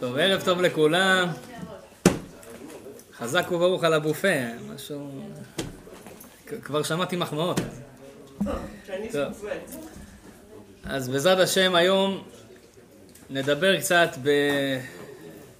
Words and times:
טוב, 0.00 0.16
ערב 0.16 0.42
טוב 0.44 0.60
לכולם. 0.60 1.28
חזק 3.18 3.52
וברוך 3.52 3.84
על 3.84 3.92
הבופה, 3.92 4.28
משהו... 4.74 5.10
כבר 6.64 6.82
שמעתי 6.82 7.16
מחמאות. 7.16 7.60
אז 10.84 11.08
בעזרת 11.08 11.38
השם 11.38 11.74
היום 11.74 12.22
נדבר 13.30 13.80
קצת 13.80 14.08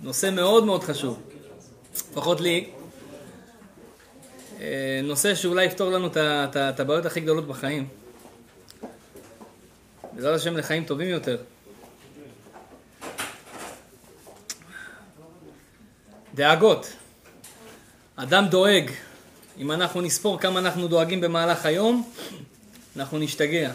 בנושא 0.01 0.31
מאוד 0.31 0.65
מאוד 0.65 0.85
חשוב, 0.85 1.23
לפחות 1.95 2.41
לי. 2.41 2.71
אה, 4.61 5.01
נושא 5.05 5.35
שאולי 5.35 5.65
יפתור 5.65 5.91
לנו 5.91 6.09
את 6.17 6.81
הבעיות 6.81 7.07
הכי 7.07 7.21
גדולות 7.21 7.47
בחיים. 7.47 7.89
בעזרת 10.13 10.37
השם 10.37 10.57
לחיים 10.57 10.85
טובים 10.85 11.09
יותר. 11.09 11.37
דאגות. 16.35 16.93
אדם 18.17 18.47
דואג. 18.51 18.91
אם 19.59 19.73
אנחנו 19.73 20.01
נספור 20.01 20.41
כמה 20.41 20.61
אנחנו 20.61 20.89
דואגים 20.89 21.21
במהלך 21.21 21.67
היום, 21.67 22.11
אנחנו 22.97 23.19
נשתגע. 23.19 23.73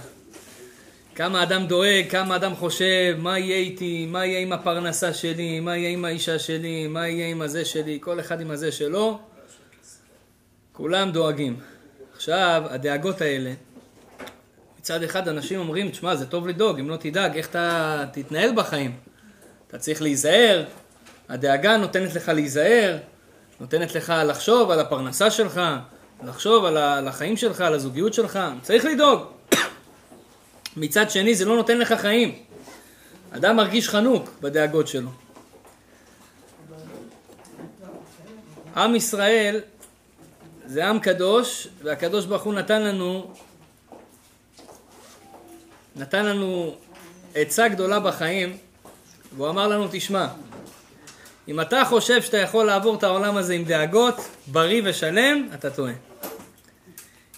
כמה 1.15 1.43
אדם 1.43 1.67
דואג, 1.67 2.05
כמה 2.09 2.35
אדם 2.35 2.55
חושב, 2.55 3.15
מה 3.17 3.39
יהיה 3.39 3.57
איתי, 3.57 4.05
מה 4.05 4.25
יהיה 4.25 4.39
עם 4.39 4.53
הפרנסה 4.53 5.13
שלי, 5.13 5.59
מה 5.59 5.77
יהיה 5.77 5.89
עם 5.89 6.05
האישה 6.05 6.39
שלי, 6.39 6.87
מה 6.87 7.07
יהיה 7.07 7.27
עם 7.27 7.41
הזה 7.41 7.65
שלי, 7.65 7.97
כל 8.01 8.19
אחד 8.19 8.41
עם 8.41 8.51
הזה 8.51 8.71
שלו. 8.71 9.19
כולם 10.73 11.11
דואגים. 11.11 11.59
עכשיו, 12.15 12.63
הדאגות 12.69 13.21
האלה, 13.21 13.53
מצד 14.79 15.03
אחד 15.03 15.27
אנשים 15.27 15.59
אומרים, 15.59 15.89
תשמע, 15.89 16.15
זה 16.15 16.25
טוב 16.25 16.47
לדאוג, 16.47 16.79
אם 16.79 16.89
לא 16.89 16.95
תדאג, 16.95 17.37
איך 17.37 17.49
אתה 17.49 18.05
תתנהל 18.13 18.51
בחיים? 18.55 18.95
אתה 19.67 19.77
צריך 19.77 20.01
להיזהר, 20.01 20.65
הדאגה 21.29 21.77
נותנת 21.77 22.15
לך 22.15 22.29
להיזהר, 22.29 22.97
נותנת 23.59 23.95
לך 23.95 24.13
לחשוב 24.25 24.71
על 24.71 24.79
הפרנסה 24.79 25.31
שלך, 25.31 25.61
לחשוב 26.23 26.65
על 26.65 27.07
החיים 27.07 27.37
שלך, 27.37 27.61
על 27.61 27.73
הזוגיות 27.73 28.13
שלך, 28.13 28.39
צריך 28.61 28.85
לדאוג. 28.85 29.21
מצד 30.77 31.09
שני 31.09 31.35
זה 31.35 31.45
לא 31.45 31.55
נותן 31.55 31.77
לך 31.77 31.93
חיים. 31.93 32.35
אדם 33.31 33.55
מרגיש 33.55 33.89
חנוק 33.89 34.29
בדאגות 34.41 34.87
שלו. 34.87 35.09
עם 38.75 38.95
ישראל 38.95 39.61
זה 40.65 40.87
עם 40.87 40.99
קדוש, 40.99 41.67
והקדוש 41.83 42.25
ברוך 42.25 42.43
הוא 42.43 42.53
נתן 42.53 42.81
לנו, 42.81 43.33
נתן 45.95 46.25
לנו 46.25 46.75
עצה 47.35 47.67
גדולה 47.67 47.99
בחיים, 47.99 48.57
והוא 49.35 49.49
אמר 49.49 49.67
לנו, 49.67 49.87
תשמע, 49.91 50.27
אם 51.47 51.61
אתה 51.61 51.83
חושב 51.85 52.21
שאתה 52.21 52.37
יכול 52.37 52.65
לעבור 52.65 52.95
את 52.95 53.03
העולם 53.03 53.37
הזה 53.37 53.53
עם 53.53 53.63
דאגות, 53.63 54.15
בריא 54.47 54.81
ושלם, 54.85 55.49
אתה 55.53 55.69
טועה. 55.69 55.93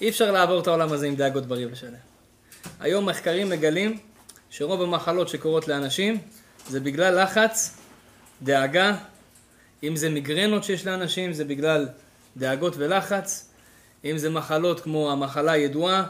אי 0.01 0.09
אפשר 0.09 0.31
לעבור 0.31 0.59
את 0.59 0.67
העולם 0.67 0.91
הזה 0.91 1.07
עם 1.07 1.15
דאגות 1.15 1.45
בריא 1.45 1.67
ושלם. 1.71 1.93
היום 2.79 3.09
מחקרים 3.09 3.49
מגלים 3.49 3.97
שרוב 4.49 4.81
המחלות 4.81 5.29
שקורות 5.29 5.67
לאנשים 5.67 6.17
זה 6.67 6.79
בגלל 6.79 7.23
לחץ, 7.23 7.77
דאגה, 8.43 8.95
אם 9.83 9.95
זה 9.95 10.09
מיגרנות 10.09 10.63
שיש 10.63 10.85
לאנשים 10.85 11.33
זה 11.33 11.45
בגלל 11.45 11.87
דאגות 12.37 12.73
ולחץ, 12.77 13.51
אם 14.05 14.17
זה 14.17 14.29
מחלות 14.29 14.79
כמו 14.79 15.11
המחלה 15.11 15.51
הידועה 15.51 16.03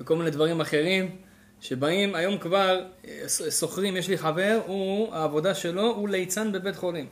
וכל 0.00 0.16
מיני 0.16 0.30
דברים 0.30 0.60
אחרים 0.60 1.16
שבאים, 1.60 2.14
היום 2.14 2.38
כבר 2.38 2.80
סוחרים, 3.26 3.96
יש 3.96 4.08
לי 4.08 4.18
חבר, 4.18 4.60
הוא, 4.66 5.14
העבודה 5.14 5.54
שלו 5.54 5.82
הוא 5.82 6.08
ליצן 6.08 6.52
בבית 6.52 6.76
חולים. 6.76 7.06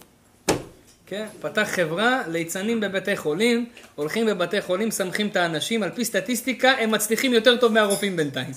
כן? 1.09 1.27
פתח 1.41 1.69
חברה, 1.71 2.23
ליצנים 2.29 2.81
בבתי 2.81 3.17
חולים, 3.17 3.67
הולכים 3.95 4.27
בבתי 4.27 4.63
חולים, 4.63 4.91
סמכים 4.91 5.29
את 5.29 5.37
האנשים, 5.37 5.83
על 5.83 5.91
פי 5.91 6.05
סטטיסטיקה 6.05 6.71
הם 6.71 6.91
מצליחים 6.91 7.33
יותר 7.33 7.57
טוב 7.57 7.73
מהרופאים 7.73 8.17
בינתיים. 8.17 8.53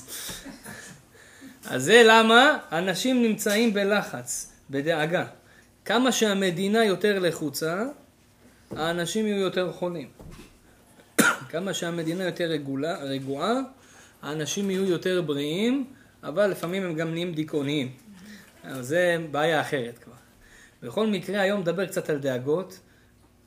אז 1.65 1.83
זה 1.83 2.01
למה 2.05 2.57
אנשים 2.71 3.23
נמצאים 3.23 3.73
בלחץ, 3.73 4.51
בדאגה. 4.69 5.25
כמה 5.85 6.11
שהמדינה 6.11 6.85
יותר 6.85 7.19
לחוצה, 7.19 7.83
האנשים 8.75 9.27
יהיו 9.27 9.37
יותר 9.37 9.71
חולים. 9.71 10.07
כמה 11.49 11.73
שהמדינה 11.73 12.23
יותר 12.23 12.43
רגולה, 12.43 12.97
רגועה, 13.03 13.53
האנשים 14.21 14.69
יהיו 14.69 14.85
יותר 14.85 15.21
בריאים, 15.21 15.85
אבל 16.23 16.47
לפעמים 16.47 16.83
הם 16.83 16.93
גם 16.93 17.11
נהיים 17.11 17.33
דיכאוניים. 17.33 17.91
זה 18.79 19.17
בעיה 19.31 19.61
אחרת 19.61 19.97
כבר. 19.97 20.20
בכל 20.81 21.07
מקרה, 21.07 21.41
היום 21.41 21.59
נדבר 21.61 21.85
קצת 21.85 22.09
על 22.09 22.17
דאגות. 22.17 22.79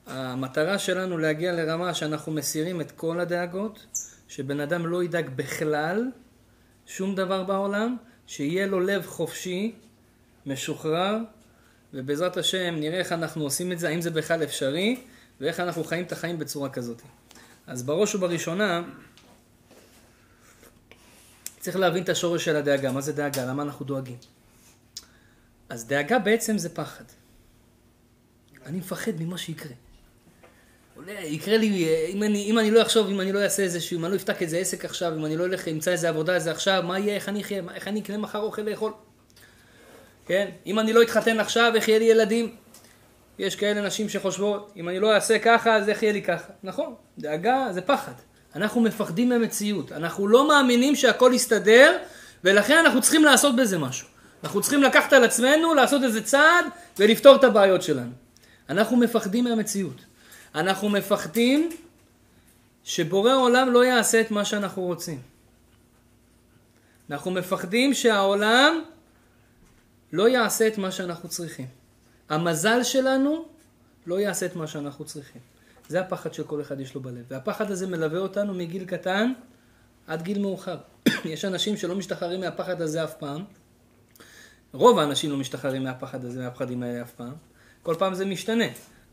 המטרה 0.06 0.78
שלנו 0.78 1.18
להגיע 1.18 1.52
לרמה 1.52 1.94
שאנחנו 1.94 2.32
מסירים 2.32 2.80
את 2.80 2.90
כל 2.90 3.20
הדאגות, 3.20 3.86
שבן 4.28 4.60
אדם 4.60 4.86
לא 4.86 5.04
ידאג 5.04 5.30
בכלל 5.36 6.10
שום 6.86 7.14
דבר 7.14 7.44
בעולם, 7.44 7.96
שיהיה 8.26 8.66
לו 8.66 8.80
לב 8.80 9.06
חופשי, 9.06 9.74
משוחרר, 10.46 11.18
ובעזרת 11.94 12.36
השם 12.36 12.74
נראה 12.78 12.98
איך 12.98 13.12
אנחנו 13.12 13.44
עושים 13.44 13.72
את 13.72 13.78
זה, 13.78 13.88
האם 13.88 14.00
זה 14.00 14.10
בכלל 14.10 14.42
אפשרי, 14.42 15.00
ואיך 15.40 15.60
אנחנו 15.60 15.84
חיים 15.84 16.04
את 16.04 16.12
החיים 16.12 16.38
בצורה 16.38 16.68
כזאת. 16.68 17.02
אז 17.66 17.82
בראש 17.82 18.14
ובראשונה, 18.14 18.82
צריך 21.60 21.76
להבין 21.76 22.02
את 22.02 22.08
השורש 22.08 22.44
של 22.44 22.56
הדאגה. 22.56 22.92
מה 22.92 23.00
זה 23.00 23.12
דאגה? 23.12 23.44
למה 23.46 23.62
אנחנו 23.62 23.84
דואגים? 23.84 24.16
אז 25.68 25.86
דאגה 25.86 26.18
בעצם 26.18 26.58
זה 26.58 26.74
פחד. 26.74 27.04
אני 28.66 28.78
מפחד 28.78 29.12
ממה 29.18 29.38
שיקרה. 29.38 29.72
יקרה 31.06 31.56
לי, 31.56 31.88
אם 32.08 32.22
אני, 32.22 32.44
אם 32.44 32.58
אני 32.58 32.70
לא 32.70 32.82
אחשוב, 32.82 33.08
אם 33.08 33.20
אני 33.20 33.32
לא 33.32 33.42
אעשה 33.42 33.62
איזשהו, 33.62 33.98
אם 33.98 34.04
אני 34.04 34.12
לא 34.12 34.16
אפתח 34.16 34.42
איזה 34.42 34.58
עסק 34.58 34.84
עכשיו, 34.84 35.14
אם 35.14 35.24
אני 35.24 35.36
לא 35.36 35.44
אלך, 35.44 35.68
אמצא 35.68 35.90
איזה 35.90 36.08
עבודה 36.08 36.34
איזה 36.34 36.50
עכשיו, 36.50 36.82
מה 36.86 36.98
יהיה, 36.98 37.14
איך 37.14 37.28
אני 37.28 37.40
אחיה, 37.40 37.62
איך 37.74 37.88
אני 37.88 38.00
אקנה 38.00 38.18
מחר 38.18 38.38
אוכל 38.38 38.62
לאכול. 38.62 38.92
כן? 40.26 40.50
אם 40.66 40.78
אני 40.78 40.92
לא 40.92 41.02
אתחתן 41.02 41.40
עכשיו, 41.40 41.72
איך 41.74 41.88
יהיה 41.88 41.98
לי 41.98 42.04
ילדים? 42.04 42.54
יש 43.38 43.56
כאלה 43.56 43.86
נשים 43.86 44.08
שחושבות, 44.08 44.72
אם 44.76 44.88
אני 44.88 45.00
לא 45.00 45.14
אעשה 45.14 45.38
ככה, 45.38 45.76
אז 45.76 45.88
איך 45.88 46.02
יהיה 46.02 46.12
לי 46.12 46.22
ככה. 46.22 46.52
נכון, 46.62 46.94
דאגה 47.18 47.66
זה 47.70 47.80
פחד. 47.80 48.12
אנחנו 48.56 48.80
מפחדים 48.80 49.28
מהמציאות. 49.28 49.92
אנחנו 49.92 50.28
לא 50.28 50.48
מאמינים 50.48 50.96
שהכל 50.96 51.32
יסתדר, 51.34 51.96
ולכן 52.44 52.78
אנחנו 52.78 53.00
צריכים 53.00 53.24
לעשות 53.24 53.56
בזה 53.56 53.78
משהו. 53.78 54.08
אנחנו 54.44 54.60
צריכים 54.60 54.82
לקחת 54.82 55.12
על 55.12 55.24
עצמנו, 55.24 55.74
לעשות 55.74 56.02
איזה 56.02 56.22
צעד, 56.22 56.64
ולפתור 56.98 57.36
את 57.36 57.44
הבעיות 57.44 57.82
שלנו. 57.82 58.23
אנחנו 58.68 58.96
מפחדים 58.96 59.44
מהמציאות. 59.44 60.04
אנחנו 60.54 60.88
מפחדים 60.88 61.70
שבורא 62.84 63.34
עולם 63.34 63.72
לא 63.72 63.84
יעשה 63.84 64.20
את 64.20 64.30
מה 64.30 64.44
שאנחנו 64.44 64.82
רוצים. 64.82 65.20
אנחנו 67.10 67.30
מפחדים 67.30 67.94
שהעולם 67.94 68.82
לא 70.12 70.28
יעשה 70.28 70.66
את 70.66 70.78
מה 70.78 70.90
שאנחנו 70.90 71.28
צריכים. 71.28 71.66
המזל 72.28 72.82
שלנו 72.82 73.44
לא 74.06 74.20
יעשה 74.20 74.46
את 74.46 74.56
מה 74.56 74.66
שאנחנו 74.66 75.04
צריכים. 75.04 75.42
זה 75.88 76.00
הפחד 76.00 76.34
שכל 76.34 76.60
אחד 76.60 76.80
יש 76.80 76.94
לו 76.94 77.00
בלב. 77.00 77.24
והפחד 77.28 77.70
הזה 77.70 77.86
מלווה 77.86 78.18
אותנו 78.18 78.54
מגיל 78.54 78.84
קטן 78.84 79.32
עד 80.06 80.22
גיל 80.22 80.38
מאוחר. 80.38 80.78
יש 81.24 81.44
אנשים 81.44 81.76
שלא 81.76 81.94
משתחררים 81.94 82.40
מהפחד 82.40 82.82
הזה 82.82 83.04
אף 83.04 83.14
פעם. 83.14 83.44
רוב 84.72 84.98
האנשים 84.98 85.30
לא 85.30 85.36
משתחררים 85.36 85.84
מהפחד 85.84 86.24
הזה, 86.24 86.42
מהפחדים 86.42 86.82
האלה 86.82 87.02
אף 87.02 87.12
פעם. 87.12 87.34
כל 87.84 87.94
פעם 87.98 88.14
זה 88.14 88.24
משתנה. 88.24 88.64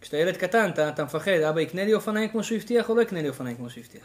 כשאתה 0.02 0.18
ילד 0.18 0.38
קטן, 0.38 0.70
אתה, 0.70 0.90
אתה 0.90 1.04
מפחד, 1.04 1.32
אבא 1.32 1.62
יקנה 1.62 1.86
לי 1.86 1.94
אופניים 1.94 2.30
כמו 2.30 2.44
שהוא 2.44 2.56
הבטיח, 2.56 2.90
או 2.90 2.96
לא 2.96 3.02
יקנה 3.02 3.22
לי 3.22 3.30
אופניים 3.30 3.58
כמו 3.58 3.70
שהוא 3.70 3.84
הבטיח. 3.84 4.04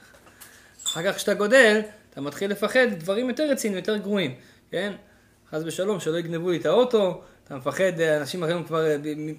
אחר 0.87 1.03
כך 1.03 1.17
כשאתה 1.17 1.35
גודל, 1.35 1.81
אתה 2.11 2.21
מתחיל 2.21 2.51
לפחד 2.51 2.87
דברים 2.99 3.29
יותר 3.29 3.51
רציניים, 3.51 3.79
יותר 3.79 3.97
גרועים, 3.97 4.35
כן? 4.71 4.93
חס 5.51 5.63
ושלום, 5.67 6.01
שלא 6.01 6.19
יגנבו 6.19 6.51
לי 6.51 6.57
את 6.57 6.67
האוטו, 6.67 7.23
אתה 7.45 7.57
מפחד, 7.57 8.01
אנשים 8.01 8.45
אחרים 8.45 8.65
כבר, 8.65 8.85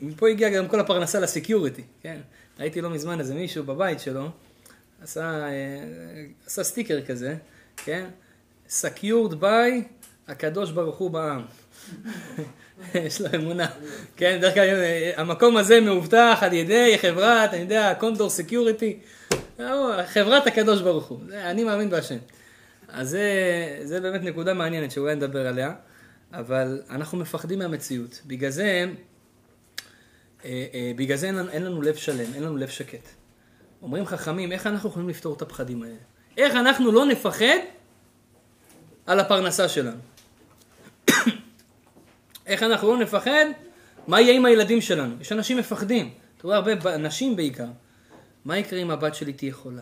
מפה 0.01 0.29
הגיע 0.29 0.49
גם 0.49 0.67
כל 0.67 0.79
הפרנסה 0.79 1.19
לסקיוריטי, 1.19 1.84
כן? 2.02 2.19
ראיתי 2.59 2.81
לא 2.81 2.90
מזמן 2.90 3.19
איזה 3.19 3.35
מישהו 3.35 3.63
בבית 3.63 3.99
שלו, 3.99 4.29
עשה, 5.02 5.22
אה, 5.22 5.49
עשה 6.46 6.63
סטיקר 6.63 7.05
כזה, 7.05 7.35
כן? 7.85 8.05
Secured 8.69 9.34
by 9.41 9.84
הקדוש 10.28 10.72
ברוך 10.72 10.97
הוא 10.97 11.11
בעם. 11.11 11.41
יש 13.06 13.22
לו 13.22 13.28
אמונה. 13.35 13.68
כן, 14.16 14.38
דרך 14.41 14.58
אגב, 14.58 14.78
המקום 15.16 15.58
הזה 15.58 15.82
מאובטח 15.82 16.38
על 16.41 16.53
ידי 16.53 16.97
חברת, 17.02 17.53
אני 17.53 17.62
יודע, 17.62 17.94
Condor 17.99 18.29
Security. 18.29 18.99
חברת 20.06 20.47
הקדוש 20.47 20.82
ברוך 20.82 21.06
הוא. 21.06 21.20
אני 21.34 21.64
מאמין 21.64 21.90
בהשם. 21.90 22.18
אז 22.88 23.09
זה, 23.09 23.79
זה 23.84 24.02
באמת 24.02 24.24
נקודה 24.24 24.53
מעניינת 24.53 24.91
שאולי 24.91 25.16
נדבר 25.16 25.47
עליה, 25.47 25.74
אבל 26.34 26.82
אנחנו 26.90 27.18
מפחדים 27.18 27.59
מהמציאות. 27.59 28.22
בגלל 28.26 28.50
זה, 28.50 28.85
אה, 30.46 30.66
אה, 30.74 30.91
בגלל 30.96 31.18
זה 31.18 31.28
אין, 31.28 31.50
אין 31.50 31.64
לנו 31.64 31.82
לב 31.82 31.96
שלם, 31.96 32.34
אין 32.35 32.44
לנו 32.44 32.58
לב 32.58 32.68
שקט. 32.68 33.09
אומרים 33.82 34.06
חכמים, 34.06 34.52
איך 34.52 34.68
אנחנו 34.68 34.90
יכולים 34.90 35.09
לפתור 35.09 35.34
את 35.34 35.41
הפחדים 35.41 35.84
האלה? 35.84 35.96
איך 36.38 36.56
אנחנו 36.56 36.91
לא 36.91 37.06
נפחד 37.06 37.58
על 39.06 39.20
הפרנסה 39.20 39.70
שלנו? 39.70 39.97
איך 42.47 42.64
אנחנו 42.64 42.88
לא 42.88 42.97
נפחד 42.97 43.46
מה 44.08 44.22
יהיה 44.22 44.34
עם 44.34 44.46
הילדים 44.46 44.82
שלנו? 44.82 45.16
יש 45.22 45.32
אנשים 45.32 45.58
מפחדים. 45.58 46.09
אתה 46.38 46.47
רואה 46.47 46.58
הרבה 46.58 46.97
נשים 46.97 47.35
בעיקר. 47.35 47.67
מה 48.46 48.58
יקרה 48.58 48.79
אם 48.79 48.91
הבת 48.91 49.16
שלי 49.16 49.34
תהיה 49.34 49.53
חולה? 49.53 49.82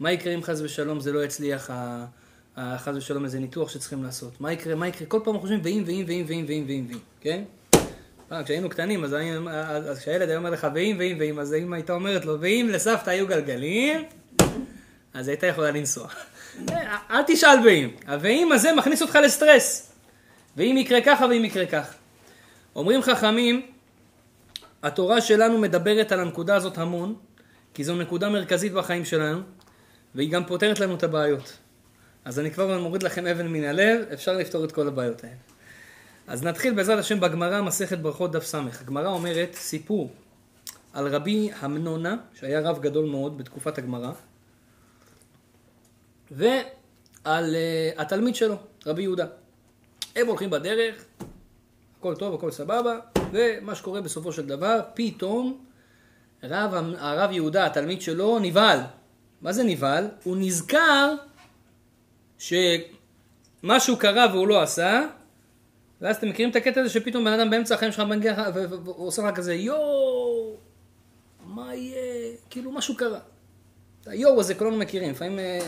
מה 0.00 0.12
יקרה 0.12 0.34
אם 0.34 0.42
חס 0.42 0.60
ושלום 0.60 1.00
זה 1.00 1.12
לא 1.12 1.24
יצליח, 1.24 1.70
חס 2.58 2.94
ושלום 2.96 3.24
איזה 3.24 3.38
ניתוח 3.38 3.68
שצריכים 3.68 4.04
לעשות? 4.04 4.40
מה 4.40 4.52
יקרה, 4.52 4.74
מה 4.74 4.88
יקרה? 4.88 5.06
כל 5.06 5.20
פעם 5.24 5.38
חושבים 5.38 5.60
ואם, 5.62 5.82
ואם, 5.86 6.04
ואם, 6.06 6.24
ואם, 6.26 6.44
ואם, 6.48 6.64
ואם, 6.68 6.86
ואם, 6.88 6.98
כן? 7.20 7.42
פעם 8.28 8.44
כשהיינו 8.44 8.68
קטנים, 8.68 9.04
אז, 9.04 9.12
אז 9.90 9.98
כשהילד 9.98 10.28
היה 10.28 10.38
אומר 10.38 10.50
לך 10.50 10.66
ואם, 10.74 10.96
ואם, 10.98 11.16
ואם, 11.20 11.38
אז 11.38 11.52
האמא 11.52 11.74
הייתה 11.74 11.92
אומרת 11.92 12.24
לו, 12.24 12.40
ואם 12.40 12.68
לסבתא 12.72 13.10
היו 13.10 13.26
גלגלים, 13.26 14.04
אז 15.14 15.28
הייתה 15.28 15.46
יכולה 15.46 15.70
לנסוע. 15.70 16.08
אל 17.10 17.22
תשאל 17.26 17.58
ואם. 17.64 17.88
ה"ואם" 18.06 18.52
הזה 18.52 18.74
מכניס 18.74 19.02
אותך 19.02 19.18
לסטרס. 19.24 19.93
ואם 20.56 20.76
יקרה 20.78 21.00
ככה 21.00 21.26
ואם 21.26 21.44
יקרה 21.44 21.66
כך. 21.66 21.94
אומרים 22.76 23.02
חכמים, 23.02 23.66
התורה 24.82 25.20
שלנו 25.20 25.58
מדברת 25.58 26.12
על 26.12 26.20
הנקודה 26.20 26.56
הזאת 26.56 26.78
המון, 26.78 27.14
כי 27.74 27.84
זו 27.84 27.96
נקודה 27.96 28.28
מרכזית 28.28 28.72
בחיים 28.72 29.04
שלנו, 29.04 29.40
והיא 30.14 30.30
גם 30.30 30.44
פותרת 30.44 30.80
לנו 30.80 30.94
את 30.94 31.02
הבעיות. 31.02 31.58
אז 32.24 32.38
אני 32.38 32.50
כבר 32.50 32.78
מוריד 32.78 33.02
לכם 33.02 33.26
אבן 33.26 33.46
מן 33.46 33.64
הלב, 33.64 34.04
אפשר 34.12 34.32
לפתור 34.32 34.64
את 34.64 34.72
כל 34.72 34.88
הבעיות 34.88 35.24
האלה. 35.24 35.36
אז 36.26 36.42
נתחיל 36.42 36.74
בעזרת 36.74 36.98
השם 36.98 37.20
בגמרא, 37.20 37.62
מסכת 37.62 37.98
ברכות 37.98 38.32
דף 38.32 38.44
ס'. 38.44 38.54
הגמרא 38.54 39.08
אומרת 39.08 39.54
סיפור 39.54 40.10
על 40.92 41.08
רבי 41.08 41.50
המנונה, 41.60 42.16
שהיה 42.34 42.60
רב 42.60 42.78
גדול 42.80 43.06
מאוד 43.06 43.38
בתקופת 43.38 43.78
הגמרא, 43.78 44.12
ועל 46.30 47.54
uh, 47.54 48.00
התלמיד 48.00 48.34
שלו, 48.34 48.56
רבי 48.86 49.02
יהודה. 49.02 49.26
הם 50.16 50.26
הולכים 50.26 50.50
בדרך, 50.50 51.04
הכל 51.98 52.14
טוב, 52.14 52.34
הכל 52.34 52.50
סבבה, 52.50 52.98
ומה 53.32 53.74
שקורה 53.74 54.00
בסופו 54.00 54.32
של 54.32 54.46
דבר, 54.46 54.80
פתאום 54.94 55.64
רב, 56.42 56.74
הרב 56.98 57.30
יהודה, 57.32 57.66
התלמיד 57.66 58.02
שלו, 58.02 58.38
נבהל. 58.38 58.80
מה 59.42 59.52
זה 59.52 59.64
נבהל? 59.64 60.08
הוא 60.24 60.36
נזכר 60.40 61.14
שמשהו 62.38 63.96
קרה 63.98 64.26
והוא 64.32 64.48
לא 64.48 64.62
עשה, 64.62 65.06
ואז 66.00 66.16
אתם 66.16 66.28
מכירים 66.28 66.50
את 66.50 66.56
הקטע 66.56 66.80
הזה 66.80 66.90
שפתאום 66.90 67.24
בן 67.24 67.32
אדם 67.32 67.50
באמצע 67.50 67.74
החיים 67.74 67.92
שלך 67.92 68.00
מגיע 68.00 68.44
והוא 68.54 69.06
עושה 69.06 69.22
לך 69.22 69.34
כזה 69.36 69.54
יואו, 69.54 70.56
מה 71.46 71.74
יהיה? 71.74 72.36
כאילו 72.50 72.72
משהו 72.72 72.96
קרה. 72.96 73.18
היואו 74.06 74.40
הזה 74.40 74.54
כולנו 74.54 74.76
מכירים, 74.76 75.10
לפעמים 75.10 75.38
אה, 75.38 75.58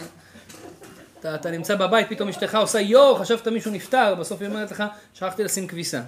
אתה, 1.26 1.34
אתה 1.34 1.50
נמצא 1.50 1.74
בבית, 1.74 2.08
פתאום 2.08 2.28
אשתך 2.28 2.54
עושה 2.54 2.80
יואו, 2.80 3.16
חשבת 3.16 3.48
מישהו 3.48 3.70
נפטר, 3.70 4.14
בסוף 4.14 4.40
היא 4.40 4.48
אומרת 4.48 4.70
לך, 4.70 4.84
שכחתי 5.14 5.44
לשים 5.44 5.66
כביסה. 5.66 6.00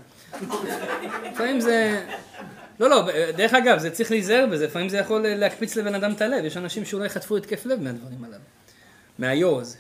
לפעמים 1.33 1.61
זה... 1.61 2.07
לא, 2.81 2.91
לא, 2.91 3.09
דרך 3.37 3.55
אגב, 3.55 3.79
זה 3.79 3.91
צריך 3.91 4.11
להיזהר 4.11 4.47
בזה, 4.53 4.67
לפעמים 4.67 4.89
זה 4.89 4.99
יכול 4.99 5.27
להקפיץ 5.27 5.77
לבן 5.77 5.95
אדם 5.95 6.13
את 6.13 6.21
הלב, 6.21 6.45
יש 6.45 6.57
אנשים 6.57 6.85
שאולי 6.85 7.09
חטפו 7.09 7.37
התקף 7.37 7.67
לב 7.67 7.83
מהדברים 7.83 8.25
הללו, 8.25 8.39
מהיואו 9.19 9.61
הזה. 9.61 9.77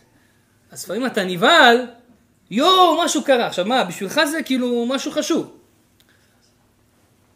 אז 0.70 0.84
לפעמים 0.84 1.06
אתה 1.06 1.24
נבהל, 1.24 1.86
יואו, 2.50 3.04
משהו 3.04 3.24
קרה. 3.24 3.46
עכשיו 3.46 3.64
מה, 3.64 3.84
בשבילך 3.84 4.20
זה 4.24 4.42
כאילו 4.42 4.86
משהו 4.86 5.12
חשוב. 5.12 5.56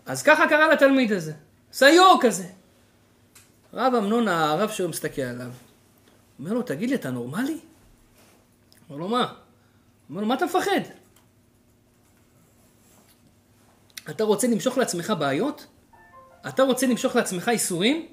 אז 0.06 0.22
ככה 0.22 0.48
קרה 0.48 0.69
לתלמיד 0.69 1.12
הזה, 1.12 1.32
עשה 1.72 1.88
יואו 1.88 2.20
כזה. 2.20 2.44
רב 3.75 3.94
אמנון, 3.94 4.28
הרב 4.28 4.70
שהוא 4.70 4.90
מסתכל 4.90 5.22
עליו, 5.22 5.50
אומר 6.38 6.52
לו, 6.52 6.62
תגיד 6.62 6.90
לי, 6.90 6.96
אתה 6.96 7.10
נורמלי? 7.10 7.58
אומר 8.90 9.00
לו, 9.00 9.08
מה? 9.08 9.34
אומר 10.11 10.20
לו, 10.20 10.26
מה 10.26 10.34
אתה 10.34 10.44
מפחד? 10.44 10.81
אתה 14.11 14.25
רוצה 14.25 14.46
למשוך 14.46 14.79
לעצמך 14.79 15.12
בעיות? 15.19 15.67
אתה 16.49 16.62
רוצה 16.62 16.87
למשוך 16.87 17.17
לעצמך 17.17 17.49
איסורים? 17.49 18.06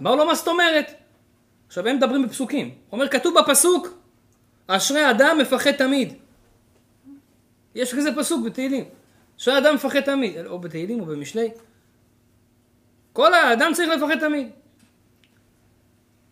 אמר 0.00 0.14
לו, 0.14 0.26
מה 0.26 0.34
זאת 0.34 0.48
אומרת? 0.48 0.92
עכשיו 1.66 1.88
הם 1.88 1.96
מדברים 1.96 2.26
בפסוקים. 2.26 2.74
אומר, 2.92 3.08
כתוב 3.08 3.34
בפסוק, 3.40 3.88
אשרי 4.66 5.10
אדם 5.10 5.38
מפחד 5.38 5.72
תמיד. 5.72 6.14
יש 7.74 7.94
כזה 7.94 8.10
פסוק 8.16 8.46
בתהילים. 8.46 8.84
אשרי 9.38 9.58
אדם 9.58 9.74
מפחד 9.74 10.00
תמיד, 10.00 10.46
או 10.46 10.58
בתהילים 10.58 11.00
או 11.00 11.06
במשלי. 11.06 11.50
כל 13.12 13.34
האדם 13.34 13.72
צריך 13.74 13.88
לפחד 13.88 14.20
תמיד. 14.20 14.50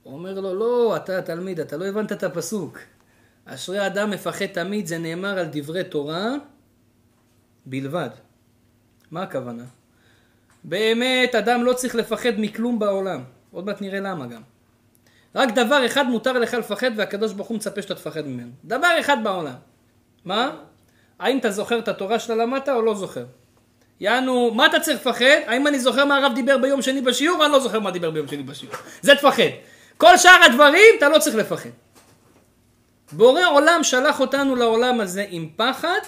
הוא 0.03 0.15
אומר 0.15 0.41
לו, 0.41 0.55
לא, 0.55 0.97
אתה 0.97 1.23
תלמיד, 1.23 1.61
אתה 1.61 1.77
לא 1.77 1.85
הבנת 1.85 2.13
את 2.13 2.23
הפסוק. 2.23 2.79
אשרי 3.47 3.87
אדם 3.87 4.11
מפחד 4.11 4.47
תמיד, 4.47 4.87
זה 4.87 4.99
נאמר 4.99 5.39
על 5.39 5.47
דברי 5.53 5.85
תורה 5.85 6.29
בלבד. 7.67 8.11
מה 9.11 9.23
הכוונה? 9.23 9.65
באמת, 10.65 11.35
אדם 11.35 11.65
לא 11.65 11.73
צריך 11.73 11.95
לפחד 11.95 12.33
מכלום 12.39 12.79
בעולם. 12.79 13.23
עוד 13.53 13.67
מעט 13.67 13.81
נראה 13.81 14.01
למה 14.01 14.27
גם. 14.27 14.43
רק 15.35 15.49
דבר 15.55 15.87
אחד 15.87 16.07
מותר 16.07 16.33
לך 16.33 16.55
לפחד 16.55 16.91
והקדוש 16.97 17.33
ברוך 17.33 17.49
הוא 17.49 17.57
מצפה 17.57 17.83
שאתה 17.83 17.95
תפחד 17.95 18.27
ממנו. 18.27 18.51
דבר 18.65 18.97
אחד 19.01 19.17
בעולם. 19.25 19.55
מה? 20.25 20.57
האם 21.19 21.39
אתה 21.39 21.51
זוכר 21.51 21.79
את 21.79 21.89
התורה 21.89 22.19
שאתה 22.19 22.35
למדת 22.35 22.69
או 22.69 22.83
לא 22.83 22.95
זוכר? 22.95 23.25
יענו, 24.01 24.51
מה 24.55 24.67
אתה 24.67 24.81
צריך 24.81 25.01
לפחד? 25.01 25.25
האם 25.47 25.67
אני 25.67 25.79
זוכר 25.81 26.05
מה 26.05 26.17
הרב 26.17 26.33
דיבר 26.35 26.59
ביום 26.59 26.83
שני 26.83 27.01
בשיעור 27.01 27.45
אני 27.45 27.53
לא 27.53 27.61
זוכר 27.61 27.81
מה 27.81 27.91
דיבר 27.91 28.11
ביום 28.11 28.29
שני 28.29 28.43
בשיעור? 28.43 28.75
זה 29.03 29.15
תפחד. 29.15 29.43
כל 29.97 30.17
שאר 30.17 30.43
הדברים 30.47 30.95
אתה 30.99 31.09
לא 31.09 31.19
צריך 31.19 31.37
לפחד. 31.37 31.71
בורא 33.13 33.43
עולם 33.53 33.81
שלח 33.83 34.21
אותנו 34.21 34.57
לעולם 34.57 35.01
הזה 35.01 35.25
עם 35.29 35.49
פחד 35.57 36.01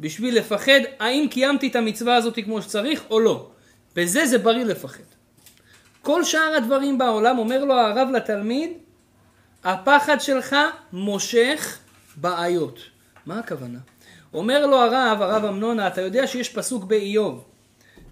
בשביל 0.00 0.38
לפחד 0.38 0.80
האם 0.98 1.26
קיימתי 1.30 1.68
את 1.68 1.76
המצווה 1.76 2.16
הזאת 2.16 2.38
כמו 2.44 2.62
שצריך 2.62 3.02
או 3.10 3.20
לא. 3.20 3.50
בזה 3.96 4.26
זה 4.26 4.38
בריא 4.38 4.64
לפחד. 4.64 5.04
כל 6.02 6.24
שאר 6.24 6.54
הדברים 6.56 6.98
בעולם, 6.98 7.38
אומר 7.38 7.64
לו 7.64 7.74
הרב 7.74 8.08
לתלמיד, 8.10 8.70
הפחד 9.64 10.20
שלך 10.20 10.56
מושך 10.92 11.78
בעיות. 12.16 12.78
מה 13.26 13.38
הכוונה? 13.38 13.78
אומר 14.34 14.66
לו 14.66 14.76
הרב, 14.76 15.22
הרב 15.22 15.44
אמנונה, 15.44 15.86
אתה 15.86 16.00
יודע 16.00 16.26
שיש 16.26 16.48
פסוק 16.48 16.84
באיוב, 16.84 17.44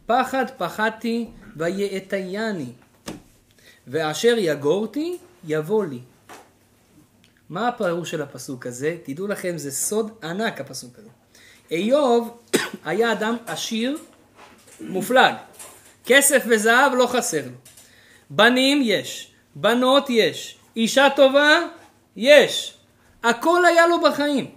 פחד 0.06 0.44
פחדתי 0.58 1.28
ויאטייני, 1.56 2.72
ואשר 3.86 4.34
יגורתי 4.38 5.18
יבוא 5.46 5.84
לי. 5.84 5.98
מה 7.52 7.68
הפירוש 7.68 8.10
של 8.10 8.22
הפסוק 8.22 8.66
הזה? 8.66 8.96
תדעו 9.02 9.26
לכם, 9.26 9.58
זה 9.58 9.70
סוד 9.70 10.10
ענק 10.22 10.60
הפסוק 10.60 10.98
הזה. 10.98 11.08
איוב 11.70 12.40
היה 12.84 13.12
אדם 13.12 13.36
עשיר, 13.46 13.98
מופלג. 14.80 15.34
כסף 16.04 16.44
וזהב 16.48 16.94
לא 16.94 17.06
חסר 17.06 17.46
לו. 17.46 17.52
בנים 18.30 18.80
יש, 18.84 19.32
בנות 19.54 20.10
יש, 20.10 20.58
אישה 20.76 21.08
טובה 21.16 21.58
יש. 22.16 22.74
הכל 23.22 23.64
היה 23.64 23.86
לו 23.86 24.00
בחיים. 24.00 24.50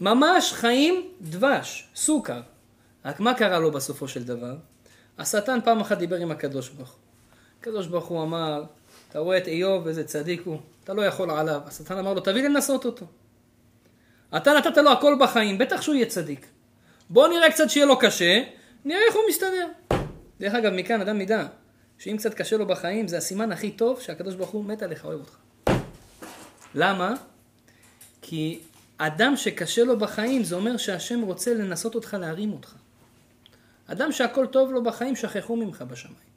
ממש 0.00 0.52
חיים 0.52 1.08
דבש, 1.20 1.88
סוכר. 1.94 2.40
רק 3.04 3.20
מה 3.20 3.34
קרה 3.34 3.58
לו 3.58 3.70
בסופו 3.70 4.08
של 4.08 4.24
דבר? 4.24 4.56
השטן 5.18 5.58
פעם 5.64 5.80
אחת 5.80 5.98
דיבר 5.98 6.16
עם 6.16 6.30
הקדוש 6.30 6.68
ברוך 6.68 6.90
הוא. 6.90 6.98
הקדוש 7.60 7.86
ברוך 7.86 8.06
הוא 8.06 8.22
אמר, 8.22 8.64
אתה 9.10 9.18
רואה 9.18 9.38
את 9.38 9.48
איוב, 9.48 9.86
איזה 9.86 10.04
צדיק 10.04 10.42
הוא, 10.44 10.58
אתה 10.90 10.98
לא 10.98 11.02
יכול 11.02 11.30
עליו. 11.30 11.60
השטן 11.66 11.98
אמר 11.98 12.14
לו, 12.14 12.20
תביא 12.20 12.42
לנסות 12.42 12.84
אותו. 12.84 13.06
אתה 14.36 14.52
נתת 14.52 14.76
לו 14.76 14.92
הכל 14.92 15.16
בחיים, 15.20 15.58
בטח 15.58 15.82
שהוא 15.82 15.94
יהיה 15.94 16.06
צדיק. 16.06 16.46
בוא 17.10 17.28
נראה 17.28 17.50
קצת 17.50 17.70
שיהיה 17.70 17.86
לו 17.86 17.98
קשה, 17.98 18.42
נראה 18.84 19.00
איך 19.08 19.14
הוא 19.14 19.22
מסתדר. 19.28 19.66
דרך 20.40 20.54
אגב, 20.54 20.72
מכאן 20.72 21.00
אדם 21.00 21.20
ידע 21.20 21.46
שאם 21.98 22.16
קצת 22.18 22.34
קשה 22.34 22.56
לו 22.56 22.66
בחיים, 22.66 23.08
זה 23.08 23.18
הסימן 23.18 23.52
הכי 23.52 23.70
טוב 23.70 24.00
שהקדוש 24.00 24.34
ברוך 24.34 24.50
הוא 24.50 24.64
מת 24.64 24.82
עליך, 24.82 25.04
אוהב 25.04 25.20
אותך. 25.20 25.36
למה? 26.74 27.14
כי 28.22 28.60
אדם 28.98 29.36
שקשה 29.36 29.84
לו 29.84 29.98
בחיים, 29.98 30.44
זה 30.44 30.54
אומר 30.54 30.76
שהשם 30.76 31.20
רוצה 31.20 31.54
לנסות 31.54 31.94
אותך 31.94 32.16
להרים 32.20 32.52
אותך. 32.52 32.74
אדם 33.86 34.12
שהכל 34.12 34.46
טוב 34.46 34.72
לו 34.72 34.82
בחיים, 34.82 35.16
שכחו 35.16 35.56
ממך 35.56 35.82
בשמיים. 35.82 36.30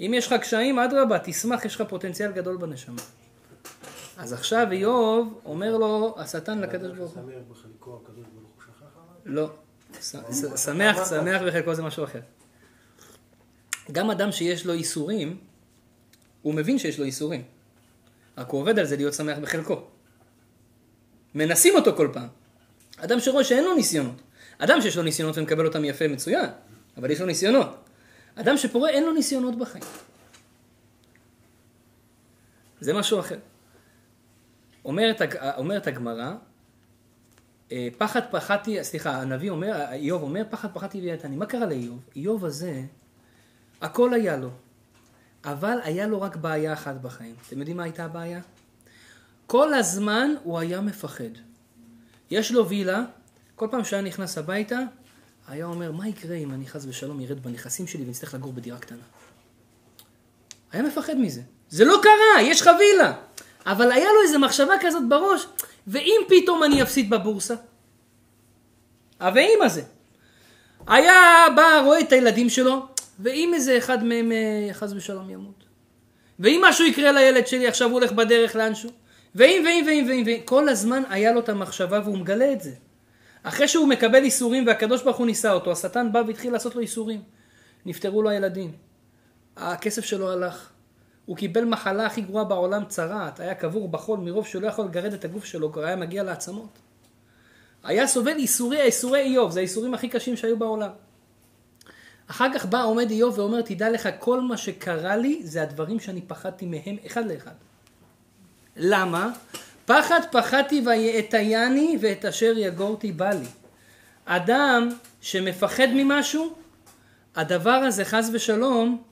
אם 0.00 0.12
יש 0.14 0.26
לך 0.26 0.32
קשיים, 0.40 0.78
אדרבה, 0.78 1.18
תשמח, 1.18 1.64
יש 1.64 1.74
לך 1.74 1.82
פוטנציאל 1.88 2.32
גדול 2.32 2.56
בנשמה. 2.56 3.02
אז 4.16 4.32
עכשיו 4.32 4.66
איוב 4.72 5.40
אומר 5.44 5.76
לו, 5.76 6.14
השטן 6.18 6.58
לקדוש 6.58 6.98
ברוך 6.98 7.12
הוא. 7.12 7.22
שמח 7.22 7.42
בחלקו, 7.50 8.00
הקדוש 8.02 8.24
ברוך 8.34 8.50
הוא 8.54 8.62
שכח 8.62 8.82
עליו? 9.24 9.36
לא. 9.36 9.50
שמח, 10.56 11.08
שמח 11.10 11.42
בחלקו 11.46 11.74
זה 11.74 11.82
משהו 11.82 12.04
אחר. 12.04 12.20
גם 13.92 14.10
אדם 14.10 14.32
שיש 14.32 14.66
לו 14.66 14.72
איסורים, 14.72 15.36
הוא 16.42 16.54
מבין 16.54 16.78
שיש 16.78 16.98
לו 16.98 17.04
איסורים. 17.04 17.42
רק 18.38 18.50
הוא 18.50 18.60
עובד 18.60 18.78
על 18.78 18.84
זה 18.84 18.96
להיות 18.96 19.14
שמח 19.14 19.38
בחלקו. 19.38 19.82
מנסים 21.34 21.74
אותו 21.74 21.96
כל 21.96 22.08
פעם. 22.12 22.28
אדם 22.96 23.20
שרואה 23.20 23.44
שאין 23.44 23.64
לו 23.64 23.74
ניסיונות. 23.74 24.20
אדם 24.58 24.80
שיש 24.80 24.96
לו 24.96 25.02
ניסיונות 25.02 25.38
ומקבל 25.38 25.66
אותם 25.66 25.84
יפה 25.84 26.08
מצוין, 26.08 26.46
אבל 26.96 27.10
יש 27.10 27.20
לו 27.20 27.26
ניסיונות. 27.26 27.85
אדם 28.36 28.56
שפורה 28.56 28.90
אין 28.90 29.04
לו 29.04 29.12
ניסיונות 29.12 29.58
בחיים. 29.58 29.84
זה 32.80 32.94
משהו 32.94 33.20
אחר. 33.20 33.38
אומרת, 34.84 35.22
אומרת 35.56 35.86
הגמרא, 35.86 36.32
אה, 37.72 37.88
פחד 37.98 38.20
פחדתי, 38.30 38.84
סליחה, 38.84 39.20
הנביא 39.22 39.50
אומר, 39.50 39.92
איוב 39.92 40.22
אומר, 40.22 40.42
פחד 40.50 40.68
פחדתי 40.72 41.00
ויתני. 41.00 41.36
מה 41.36 41.46
קרה 41.46 41.66
לאיוב? 41.66 42.00
איוב 42.16 42.44
הזה, 42.44 42.82
הכל 43.80 44.14
היה 44.14 44.36
לו, 44.36 44.50
אבל 45.44 45.78
היה 45.82 46.06
לו 46.06 46.20
רק 46.20 46.36
בעיה 46.36 46.72
אחת 46.72 46.94
בחיים. 46.94 47.34
אתם 47.48 47.58
יודעים 47.58 47.76
מה 47.76 47.82
הייתה 47.82 48.04
הבעיה? 48.04 48.40
כל 49.46 49.74
הזמן 49.74 50.30
הוא 50.42 50.58
היה 50.58 50.80
מפחד. 50.80 51.30
יש 52.30 52.52
לו 52.52 52.68
וילה, 52.68 53.04
כל 53.54 53.68
פעם 53.70 53.84
שהיה 53.84 54.02
נכנס 54.02 54.38
הביתה, 54.38 54.80
היה 55.48 55.66
אומר, 55.66 55.92
מה 55.92 56.08
יקרה 56.08 56.36
אם 56.36 56.52
אני 56.52 56.66
חס 56.66 56.84
ושלום 56.88 57.20
ירד 57.20 57.42
בנכסים 57.42 57.86
שלי 57.86 58.04
ונצטרך 58.04 58.34
לגור 58.34 58.52
בדירה 58.52 58.78
קטנה? 58.78 59.02
היה 60.72 60.82
מפחד 60.82 61.14
מזה. 61.14 61.40
זה 61.68 61.84
לא 61.84 62.00
קרה, 62.02 62.42
יש 62.42 62.60
לך 62.60 62.70
וילה. 62.78 63.12
אבל 63.66 63.92
היה 63.92 64.08
לו 64.12 64.22
איזו 64.22 64.38
מחשבה 64.38 64.74
כזאת 64.80 65.08
בראש, 65.08 65.46
ואם 65.86 66.20
פתאום 66.28 66.64
אני 66.64 66.82
אפסיד 66.82 67.10
בבורסה? 67.10 67.54
ה"ואם" 69.20 69.62
הזה. 69.62 69.82
היה 70.86 71.44
בא, 71.56 71.80
רואה 71.84 72.00
את 72.00 72.12
הילדים 72.12 72.48
שלו, 72.48 72.86
ואם 73.18 73.50
איזה 73.54 73.78
אחד 73.78 74.04
מהם 74.04 74.32
אה, 74.32 74.68
חס 74.72 74.92
ושלום 74.92 75.30
ימות? 75.30 75.64
ואם 76.38 76.62
משהו 76.64 76.86
יקרה 76.86 77.12
לילד 77.12 77.46
שלי, 77.46 77.66
עכשיו 77.66 77.88
הוא 77.88 77.94
הולך 77.94 78.12
בדרך 78.12 78.56
לאנשהו? 78.56 78.90
ואם, 79.34 79.62
ואם, 79.66 79.84
ואם, 79.86 80.04
ואם, 80.08 80.22
ואם, 80.26 80.40
כל 80.44 80.68
הזמן 80.68 81.02
היה 81.08 81.32
לו 81.32 81.40
את 81.40 81.48
המחשבה 81.48 82.00
והוא 82.04 82.18
מגלה 82.18 82.52
את 82.52 82.60
זה. 82.60 82.72
אחרי 83.48 83.68
שהוא 83.68 83.88
מקבל 83.88 84.24
איסורים 84.24 84.66
והקדוש 84.66 85.02
ברוך 85.02 85.16
הוא 85.16 85.26
ניסה 85.26 85.52
אותו, 85.52 85.72
השטן 85.72 86.12
בא 86.12 86.22
והתחיל 86.26 86.52
לעשות 86.52 86.74
לו 86.74 86.80
איסורים. 86.80 87.22
נפטרו 87.86 88.22
לו 88.22 88.30
הילדים. 88.30 88.72
הכסף 89.56 90.04
שלו 90.04 90.32
הלך. 90.32 90.70
הוא 91.26 91.36
קיבל 91.36 91.64
מחלה 91.64 92.06
הכי 92.06 92.20
גרועה 92.20 92.44
בעולם, 92.44 92.84
צרעת, 92.88 93.40
היה 93.40 93.54
קבור 93.54 93.88
בחול 93.88 94.18
מרוב 94.18 94.46
שהוא 94.46 94.62
לא 94.62 94.66
יכול 94.66 94.84
לגרד 94.84 95.12
את 95.12 95.24
הגוף 95.24 95.44
שלו, 95.44 95.72
כבר 95.72 95.84
היה 95.84 95.96
מגיע 95.96 96.22
לעצמות. 96.22 96.78
היה 97.84 98.06
סובל 98.06 98.36
איסורי, 98.36 98.82
איסורי 98.82 99.20
איוב, 99.20 99.50
זה 99.50 99.60
האיסורים 99.60 99.94
הכי 99.94 100.08
קשים 100.08 100.36
שהיו 100.36 100.58
בעולם. 100.58 100.90
אחר 102.26 102.46
כך 102.54 102.66
בא 102.66 102.84
עומד 102.84 103.10
איוב 103.10 103.38
ואומר, 103.38 103.62
תדע 103.62 103.90
לך, 103.90 104.08
כל 104.18 104.40
מה 104.40 104.56
שקרה 104.56 105.16
לי 105.16 105.40
זה 105.44 105.62
הדברים 105.62 106.00
שאני 106.00 106.22
פחדתי 106.22 106.66
מהם 106.66 106.96
אחד 107.06 107.26
לאחד. 107.26 107.54
למה? 108.76 109.30
פחד 109.86 110.20
פחדתי 110.32 110.82
ויאתייני 110.86 111.98
ואת 112.00 112.24
אשר 112.24 112.52
יגורתי 112.56 113.12
בא 113.12 113.30
לי. 113.30 113.46
אדם 114.24 114.88
שמפחד 115.20 115.86
ממשהו, 115.94 116.54
הדבר 117.36 117.70
הזה 117.70 118.04
חס 118.04 118.30
ושלום 118.32 119.02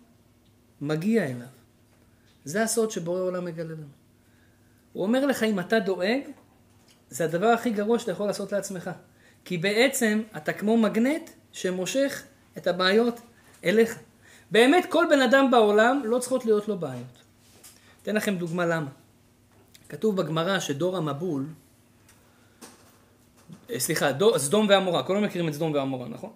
מגיע 0.80 1.24
אליו. 1.24 1.46
זה 2.44 2.62
הסוד 2.62 2.90
שבורא 2.90 3.20
עולם 3.20 3.44
מגלה 3.44 3.64
לנו. 3.64 3.86
הוא 4.92 5.02
אומר 5.02 5.26
לך, 5.26 5.42
אם 5.42 5.60
אתה 5.60 5.78
דואג, 5.78 6.20
זה 7.10 7.24
הדבר 7.24 7.46
הכי 7.46 7.70
גרוע 7.70 7.98
שאתה 7.98 8.12
יכול 8.12 8.26
לעשות 8.26 8.52
לעצמך. 8.52 8.90
כי 9.44 9.58
בעצם 9.58 10.22
אתה 10.36 10.52
כמו 10.52 10.76
מגנט 10.76 11.30
שמושך 11.52 12.22
את 12.58 12.66
הבעיות 12.66 13.20
אליך. 13.64 13.98
באמת 14.50 14.86
כל 14.88 15.06
בן 15.10 15.20
אדם 15.20 15.50
בעולם 15.50 16.02
לא 16.04 16.18
צריכות 16.18 16.44
להיות 16.44 16.68
לו 16.68 16.78
בעיות. 16.78 17.18
אתן 18.02 18.14
לכם 18.14 18.36
דוגמה 18.36 18.66
למה. 18.66 19.03
כתוב 19.88 20.16
בגמרא 20.16 20.58
שדור 20.58 20.96
המבול, 20.96 21.46
אה, 23.70 23.80
סליחה, 23.80 24.12
דור, 24.12 24.38
סדום 24.38 24.66
ועמורה, 24.68 25.02
כולם 25.02 25.22
מכירים 25.22 25.48
את 25.48 25.54
סדום 25.54 25.72
ועמורה, 25.72 26.08
נכון? 26.08 26.30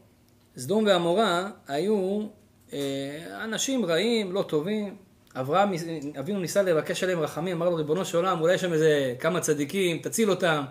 סדום 0.57 0.85
ועמורה 0.87 1.50
היו 1.69 2.26
אה, 2.73 3.45
אנשים 3.45 3.85
רעים, 3.85 4.33
לא 4.33 4.43
טובים. 4.43 4.97
אברהם 5.35 5.73
אבינו 6.19 6.40
ניסה 6.40 6.62
לבקש 6.62 7.02
עליהם 7.02 7.21
רחמים, 7.21 7.57
אמר 7.57 7.69
לו 7.69 7.76
ריבונו 7.76 8.05
של 8.05 8.17
עולם, 8.17 8.40
אולי 8.40 8.55
יש 8.55 8.61
שם 8.61 8.73
איזה 8.73 9.14
כמה 9.21 9.40
צדיקים, 9.40 9.99
תציל 9.99 10.31
אותם. 10.31 10.64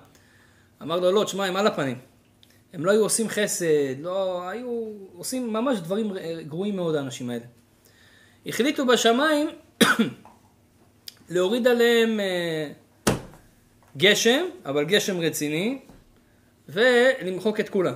אמר 0.81 0.99
לו 0.99 1.11
לא, 1.11 1.23
תשמע, 1.23 1.45
הם 1.45 1.55
על 1.55 1.67
הפנים. 1.67 1.97
הם 2.73 2.85
לא 2.85 2.91
היו 2.91 3.01
עושים 3.01 3.29
חסד, 3.29 3.99
לא, 4.01 4.49
היו 4.49 4.91
עושים 5.17 5.53
ממש 5.53 5.79
דברים 5.79 6.13
גרועים 6.47 6.75
מאוד 6.75 6.95
האנשים 6.95 7.29
האלה. 7.29 7.45
החליטו 8.45 8.85
בשמיים 8.85 9.49
להוריד 11.29 11.67
עליהם 11.67 12.19
אה, 12.19 12.71
גשם, 13.97 14.45
אבל 14.65 14.85
גשם 14.85 15.19
רציני, 15.19 15.79
ולמחוק 16.69 17.59
את 17.59 17.69
כולם. 17.69 17.93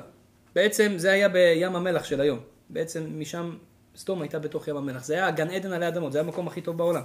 בעצם 0.55 0.93
זה 0.97 1.11
היה 1.11 1.29
בים 1.29 1.75
המלח 1.75 2.03
של 2.03 2.21
היום. 2.21 2.39
בעצם 2.69 3.19
משם 3.19 3.57
סדום 3.95 4.21
הייתה 4.21 4.39
בתוך 4.39 4.67
ים 4.67 4.77
המלח. 4.77 5.03
זה 5.03 5.13
היה 5.13 5.31
גן 5.31 5.49
עדן 5.49 5.71
עלי 5.71 5.87
אדמות, 5.87 6.11
זה 6.11 6.19
היה 6.19 6.27
המקום 6.27 6.47
הכי 6.47 6.61
טוב 6.61 6.77
בעולם. 6.77 7.01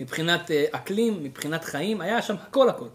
מבחינת 0.00 0.50
אה, 0.50 0.64
אקלים, 0.70 1.24
מבחינת 1.24 1.64
חיים, 1.64 2.00
היה 2.00 2.22
שם 2.22 2.34
הכל 2.34 2.68
הכל. 2.68 2.88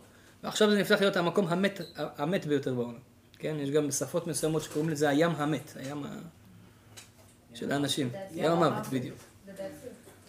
ועכשיו 0.44 0.72
זה 0.72 0.80
נפתח 0.80 1.02
להיות 1.02 1.18
המקום 1.18 1.48
המת, 1.48 1.82
המת 1.96 2.46
ביותר 2.46 2.74
בעולם. 2.74 2.98
כן, 3.40 3.56
יש 3.60 3.70
גם 3.70 3.92
שפות 3.92 4.28
מסוימות 4.28 4.64
שקוראים 4.64 4.90
לזה 4.90 5.10
הים 5.10 5.32
המת, 5.32 5.74
הים 5.76 6.04
ה... 6.04 6.08
של 7.54 7.72
האנשים. 7.72 8.10
ים 8.32 8.52
המוות, 8.52 8.88
בדיוק. 8.88 9.18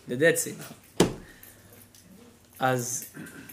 The 0.08 0.12
Dead 0.12 0.36
Sea. 0.44 0.85
אז 2.58 3.04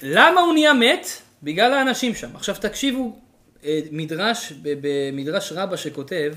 למה 0.01 0.41
הוא 0.41 0.53
נהיה 0.53 0.73
מת? 0.73 1.07
בגלל 1.43 1.73
האנשים 1.73 2.15
שם. 2.15 2.35
עכשיו 2.35 2.55
תקשיבו, 2.61 3.19
אה, 3.63 3.79
מדרש, 3.91 4.53
במדרש 4.61 5.51
רבה 5.51 5.77
שכותב, 5.77 6.33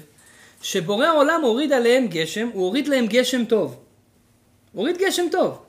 שבורא 0.63 1.07
העולם 1.07 1.41
הוריד 1.43 1.73
עליהם 1.73 2.07
גשם, 2.07 2.49
הוא 2.53 2.65
הוריד 2.65 2.89
להם 2.89 3.07
גשם 3.07 3.45
טוב. 3.45 3.81
הוריד 4.73 4.99
גשם 4.99 5.27
טוב. 5.31 5.63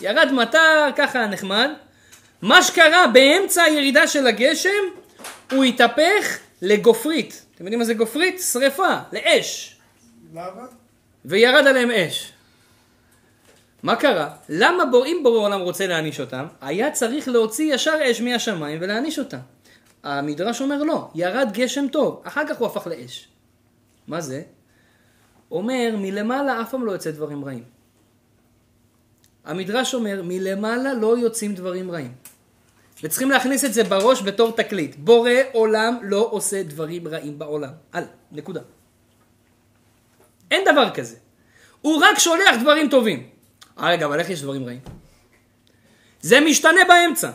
ירד 0.00 0.32
מטר, 0.32 0.90
ככה 0.96 1.26
נחמד. 1.26 1.70
מה 2.42 2.62
שקרה 2.62 3.06
באמצע 3.06 3.62
הירידה 3.62 4.06
של 4.06 4.26
הגשם, 4.26 4.70
הוא 5.52 5.64
התהפך 5.64 6.38
לגופרית. 6.62 7.44
אתם 7.54 7.64
יודעים 7.64 7.78
מה 7.78 7.84
זה 7.84 7.94
גופרית? 7.94 8.40
שריפה, 8.40 8.94
לאש. 9.12 9.76
למה? 10.34 10.66
וירד 11.24 11.66
עליהם 11.66 11.90
אש. 11.90 12.32
מה 13.82 13.96
קרה? 13.96 14.30
למה 14.48 14.84
אם 15.06 15.20
בורא 15.22 15.38
עולם 15.38 15.60
רוצה 15.60 15.86
להעניש 15.86 16.20
אותם, 16.20 16.46
היה 16.60 16.90
צריך 16.90 17.28
להוציא 17.28 17.74
ישר 17.74 17.98
אש 18.10 18.20
מהשמיים 18.20 18.78
ולהעניש 18.80 19.18
אותם. 19.18 19.38
המדרש 20.02 20.60
אומר 20.60 20.82
לא, 20.82 21.10
ירד 21.14 21.48
גשם 21.52 21.88
טוב, 21.88 22.22
אחר 22.24 22.42
כך 22.48 22.58
הוא 22.58 22.66
הפך 22.66 22.86
לאש. 22.86 23.28
מה 24.06 24.20
זה? 24.20 24.42
אומר, 25.50 25.94
מלמעלה 25.98 26.62
אף 26.62 26.70
פעם 26.70 26.86
לא 26.86 26.92
יוצא 26.92 27.10
דברים 27.10 27.44
רעים. 27.44 27.64
המדרש 29.44 29.94
אומר, 29.94 30.22
מלמעלה 30.24 30.94
לא 30.94 31.18
יוצאים 31.18 31.54
דברים 31.54 31.90
רעים. 31.90 32.12
וצריכים 33.02 33.30
להכניס 33.30 33.64
את 33.64 33.74
זה 33.74 33.84
בראש 33.84 34.22
בתור 34.22 34.50
תקליט. 34.50 34.96
בורא 34.98 35.30
עולם 35.52 35.98
לא 36.02 36.28
עושה 36.30 36.62
דברים 36.62 37.08
רעים 37.08 37.38
בעולם. 37.38 37.72
על, 37.92 38.04
נקודה. 38.32 38.60
אין 40.50 40.64
דבר 40.72 40.90
כזה. 40.90 41.16
הוא 41.80 42.02
רק 42.04 42.18
שולח 42.18 42.56
דברים 42.60 42.88
טובים. 42.88 43.31
אה, 43.82 43.88
רגע, 43.88 44.06
אבל 44.06 44.20
איך 44.20 44.30
יש 44.30 44.42
דברים 44.42 44.64
רעים? 44.64 44.80
זה 46.20 46.40
משתנה 46.40 46.80
באמצע. 46.88 47.30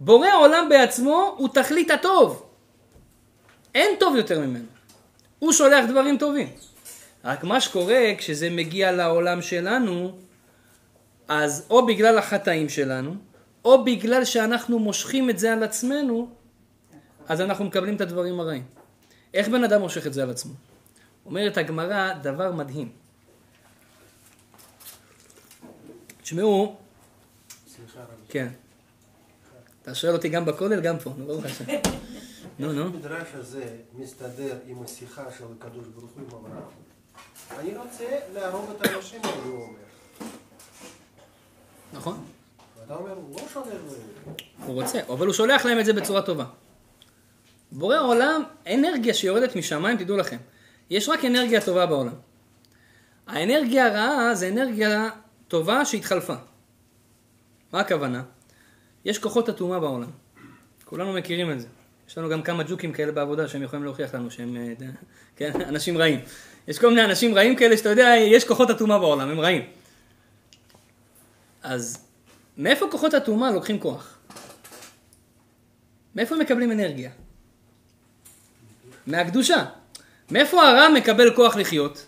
בורא 0.00 0.28
עולם 0.40 0.68
בעצמו 0.68 1.34
הוא 1.38 1.48
תכלית 1.48 1.90
הטוב. 1.90 2.46
אין 3.74 3.96
טוב 4.00 4.16
יותר 4.16 4.40
ממנו. 4.40 4.66
הוא 5.38 5.52
שולח 5.52 5.84
דברים 5.90 6.18
טובים. 6.18 6.48
רק 7.24 7.44
מה 7.44 7.60
שקורה 7.60 8.12
כשזה 8.18 8.50
מגיע 8.50 8.92
לעולם 8.92 9.42
שלנו, 9.42 10.18
אז 11.28 11.66
או 11.70 11.86
בגלל 11.86 12.18
החטאים 12.18 12.68
שלנו, 12.68 13.14
או 13.64 13.84
בגלל 13.84 14.24
שאנחנו 14.24 14.78
מושכים 14.78 15.30
את 15.30 15.38
זה 15.38 15.52
על 15.52 15.62
עצמנו, 15.62 16.28
אז 17.28 17.40
אנחנו 17.40 17.64
מקבלים 17.64 17.96
את 17.96 18.00
הדברים 18.00 18.40
הרעים. 18.40 18.64
איך 19.34 19.48
בן 19.48 19.64
אדם 19.64 19.80
מושך 19.80 20.06
את 20.06 20.12
זה 20.12 20.22
על 20.22 20.30
עצמו? 20.30 20.52
אומרת 21.26 21.56
הגמרא 21.56 22.12
דבר 22.22 22.52
מדהים. 22.52 23.05
תשמעו, 26.26 26.76
כן. 28.28 28.48
אתה 29.82 29.94
שואל 29.94 30.12
אותי 30.12 30.28
גם 30.28 30.44
בכולל, 30.44 30.80
גם 30.80 30.98
פה, 30.98 31.12
נו 31.18 31.26
ברוך 31.26 31.44
השם. 31.44 31.64
נו, 32.58 32.72
נו. 32.72 32.84
המדרש 32.84 33.28
הזה 33.34 33.76
מסתדר 33.94 34.58
עם 34.66 34.82
השיחה 34.82 35.22
של 35.38 35.44
הקדוש 35.58 35.86
ברוך 35.86 36.10
הוא 36.10 36.22
עם 36.22 36.46
אברהם. 36.46 36.62
אני 37.58 37.76
רוצה 37.76 38.04
להרוג 38.34 38.70
את 38.70 38.86
האנשים 38.86 39.20
האלה, 39.24 39.36
הוא 39.36 39.62
אומר. 39.62 39.78
נכון. 41.92 42.24
ואתה 42.80 42.94
אומר, 42.94 43.12
הוא 43.12 43.40
לא 43.40 43.48
שולח 43.52 43.66
להם. 43.66 44.34
הוא 44.66 44.82
רוצה, 44.82 45.00
אבל 45.08 45.26
הוא 45.26 45.34
שולח 45.34 45.64
להם 45.64 45.80
את 45.80 45.84
זה 45.84 45.92
בצורה 45.92 46.22
טובה. 46.22 46.44
בורא 47.72 47.98
עולם, 47.98 48.42
אנרגיה 48.66 49.14
שיורדת 49.14 49.56
משמיים, 49.56 49.98
תדעו 49.98 50.16
לכם, 50.16 50.36
יש 50.90 51.08
רק 51.08 51.24
אנרגיה 51.24 51.60
טובה 51.60 51.86
בעולם. 51.86 52.14
האנרגיה 53.26 53.86
הרעה 53.86 54.34
זה 54.34 54.48
אנרגיה 54.48 55.10
טובה 55.48 55.84
שהתחלפה. 55.84 56.34
מה 57.72 57.80
הכוונה? 57.80 58.22
יש 59.04 59.18
כוחות 59.18 59.48
אטומה 59.48 59.80
בעולם. 59.80 60.10
כולנו 60.84 61.12
מכירים 61.12 61.52
את 61.52 61.60
זה. 61.60 61.66
יש 62.08 62.18
לנו 62.18 62.28
גם 62.28 62.42
כמה 62.42 62.62
ג'וקים 62.62 62.92
כאלה 62.92 63.12
בעבודה 63.12 63.48
שהם 63.48 63.62
יכולים 63.62 63.84
להוכיח 63.84 64.14
לנו 64.14 64.30
שהם 64.30 64.56
אה, 64.56 64.72
כן, 65.36 65.52
אנשים 65.70 65.98
רעים. 65.98 66.20
יש 66.68 66.78
כל 66.78 66.88
מיני 66.88 67.04
אנשים 67.04 67.34
רעים 67.34 67.56
כאלה 67.56 67.76
שאתה 67.76 67.88
יודע, 67.88 68.14
יש 68.18 68.44
כוחות 68.44 68.70
אטומה 68.70 68.98
בעולם, 68.98 69.28
הם 69.28 69.40
רעים. 69.40 69.62
אז 71.62 72.04
מאיפה 72.58 72.86
כוחות 72.90 73.14
אטומה 73.14 73.50
לוקחים 73.50 73.80
כוח? 73.80 74.18
מאיפה 76.14 76.34
הם 76.34 76.40
מקבלים 76.40 76.72
אנרגיה? 76.72 77.10
מהקדושה. 79.06 79.64
מאיפה 80.30 80.62
הרע 80.62 80.88
מקבל 80.88 81.34
כוח 81.36 81.56
לחיות? 81.56 82.06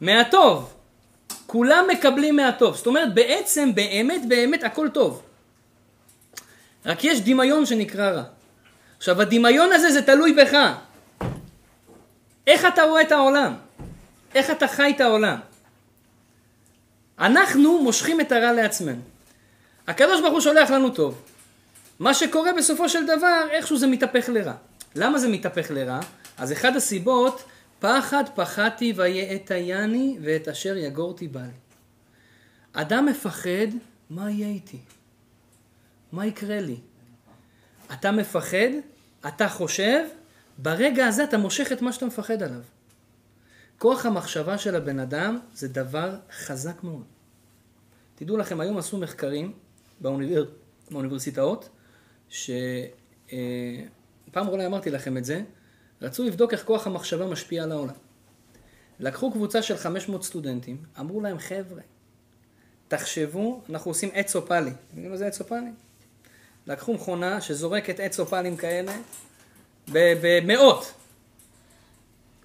מהטוב. 0.00 0.74
כולם 1.52 1.84
מקבלים 1.92 2.36
מהטוב. 2.36 2.76
זאת 2.76 2.86
אומרת, 2.86 3.14
בעצם, 3.14 3.74
באמת, 3.74 4.28
באמת, 4.28 4.64
הכל 4.64 4.88
טוב. 4.88 5.22
רק 6.86 7.04
יש 7.04 7.20
דמיון 7.20 7.66
שנקרא 7.66 8.10
רע. 8.10 8.22
עכשיו, 8.98 9.20
הדמיון 9.20 9.72
הזה 9.72 9.90
זה 9.90 10.02
תלוי 10.02 10.32
בך. 10.32 10.56
איך 12.46 12.66
אתה 12.66 12.82
רואה 12.82 13.02
את 13.02 13.12
העולם? 13.12 13.54
איך 14.34 14.50
אתה 14.50 14.68
חי 14.68 14.92
את 14.96 15.00
העולם? 15.00 15.38
אנחנו 17.18 17.82
מושכים 17.82 18.20
את 18.20 18.32
הרע 18.32 18.52
לעצמנו. 18.52 19.02
הקדוש 19.88 20.20
ברוך 20.20 20.32
הוא 20.32 20.40
שולח 20.40 20.70
לנו 20.70 20.90
טוב. 20.90 21.22
מה 21.98 22.14
שקורה 22.14 22.52
בסופו 22.52 22.88
של 22.88 23.06
דבר, 23.06 23.46
איכשהו 23.50 23.76
זה 23.76 23.86
מתהפך 23.86 24.28
לרע. 24.28 24.54
למה 24.94 25.18
זה 25.18 25.28
מתהפך 25.28 25.70
לרע? 25.70 26.00
אז 26.38 26.52
אחד 26.52 26.76
הסיבות, 26.76 27.42
פחד 27.82 28.24
פחדתי 28.34 28.92
ויאטייני 28.96 30.18
ואת 30.22 30.48
אשר 30.48 30.76
יגורתי 30.76 31.28
בא 31.28 31.40
לי. 31.40 31.48
אדם 32.72 33.06
מפחד, 33.06 33.66
מה 34.10 34.30
יהיה 34.30 34.48
איתי? 34.48 34.78
מה 36.12 36.26
יקרה 36.26 36.60
לי? 36.60 36.76
אתה 37.92 38.12
מפחד, 38.12 38.70
אתה 39.28 39.48
חושב, 39.48 40.04
ברגע 40.58 41.06
הזה 41.06 41.24
אתה 41.24 41.38
מושך 41.38 41.72
את 41.72 41.82
מה 41.82 41.92
שאתה 41.92 42.06
מפחד 42.06 42.42
עליו. 42.42 42.60
כוח 43.78 44.06
המחשבה 44.06 44.58
של 44.58 44.76
הבן 44.76 44.98
אדם 44.98 45.38
זה 45.54 45.68
דבר 45.68 46.16
חזק 46.32 46.84
מאוד. 46.84 47.04
תדעו 48.14 48.36
לכם, 48.36 48.60
היום 48.60 48.78
עשו 48.78 48.98
מחקרים 48.98 49.52
באוניבר... 50.00 50.44
באוניברסיטאות, 50.90 51.68
שפעם 52.28 52.56
אה, 54.36 54.48
אולי 54.48 54.66
אמרתי 54.66 54.90
לכם 54.90 55.16
את 55.16 55.24
זה, 55.24 55.42
רצו 56.02 56.24
לבדוק 56.24 56.52
איך 56.52 56.64
כוח 56.64 56.86
המחשבה 56.86 57.26
משפיע 57.26 57.62
על 57.62 57.72
העולם. 57.72 57.94
לקחו 59.00 59.32
קבוצה 59.32 59.62
של 59.62 59.76
500 59.76 60.24
סטודנטים, 60.24 60.76
אמרו 61.00 61.20
להם, 61.20 61.38
חבר'ה, 61.38 61.82
תחשבו, 62.88 63.62
אנחנו 63.70 63.90
עושים 63.90 64.08
אצופלי. 64.08 64.70
אתם 64.70 64.96
יודעים 64.96 65.10
מה 65.10 65.16
זה 65.16 65.28
אצופלי? 65.28 65.70
לקחו 66.66 66.94
מכונה 66.94 67.40
שזורקת 67.40 68.00
אצופלים 68.00 68.56
כאלה 68.56 68.92
במאות, 69.88 70.92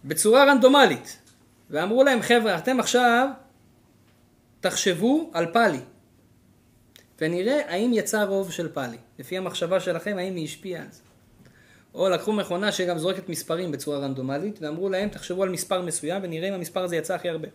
בצורה 0.05 0.45
רנדומלית, 0.45 1.17
ואמרו 1.69 2.03
להם, 2.03 2.21
חבר'ה, 2.21 2.57
אתם 2.57 2.79
עכשיו 2.79 3.29
תחשבו 4.61 5.31
על 5.33 5.53
פאלי, 5.53 5.79
ונראה 7.21 7.71
האם 7.73 7.91
יצא 7.93 8.23
רוב 8.23 8.51
של 8.51 8.73
פאלי. 8.73 8.97
לפי 9.19 9.37
המחשבה 9.37 9.79
שלכם, 9.79 10.17
האם 10.17 10.35
היא 10.35 10.45
השפיעה 10.45 10.81
על 10.83 10.87
זה. 10.91 11.01
או 11.97 12.09
לקחו 12.09 12.33
מכונה 12.33 12.71
שגם 12.71 12.97
זורקת 12.97 13.29
מספרים 13.29 13.71
בצורה 13.71 13.97
רנדומלית, 13.97 14.59
ואמרו 14.61 14.89
להם, 14.89 15.09
תחשבו 15.09 15.43
על 15.43 15.49
מספר 15.49 15.81
מסוים, 15.81 16.21
ונראה 16.23 16.49
אם 16.49 16.53
המספר 16.53 16.83
הזה 16.83 16.95
יצא 16.95 17.15
הכי 17.15 17.29
הרבה. 17.29 17.47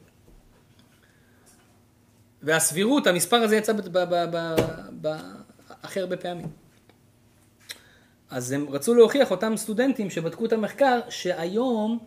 והסבירות, 2.43 3.07
המספר 3.07 3.37
הזה 3.37 3.57
יצא 3.57 3.73
הכי 5.83 6.01
הרבה 6.01 6.17
פעמים. 6.17 6.49
אז 8.31 8.53
הם 8.53 8.67
רצו 8.71 8.95
להוכיח, 8.95 9.31
אותם 9.31 9.57
סטודנטים 9.57 10.11
שבדקו 10.11 10.47
את 10.47 10.53
המחקר, 10.53 11.01
שהיום 11.09 11.99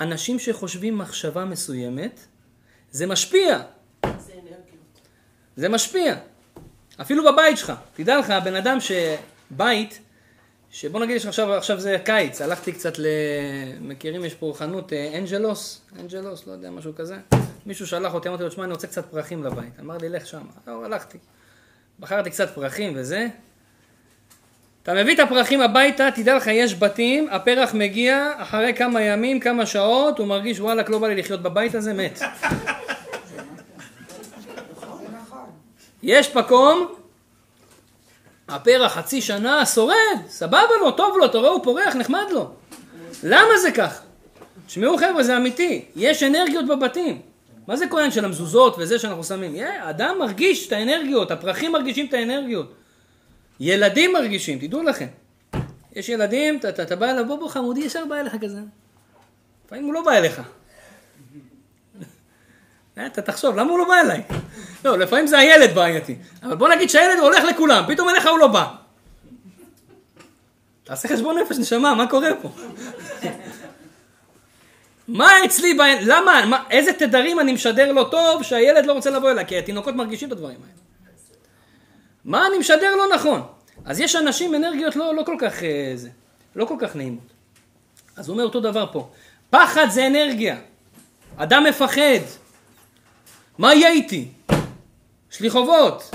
אנשים 0.00 0.38
שחושבים 0.38 0.98
מחשבה 0.98 1.44
מסוימת, 1.44 2.20
זה 2.90 3.06
משפיע. 3.06 3.58
זה 4.04 4.32
אנרגיות. 4.32 5.00
זה 5.56 5.68
משפיע. 5.68 6.16
אפילו 7.00 7.32
בבית 7.32 7.58
שלך. 7.58 7.72
תדע 7.94 8.18
לך, 8.18 8.30
הבן 8.30 8.54
אדם 8.54 8.78
שבית, 8.80 10.00
שבוא 10.72 11.00
נגיד 11.00 11.16
עכשיו, 11.26 11.52
עכשיו 11.52 11.80
זה 11.80 11.96
קיץ, 12.04 12.40
הלכתי 12.40 12.72
קצת 12.72 12.98
ל... 12.98 13.06
מכירים, 13.80 14.24
יש 14.24 14.34
פה 14.34 14.52
חנות 14.56 14.92
אה, 14.92 15.18
אנג'לוס, 15.18 15.80
אנג'לוס, 16.00 16.46
לא 16.46 16.52
יודע, 16.52 16.70
משהו 16.70 16.92
כזה. 16.96 17.16
מישהו 17.66 17.86
שלח 17.86 18.14
אותי, 18.14 18.28
אמרתי 18.28 18.42
לו, 18.42 18.48
תשמע, 18.48 18.64
אני 18.64 18.72
רוצה 18.72 18.86
קצת 18.86 19.04
פרחים 19.10 19.44
לבית. 19.44 19.80
אמר 19.80 19.96
לי, 19.96 20.08
לך 20.08 20.26
שם. 20.26 20.42
לא, 20.66 20.84
הלכתי. 20.84 21.18
בחרתי 22.00 22.30
קצת 22.30 22.54
פרחים 22.54 22.92
וזה. 22.96 23.28
אתה 24.82 24.94
מביא 24.94 25.14
את 25.14 25.20
הפרחים 25.20 25.60
הביתה, 25.60 26.08
תדע 26.14 26.36
לך, 26.36 26.46
יש 26.46 26.74
בתים, 26.74 27.28
הפרח 27.30 27.74
מגיע, 27.74 28.32
אחרי 28.36 28.74
כמה 28.74 29.02
ימים, 29.02 29.40
כמה 29.40 29.66
שעות, 29.66 30.18
הוא 30.18 30.26
מרגיש, 30.26 30.60
וואלכ, 30.60 30.90
לא 30.90 30.98
בא 30.98 31.08
לי 31.08 31.14
לחיות 31.14 31.42
בבית 31.42 31.74
הזה, 31.74 31.92
מת. 31.92 32.20
יש 36.02 36.36
מקום, 36.36 36.99
הפרח 38.50 38.92
חצי 38.92 39.20
שנה 39.20 39.66
שורד, 39.66 39.94
סבבה 40.28 40.76
לו, 40.80 40.90
טוב 40.90 41.16
לו, 41.18 41.24
אתה 41.24 41.38
רואה, 41.38 41.50
הוא 41.50 41.64
פורח, 41.64 41.96
נחמד 41.96 42.24
לו. 42.32 42.50
למה 43.24 43.58
זה 43.62 43.70
כך? 43.72 44.02
תשמעו 44.66 44.98
חבר'ה, 44.98 45.22
זה 45.22 45.36
אמיתי, 45.36 45.84
יש 45.96 46.22
אנרגיות 46.22 46.66
בבתים. 46.66 47.20
מה 47.66 47.76
זה 47.76 47.86
כהן 47.90 48.10
של 48.10 48.24
המזוזות 48.24 48.74
וזה 48.78 48.98
שאנחנו 48.98 49.24
שמים? 49.24 49.54
אדם 49.80 50.16
מרגיש 50.18 50.66
את 50.66 50.72
האנרגיות, 50.72 51.30
הפרחים 51.30 51.72
מרגישים 51.72 52.06
את 52.06 52.14
האנרגיות. 52.14 52.72
ילדים 53.60 54.12
מרגישים, 54.12 54.58
תדעו 54.58 54.82
לכם. 54.82 55.06
יש 55.92 56.08
ילדים, 56.08 56.60
אתה 56.68 56.96
בא 56.96 57.10
אליו, 57.10 57.26
בוא 57.26 57.36
בוא 57.36 57.48
חמודי, 57.48 57.80
ישר 57.80 58.04
בא 58.08 58.16
אליך 58.16 58.36
כזה. 58.40 58.58
לפעמים 59.66 59.84
הוא 59.84 59.94
לא 59.94 60.02
בא 60.04 60.12
אליך. 60.12 60.42
אה, 63.00 63.06
אתה 63.06 63.22
תחשוב, 63.22 63.56
למה 63.56 63.70
הוא 63.70 63.78
לא 63.78 63.84
בא 63.88 64.00
אליי? 64.00 64.22
לא, 64.84 64.98
לפעמים 64.98 65.26
זה 65.26 65.38
הילד 65.38 65.74
בעייתי. 65.74 66.16
אבל 66.42 66.56
בוא 66.56 66.68
נגיד 66.68 66.90
שהילד 66.90 67.18
הולך 67.18 67.44
לכולם, 67.44 67.84
פתאום 67.88 68.08
אליך 68.08 68.26
הוא 68.26 68.38
לא 68.38 68.46
בא. 68.46 68.66
תעשה 70.84 71.08
חשבון 71.08 71.38
נפש, 71.38 71.58
נשמה, 71.58 71.94
מה 71.94 72.06
קורה 72.06 72.30
פה? 72.42 72.50
מה 75.08 75.44
אצלי, 75.44 75.74
ב... 75.74 75.80
למה, 76.00 76.46
מה, 76.46 76.64
איזה 76.70 76.92
תדרים 76.92 77.40
אני 77.40 77.52
משדר 77.52 77.92
לו 77.92 78.04
טוב 78.04 78.42
שהילד 78.42 78.86
לא 78.86 78.92
רוצה 78.92 79.10
לבוא 79.10 79.30
אליי? 79.30 79.46
כי 79.46 79.58
התינוקות 79.58 79.94
מרגישים 79.94 80.28
את 80.28 80.32
הדברים 80.32 80.56
האלה. 80.62 80.72
מה 82.24 82.46
אני 82.46 82.58
משדר 82.58 82.96
לא 82.96 83.14
נכון? 83.14 83.42
אז 83.84 84.00
יש 84.00 84.16
אנשים, 84.16 84.54
אנרגיות 84.54 84.96
לא, 84.96 85.14
לא 85.14 85.22
כל 85.22 85.36
כך, 85.40 85.62
אה, 85.62 85.92
זה, 85.94 86.08
לא 86.56 86.64
כל 86.64 86.76
כך 86.78 86.96
נעימות. 86.96 87.32
אז 88.16 88.28
הוא 88.28 88.34
אומר 88.34 88.44
אותו 88.44 88.60
דבר 88.60 88.86
פה. 88.92 89.10
פחד 89.50 89.86
זה 89.90 90.06
אנרגיה. 90.06 90.56
אדם 91.36 91.64
מפחד. 91.64 92.20
מה 93.60 93.74
יהיה 93.74 93.90
איתי? 93.90 94.28
יש 95.32 95.40
לי 95.40 95.50
חובות. 95.50 96.10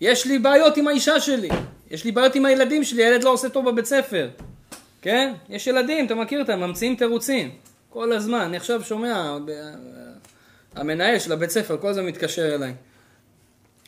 יש 0.00 0.26
לי 0.26 0.38
בעיות 0.38 0.76
עם 0.76 0.88
האישה 0.88 1.20
שלי. 1.20 1.48
יש 1.90 2.04
לי 2.04 2.12
בעיות 2.12 2.34
עם 2.34 2.44
הילדים 2.44 2.84
שלי, 2.84 3.04
הילד 3.04 3.24
לא 3.24 3.30
עושה 3.30 3.48
טוב 3.48 3.70
בבית 3.70 3.84
ספר. 3.84 4.28
כן? 5.02 5.32
יש 5.48 5.66
ילדים, 5.66 6.06
אתה 6.06 6.14
מכיר 6.14 6.40
אותם, 6.40 6.60
ממציאים 6.60 6.96
תירוצים. 6.96 7.50
כל 7.90 8.12
הזמן. 8.12 8.38
אני 8.38 8.56
עכשיו 8.56 8.84
שומע, 8.84 9.36
המנהל 10.74 11.18
של 11.18 11.32
הבית 11.32 11.50
ספר 11.50 11.76
כל 11.80 11.88
הזמן 11.88 12.06
מתקשר 12.06 12.54
אליי. 12.54 12.74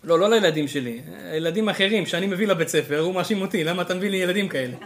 לא, 0.05 0.19
לא 0.19 0.31
לילדים 0.31 0.69
שלי, 0.69 1.01
ילדים 1.37 1.69
אחרים 1.69 2.07
שאני 2.07 2.27
מביא 2.27 2.47
לבית 2.47 2.69
ספר, 2.69 3.01
הוא 3.01 3.15
מאשים 3.15 3.43
אותי, 3.43 3.65
למה 3.65 3.83
אתה 3.83 3.95
מביא 3.95 4.11
לי 4.11 4.17
ילדים 4.17 4.49
כאלה? 4.49 4.77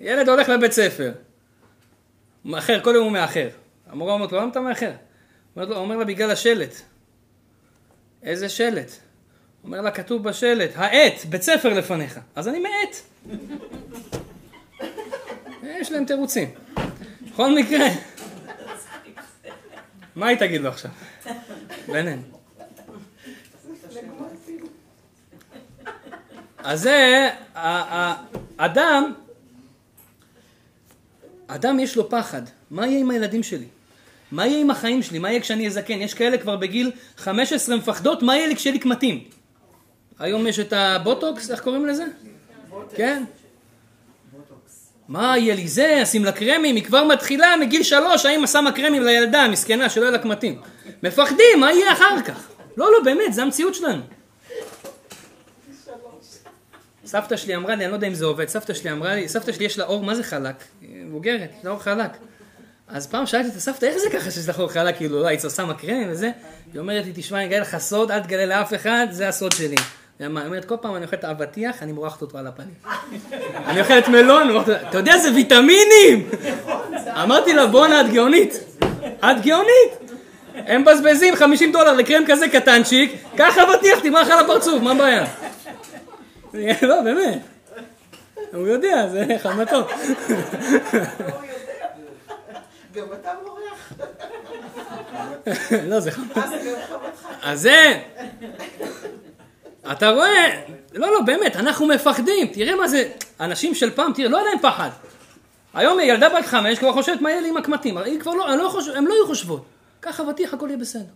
ילד 0.00 0.28
הולך 0.28 0.48
לבית 0.48 0.72
ספר, 0.72 1.12
מאחר, 2.44 2.80
כל 2.80 2.92
יום 2.94 3.04
הוא 3.04 3.12
מאחר. 3.12 3.48
המורה 3.94 4.12
אומרת 4.12 4.32
לו, 4.32 4.38
למה 4.40 4.50
אתה 4.50 4.60
מאחר? 4.60 4.92
הוא 5.54 5.64
אומר 5.74 5.96
לה, 5.96 6.04
בגלל 6.04 6.30
השלט. 6.30 6.74
איזה 8.22 8.48
שלט? 8.48 8.90
אומר 9.64 9.80
לה, 9.80 9.90
כתוב 9.90 10.22
בשלט, 10.22 10.70
העט, 10.74 11.24
בית 11.28 11.42
ספר 11.42 11.74
לפניך. 11.74 12.20
אז 12.34 12.48
אני 12.48 12.58
מעט. 12.58 12.96
יש 15.80 15.92
להם 15.92 16.04
תירוצים. 16.04 16.50
בכל 17.30 17.54
מקרה, 17.54 17.86
מה 20.16 20.26
היא 20.26 20.38
תגיד 20.38 20.60
לו 20.60 20.68
עכשיו? 20.68 20.90
בינינו. 21.86 22.22
אז 26.58 26.80
זה, 26.80 27.30
אדם, 28.56 29.14
אדם 31.46 31.80
יש 31.80 31.96
לו 31.96 32.10
פחד. 32.10 32.42
מה 32.70 32.86
יהיה 32.86 33.00
עם 33.00 33.10
הילדים 33.10 33.42
שלי? 33.42 33.66
מה 34.34 34.46
יהיה 34.46 34.60
עם 34.60 34.70
החיים 34.70 35.02
שלי? 35.02 35.18
מה 35.18 35.30
יהיה 35.30 35.40
כשאני 35.40 35.66
אזקן? 35.66 36.00
יש 36.00 36.14
כאלה 36.14 36.38
כבר 36.38 36.56
בגיל 36.56 36.90
15 37.16 37.76
מפחדות, 37.76 38.22
מה 38.22 38.36
יהיה 38.36 38.46
לי 38.46 38.56
כשיהיה 38.56 38.72
לי 38.72 38.78
קמטים? 38.78 39.24
היום 40.18 40.46
יש 40.46 40.58
את 40.58 40.72
הבוטוקס, 40.72 41.50
איך 41.50 41.60
קוראים 41.60 41.86
לזה? 41.86 42.04
כן? 42.96 43.24
מה 45.08 45.38
יהיה 45.38 45.54
לי 45.54 45.68
זה, 45.68 46.00
אשים 46.02 46.24
לה 46.24 46.32
קרמים, 46.32 46.76
היא 46.76 46.84
כבר 46.84 47.04
מתחילה 47.04 47.56
מגיל 47.56 47.82
שלוש, 47.82 48.26
האמא 48.26 48.46
שמה 48.46 48.72
קרמים 48.72 49.02
לילדה 49.02 49.42
המסכנה 49.42 49.90
שלא 49.90 50.02
יהיה 50.02 50.12
לה 50.12 50.18
קמטים. 50.18 50.60
מפחדים, 51.02 51.60
מה 51.60 51.72
יהיה 51.72 51.92
אחר 51.92 52.22
כך? 52.24 52.48
לא, 52.76 52.92
לא, 52.92 53.04
באמת, 53.04 53.32
זה 53.32 53.42
המציאות 53.42 53.74
שלנו. 53.74 54.02
סבתא 57.06 57.36
שלי 57.36 57.56
אמרה 57.56 57.74
לי, 57.74 57.84
אני 57.84 57.90
לא 57.90 57.96
יודע 57.96 58.06
אם 58.06 58.14
זה 58.14 58.24
עובד, 58.24 58.48
סבתא 58.48 58.74
שלי 58.74 58.92
אמרה 58.92 59.14
לי, 59.14 59.28
סבתא 59.28 59.52
שלי 59.52 59.64
יש 59.64 59.78
לה 59.78 59.84
אור, 59.84 60.02
מה 60.02 60.14
זה 60.14 60.22
חלק? 60.22 60.54
בוגרת, 61.10 61.50
לה 61.64 61.70
אור 61.70 61.78
חלק. 61.78 62.10
אז 62.88 63.06
פעם 63.06 63.26
שאלתי 63.26 63.48
את 63.48 63.56
הסבתא, 63.56 63.86
איך 63.86 63.98
זה 63.98 64.10
ככה 64.10 64.30
שיש 64.30 64.48
לך 64.48 64.60
אור 64.60 64.68
חלק, 64.68 64.96
כאילו, 64.96 65.22
לא, 65.22 65.26
היית 65.26 65.40
שמה 65.56 65.74
קרם 65.74 66.04
וזה? 66.08 66.30
היא 66.72 66.80
אומרת 66.80 67.04
לי, 67.04 67.12
תשמע, 67.14 67.38
אני 67.38 67.46
אגלה 67.46 67.60
לך 67.60 67.78
סוד, 67.78 68.10
אל 68.10 68.20
תגלה 68.20 68.46
לאף 68.46 68.74
אחד, 68.74 69.06
זה 69.10 69.28
הסוד 69.28 69.52
שלי. 69.52 69.76
היא 70.18 70.26
אומרת, 70.26 70.64
כל 70.64 70.76
פעם 70.80 70.96
אני 70.96 71.04
אוכלת 71.04 71.24
אבטיח, 71.24 71.82
אני 71.82 71.92
מורחת 71.92 72.22
אותו 72.22 72.38
על 72.38 72.46
הפנים. 72.46 72.74
אני 73.68 73.80
אוכלת 73.80 74.08
מלון, 74.08 74.50
מורחת 74.50 74.68
אותו, 74.68 74.88
אתה 74.88 74.98
יודע, 74.98 75.18
זה 75.18 75.32
ויטמינים! 75.34 76.30
אמרתי 77.22 77.52
לה, 77.52 77.66
בואנה, 77.66 78.00
את 78.00 78.12
גאונית. 78.12 78.54
את 79.20 79.42
גאונית. 79.42 80.12
הם 80.54 80.82
מבזבזים 80.82 81.36
50 81.36 81.72
דולר 81.72 81.92
לקרם 81.92 82.22
כזה 82.26 82.48
קטנצ'יק, 82.48 83.12
קח 83.36 83.58
אבטיח, 83.58 83.98
תמרח 83.98 84.30
על 84.30 84.44
הפרצוף, 84.44 84.82
מה 84.82 84.90
הבעיה? 84.90 85.24
לא, 86.82 87.00
באמת. 87.00 87.38
הוא 88.52 88.68
יודע, 88.68 89.08
זה 89.08 89.26
חמתו. 89.42 89.86
גם 92.94 93.06
אתה 93.20 93.30
מורח. 93.46 93.92
לא, 95.90 96.00
זה. 96.00 96.10
אז 97.42 97.60
זה... 97.60 98.02
אתה 99.92 100.10
רואה? 100.10 100.62
לא, 100.92 101.12
לא, 101.12 101.20
באמת, 101.20 101.56
אנחנו 101.56 101.86
מפחדים. 101.86 102.46
תראה 102.46 102.76
מה 102.76 102.88
זה... 102.88 103.10
אנשים 103.40 103.74
של 103.74 103.90
פעם, 103.90 104.12
תראה, 104.12 104.28
לא 104.28 104.36
היה 104.38 104.46
להם 104.46 104.58
פחד. 104.62 104.90
היום 105.74 106.00
ילדה 106.00 106.28
בת 106.28 106.46
חמש 106.46 106.78
כבר 106.78 106.92
חושבת 106.92 107.20
מה 107.20 107.30
יהיה 107.30 107.40
לי 107.40 107.48
עם 107.48 107.56
הקמטים. 107.56 107.98
היא 107.98 108.20
כבר 108.20 108.34
לא, 108.34 108.56
לא, 108.56 108.68
חושב, 108.68 108.92
הן 108.92 109.04
לא 109.04 109.14
היו 109.14 109.26
חושבות. 109.26 109.64
קח 110.00 110.20
אבטיח, 110.20 110.54
הכל 110.54 110.66
יהיה 110.68 110.78
בסדר. 110.78 111.12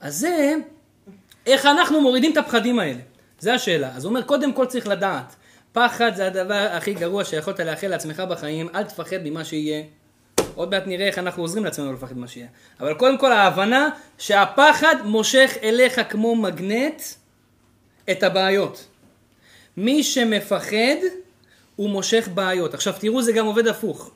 אז 0.00 0.16
זה, 0.16 0.54
איך 1.46 1.66
אנחנו 1.66 2.00
מורידים 2.00 2.32
את 2.32 2.36
הפחדים 2.36 2.78
האלה? 2.78 3.00
זה 3.38 3.54
השאלה. 3.54 3.90
אז 3.96 4.04
הוא 4.04 4.10
אומר, 4.10 4.22
קודם 4.22 4.52
כל 4.52 4.66
צריך 4.66 4.86
לדעת. 4.86 5.34
פחד 5.72 6.14
זה 6.14 6.26
הדבר 6.26 6.68
הכי 6.70 6.94
גרוע 6.94 7.24
שיכולת 7.24 7.60
לאחל 7.60 7.86
לעצמך 7.88 8.20
בחיים, 8.20 8.68
אל 8.74 8.82
תפחד 8.82 9.16
ממה 9.24 9.44
שיהיה. 9.44 9.82
עוד 10.54 10.70
מעט 10.70 10.86
נראה 10.86 11.06
איך 11.06 11.18
אנחנו 11.18 11.42
עוזרים 11.42 11.64
לעצמנו 11.64 11.92
לפחד 11.92 12.16
ממה 12.16 12.28
שיהיה. 12.28 12.46
אבל 12.80 12.94
קודם 12.94 13.18
כל 13.18 13.32
ההבנה 13.32 13.88
שהפחד 14.18 14.96
מושך 15.04 15.56
אליך 15.62 16.00
כמו 16.08 16.36
מגנט 16.36 17.02
את 18.10 18.22
הבעיות. 18.22 18.86
מי 19.76 20.02
שמפחד, 20.02 20.96
הוא 21.76 21.90
מושך 21.90 22.28
בעיות. 22.34 22.74
עכשיו 22.74 22.94
תראו, 23.00 23.22
זה 23.22 23.32
גם 23.32 23.46
עובד 23.46 23.66
הפוך. 23.66 24.10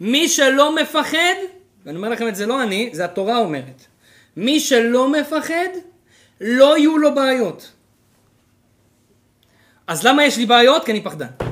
מי 0.00 0.28
שלא 0.28 0.76
מפחד, 0.76 1.34
ואני 1.84 1.96
אומר 1.96 2.08
לכם 2.08 2.28
את 2.28 2.36
זה 2.36 2.46
לא 2.46 2.62
אני, 2.62 2.90
זה 2.92 3.04
התורה 3.04 3.38
אומרת. 3.38 3.84
מי 4.36 4.60
שלא 4.60 5.12
מפחד, 5.12 5.68
לא 6.40 6.78
יהיו 6.78 6.98
לו 6.98 7.14
בעיות. 7.14 7.70
אז 9.86 10.06
למה 10.06 10.24
יש 10.24 10.36
לי 10.36 10.46
בעיות? 10.46 10.84
כי 10.84 10.92
אני 10.92 11.00
פחדן. 11.00 11.47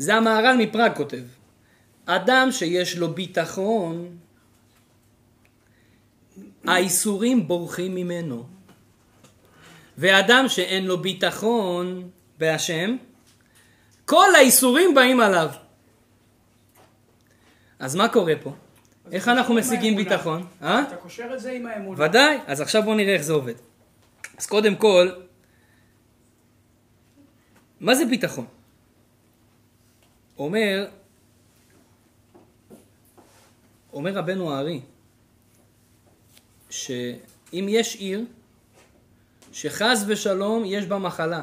זה 0.00 0.14
המהר"ל 0.14 0.56
מפראג 0.58 0.92
כותב. 0.96 1.22
אדם 2.06 2.48
שיש 2.52 2.96
לו 2.96 3.14
ביטחון, 3.14 4.16
האיסורים 6.64 7.48
בורחים 7.48 7.94
ממנו. 7.94 8.46
ואדם 9.98 10.44
שאין 10.48 10.86
לו 10.86 10.98
ביטחון 10.98 12.10
בהשם, 12.38 12.96
כל 14.04 14.34
האיסורים 14.34 14.94
באים 14.94 15.20
עליו. 15.20 15.50
אז 17.78 17.96
מה 17.96 18.08
קורה 18.08 18.34
פה? 18.42 18.54
איך 19.12 19.28
אנחנו 19.28 19.54
משיגים. 19.54 19.96
ביטחון? 19.96 20.46
אה? 20.62 20.82
אתה 20.82 20.96
קושר 20.96 21.30
את 21.34 21.40
זה 21.40 21.52
עם 21.52 21.66
האמונה. 21.66 22.04
ודאי, 22.04 22.38
אז 22.46 22.60
עכשיו 22.60 22.82
בואו 22.82 22.94
נראה 22.94 23.14
איך 23.14 23.22
זה 23.22 23.32
עובד. 23.32 23.54
אז 24.38 24.46
קודם 24.46 24.76
כל, 24.76 25.10
מה 27.80 27.94
זה 27.94 28.04
ביטחון? 28.04 28.59
אומר, 30.40 30.86
אומר 33.92 34.12
רבנו 34.14 34.52
הארי, 34.52 34.80
שאם 36.70 37.66
יש 37.68 37.96
עיר 37.96 38.24
שחס 39.52 40.04
ושלום 40.06 40.62
יש 40.66 40.86
בה 40.86 40.98
מחלה, 40.98 41.42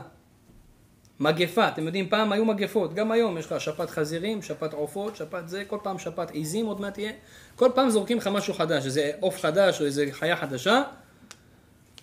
מגפה, 1.20 1.68
אתם 1.68 1.86
יודעים, 1.86 2.10
פעם 2.10 2.32
היו 2.32 2.46
מגפות, 2.46 2.94
גם 2.94 3.12
היום 3.12 3.38
יש 3.38 3.46
לך 3.46 3.62
שפעת 3.62 3.90
חזירים, 3.90 4.42
שפעת 4.42 4.74
עופות, 4.74 5.16
שפעת 5.16 5.50
זה, 5.50 5.64
כל 5.68 5.78
פעם 5.84 6.00
שפעת 6.00 6.32
עיזים 6.32 6.66
עוד 6.66 6.82
מעט 6.82 6.94
תהיה, 6.94 7.12
כל 7.56 7.70
פעם 7.76 7.90
זורקים 7.90 8.18
לך 8.18 8.28
משהו 8.28 8.54
חדש, 8.54 8.86
איזה 8.86 9.12
עוף 9.20 9.42
חדש 9.42 9.82
או 9.82 9.86
איזה 9.86 10.06
חיה 10.12 10.36
חדשה, 10.36 10.84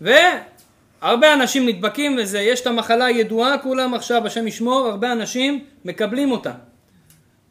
והרבה 0.00 1.35
אנשים 1.35 1.68
נדבקים 1.68 2.16
וזה, 2.18 2.40
יש 2.40 2.61
את 2.61 2.66
המחלה 2.66 3.04
הידועה, 3.04 3.59
כולם 3.59 3.94
עכשיו, 3.94 4.26
השם 4.26 4.46
ישמור, 4.46 4.87
הרבה 4.88 5.12
אנשים 5.12 5.64
מקבלים 5.85 6.30
אותה. 6.30 6.52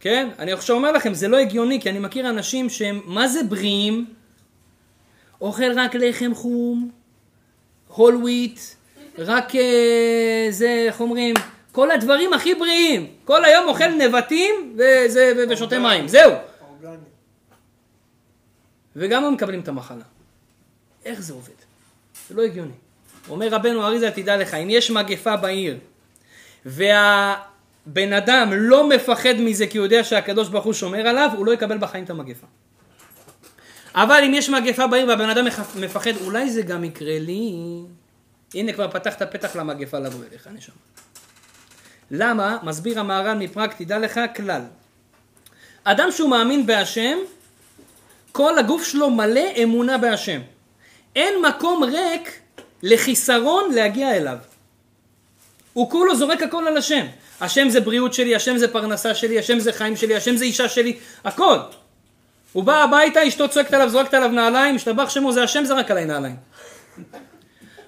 כן? 0.04 0.30
אני 0.40 0.52
עכשיו 0.52 0.76
אומר 0.76 0.92
לכם, 0.92 1.14
זה 1.14 1.28
לא 1.28 1.38
הגיוני, 1.38 1.82
כי 1.82 1.90
אני 1.90 2.00
מכיר 2.00 2.30
אנשים 2.30 2.70
שהם, 2.70 3.02
מה 3.06 3.28
זה 3.28 3.44
בריאים? 3.44 4.06
אוכל 5.42 5.80
רק 5.80 5.96
לחם 5.96 6.32
חום, 6.36 6.92
הול 7.88 8.16
וויט, 8.16 8.60
רק 9.18 9.56
אה, 9.56 10.48
זה, 10.50 10.84
איך 10.88 11.02
אומרים? 11.02 11.36
כל 11.72 11.92
הדברים 11.92 12.34
הכי 12.34 12.56
בריאים. 12.56 13.08
כל 13.26 13.46
היום 13.46 13.68
אוכל 13.68 13.88
נבטים 13.88 14.76
וזה, 14.78 15.46
ושותה 15.50 15.80
מים, 15.80 16.08
זהו. 16.08 16.32
אורגני. 16.70 16.98
וגם 18.96 19.26
הם 19.26 19.34
מקבלים 19.34 19.60
את 19.60 19.68
המחלה. 19.68 20.04
איך 21.06 21.22
זה 21.22 21.34
עובד? 21.34 21.50
זה 22.30 22.36
לא 22.36 22.42
הגיוני. 22.42 22.72
אומר 23.30 23.48
רבנו 23.48 23.84
אריזה, 23.84 24.12
תדע 24.12 24.38
לך, 24.38 24.54
אם 24.54 24.70
יש 24.70 24.92
מגפה 24.92 25.38
בעיר, 25.38 25.78
והבן 27.88 28.14
אדם 28.14 28.50
לא 28.54 28.90
מפחד 28.90 29.34
מזה 29.40 29.68
כי 29.68 29.78
הוא 29.78 29.86
יודע 29.86 30.04
שהקדוש 30.04 30.50
ברוך 30.50 30.66
הוא 30.66 30.74
שומר 30.74 31.08
עליו, 31.08 31.30
הוא 31.38 31.46
לא 31.46 31.52
יקבל 31.52 31.78
בחיים 31.78 32.04
את 32.04 32.10
המגפה. 32.10 32.48
אבל 33.96 34.24
אם 34.26 34.34
יש 34.34 34.50
מגפה 34.50 34.88
בעיר 34.88 35.08
והבן 35.08 35.30
אדם 35.30 35.46
מפחד, 35.76 36.12
אולי 36.22 36.50
זה 36.50 36.62
גם 36.62 36.84
יקרה 36.84 37.20
לי. 37.20 37.54
הנה 38.54 38.74
כבר 38.74 38.92
פתחת 38.92 39.22
פתח 39.22 39.56
למגפה 39.56 40.00
לבוא 40.00 40.20
אליך, 40.32 40.48
נשמה. 40.54 40.76
למה? 42.12 42.58
מסביר 42.64 43.00
המהר"ל 43.00 43.38
מפראג, 43.38 43.72
תדע 43.78 44.00
לך 44.00 44.20
כלל. 44.36 44.62
אדם 45.84 46.12
שהוא 46.12 46.30
מאמין 46.30 46.66
בהשם, 46.66 47.18
כל 48.32 48.60
הגוף 48.60 48.84
שלו 48.84 49.10
מלא 49.10 49.42
אמונה 49.64 49.98
בהשם. 49.98 50.42
אין 51.16 51.34
מקום 51.50 51.84
ריק 51.84 52.40
לחיסרון 52.84 53.74
להגיע 53.74 54.18
אליו. 54.18 54.38
הוא 55.74 55.90
כולו 55.90 56.16
זורק 56.16 56.44
הכל 56.44 56.68
על 56.68 56.78
השם. 56.78 57.06
השם 57.42 57.70
זה 57.70 57.82
בריאות 57.82 58.14
שלי, 58.14 58.36
השם 58.36 58.58
זה 58.58 58.68
פרנסה 58.68 59.16
שלי, 59.16 59.40
השם 59.40 59.60
זה 59.60 59.74
חיים 59.74 59.96
שלי, 59.96 60.16
השם 60.16 60.36
זה 60.36 60.46
אישה 60.46 60.70
שלי, 60.70 60.98
הכל. 61.26 61.58
הוא 62.54 62.64
בא 62.64 62.84
הביתה, 62.84 63.28
אשתו 63.28 63.50
צועקת 63.50 63.74
עליו, 63.74 63.90
זורקת 63.90 64.14
עליו 64.14 64.30
נעליים, 64.30 64.76
השתבח 64.76 65.10
שמו, 65.10 65.32
זה 65.32 65.44
השם 65.44 65.66
זרק 65.66 65.92
עליי 65.92 66.06
נעליים. 66.06 66.36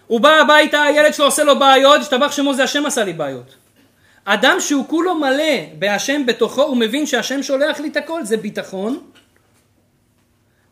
הוא 0.07 0.19
בא 0.19 0.39
הביתה, 0.39 0.83
הילד 0.83 1.13
שלו 1.13 1.25
עושה 1.25 1.43
לו 1.43 1.59
בעיות, 1.59 2.01
השתבח 2.01 2.31
שמו, 2.31 2.53
זה 2.53 2.63
השם 2.63 2.85
עשה 2.85 3.03
לי 3.03 3.13
בעיות. 3.13 3.55
אדם 4.25 4.57
שהוא 4.59 4.87
כולו 4.87 5.15
מלא 5.15 5.53
בהשם 5.79 6.25
בתוכו, 6.25 6.63
הוא 6.63 6.77
מבין 6.77 7.05
שהשם 7.05 7.43
שולח 7.43 7.79
לי 7.79 7.87
את 7.87 7.97
הכל, 7.97 8.23
זה 8.23 8.37
ביטחון. 8.37 8.99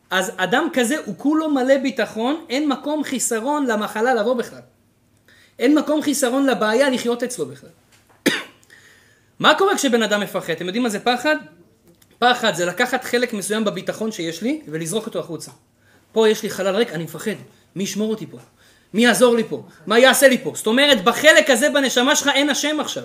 אז 0.10 0.32
אדם 0.38 0.68
כזה 0.74 0.96
הוא 1.06 1.16
כולו 1.18 1.50
מלא 1.50 1.78
ביטחון, 1.78 2.46
אין 2.50 2.70
מקום 2.70 3.04
חיסרון 3.04 3.66
למחלה 3.66 4.14
לבוא 4.14 4.34
בכלל. 4.34 4.60
אין 5.60 5.76
מקום 5.76 6.02
חיסרון 6.02 6.46
לבעיה 6.46 6.90
לחיות 6.90 7.24
אצלו 7.24 7.46
בכלל. 7.46 7.70
מה 9.40 9.56
קורה 9.56 9.76
כשבן 9.76 10.04
אדם 10.04 10.22
מפחד? 10.22 10.54
אתם 10.54 10.66
יודעים 10.66 10.84
מה 10.84 10.90
זה 10.90 11.00
פחד? 11.00 11.36
פחד 12.20 12.54
זה 12.56 12.66
לקחת 12.66 13.04
חלק 13.04 13.34
מסוים 13.34 13.66
בביטחון 13.66 14.12
שיש 14.12 14.42
לי 14.42 14.62
ולזרוק 14.68 15.06
אותו 15.06 15.20
החוצה. 15.20 15.52
פה 16.12 16.30
יש 16.30 16.44
לי 16.44 16.50
חלל 16.50 16.76
ריק, 16.76 16.92
אני 16.92 17.04
מפחד. 17.04 17.32
מי 17.76 17.84
ישמור 17.84 18.10
אותי 18.10 18.28
פה? 18.28 18.38
מי 18.94 19.04
יעזור 19.04 19.36
לי 19.36 19.44
פה? 19.44 19.64
מה 19.88 20.00
יעשה 20.00 20.28
לי 20.28 20.38
פה? 20.38 20.52
זאת 20.56 20.68
אומרת, 20.68 21.04
בחלק 21.04 21.50
הזה 21.50 21.70
בנשמה 21.70 22.16
שלך 22.16 22.28
אין 22.28 22.50
השם 22.50 22.80
עכשיו. 22.80 23.04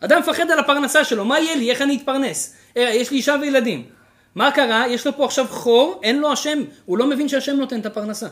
אדם 0.00 0.20
מפחד 0.20 0.50
על 0.50 0.58
הפרנסה 0.58 1.04
שלו, 1.04 1.24
מה 1.24 1.40
יהיה 1.40 1.56
לי? 1.56 1.70
איך 1.70 1.82
אני 1.82 1.96
אתפרנס? 1.96 2.54
אה, 2.76 2.82
יש 2.82 3.10
לי 3.10 3.16
אישה 3.16 3.36
וילדים. 3.40 3.86
מה 4.34 4.50
קרה? 4.50 4.88
יש 4.88 5.06
לו 5.06 5.16
פה 5.16 5.24
עכשיו 5.24 5.46
חור, 5.48 6.00
אין 6.02 6.18
לו 6.18 6.32
השם, 6.32 6.58
הוא 6.84 6.98
לא 6.98 7.06
מבין 7.06 7.28
שהשם 7.28 7.56
נותן 7.56 7.80
את 7.80 7.86
הפרנסה. 7.86 8.28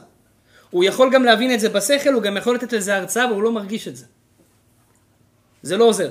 הוא 0.70 0.84
יכול 0.84 1.10
גם 1.12 1.24
להבין 1.24 1.54
את 1.54 1.60
זה 1.60 1.68
בשכל, 1.68 2.12
הוא 2.12 2.22
גם 2.22 2.36
יכול 2.36 2.54
לתת 2.54 2.72
לזה 2.72 2.96
הרצאה, 2.96 3.26
והוא 3.26 3.42
לא 3.42 3.52
מרגיש 3.52 3.88
את 3.88 3.96
זה. 3.96 4.06
זה 5.62 5.76
לא 5.76 5.84
עוזר. 5.84 6.10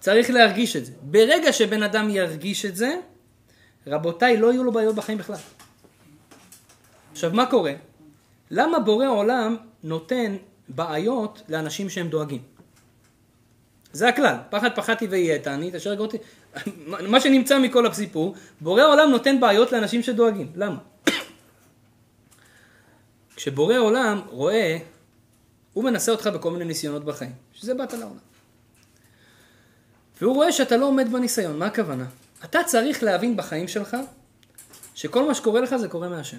צריך 0.00 0.30
להרגיש 0.30 0.76
את 0.76 0.86
זה. 0.86 0.92
ברגע 1.02 1.52
שבן 1.52 1.82
אדם 1.82 2.10
ירגיש 2.10 2.64
את 2.64 2.76
זה, 2.76 2.96
רבותיי, 3.86 4.36
לא 4.36 4.52
יהיו 4.52 4.64
לו 4.64 4.72
בעיות 4.72 4.94
בחיים 4.94 5.18
בכלל. 5.18 5.36
עכשיו, 7.12 7.30
מה 7.34 7.46
קורה? 7.46 7.72
למה 8.50 8.78
בורא 8.78 9.06
עולם 9.06 9.56
נותן 9.84 10.36
בעיות 10.68 11.42
לאנשים 11.48 11.90
שהם 11.90 12.08
דואגים? 12.08 12.42
זה 13.92 14.08
הכלל, 14.08 14.36
פחד 14.50 14.74
פחדתי 14.74 15.06
ויהיה 15.06 15.38
אני, 15.46 15.70
תשאר 15.72 15.92
רגע 15.92 16.00
אותי. 16.00 16.18
מה 17.12 17.20
שנמצא 17.20 17.58
מכל 17.58 17.86
הסיפור, 17.86 18.34
בורא 18.60 18.82
עולם 18.82 19.10
נותן 19.10 19.40
בעיות 19.40 19.72
לאנשים 19.72 20.02
שדואגים. 20.02 20.52
למה? 20.54 20.78
כשבורא 23.36 23.76
עולם 23.76 24.20
רואה, 24.28 24.78
הוא 25.72 25.84
מנסה 25.84 26.12
אותך 26.12 26.26
בכל 26.26 26.50
מיני 26.50 26.64
ניסיונות 26.64 27.04
בחיים, 27.04 27.32
שזה 27.52 27.74
באת 27.74 27.92
לעולם. 27.92 28.18
והוא 30.20 30.34
רואה 30.34 30.52
שאתה 30.52 30.76
לא 30.76 30.86
עומד 30.86 31.12
בניסיון, 31.12 31.58
מה 31.58 31.66
הכוונה? 31.66 32.06
אתה 32.44 32.64
צריך 32.64 33.02
להבין 33.02 33.36
בחיים 33.36 33.68
שלך 33.68 33.96
שכל 34.94 35.26
מה 35.26 35.34
שקורה 35.34 35.60
לך 35.60 35.76
זה 35.76 35.88
קורה 35.88 36.08
מהשם. 36.08 36.38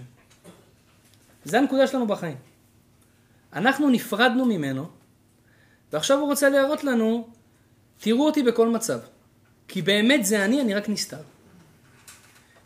זה 1.46 1.60
הנקודה 1.60 1.88
שלנו 1.88 2.08
בחיים. 2.08 2.38
אנחנו 3.54 3.90
נפרדנו 3.90 4.46
ממנו, 4.46 4.90
ועכשיו 5.94 6.20
הוא 6.20 6.28
רוצה 6.28 6.50
להראות 6.50 6.84
לנו, 6.84 7.28
תראו 7.98 8.26
אותי 8.26 8.44
בכל 8.44 8.70
מצב. 8.70 9.00
כי 9.68 9.82
באמת 9.82 10.26
זה 10.26 10.46
אני, 10.46 10.62
אני 10.62 10.74
רק 10.74 10.90
נסתר. 10.90 11.22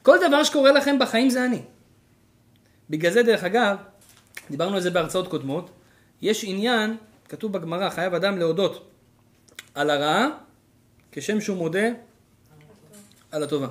כל 0.01 0.17
דבר 0.27 0.43
שקורה 0.43 0.71
לכם 0.71 0.99
בחיים 0.99 1.29
זה 1.29 1.45
אני. 1.45 1.61
בגלל 2.89 3.11
זה, 3.11 3.23
דרך 3.23 3.43
אגב, 3.43 3.77
דיברנו 4.51 4.75
על 4.75 4.81
זה 4.81 4.89
בהרצאות 4.89 5.27
קודמות, 5.27 5.69
יש 6.21 6.43
עניין, 6.47 6.97
כתוב 7.29 7.53
בגמרא, 7.53 7.89
חייב 7.89 8.13
אדם 8.13 8.37
להודות 8.37 8.89
על 9.75 9.89
הרעה, 9.89 10.27
כשם 11.11 11.41
שהוא 11.41 11.57
מודה 11.57 11.87
על 13.31 13.43
הטובה. 13.43 13.67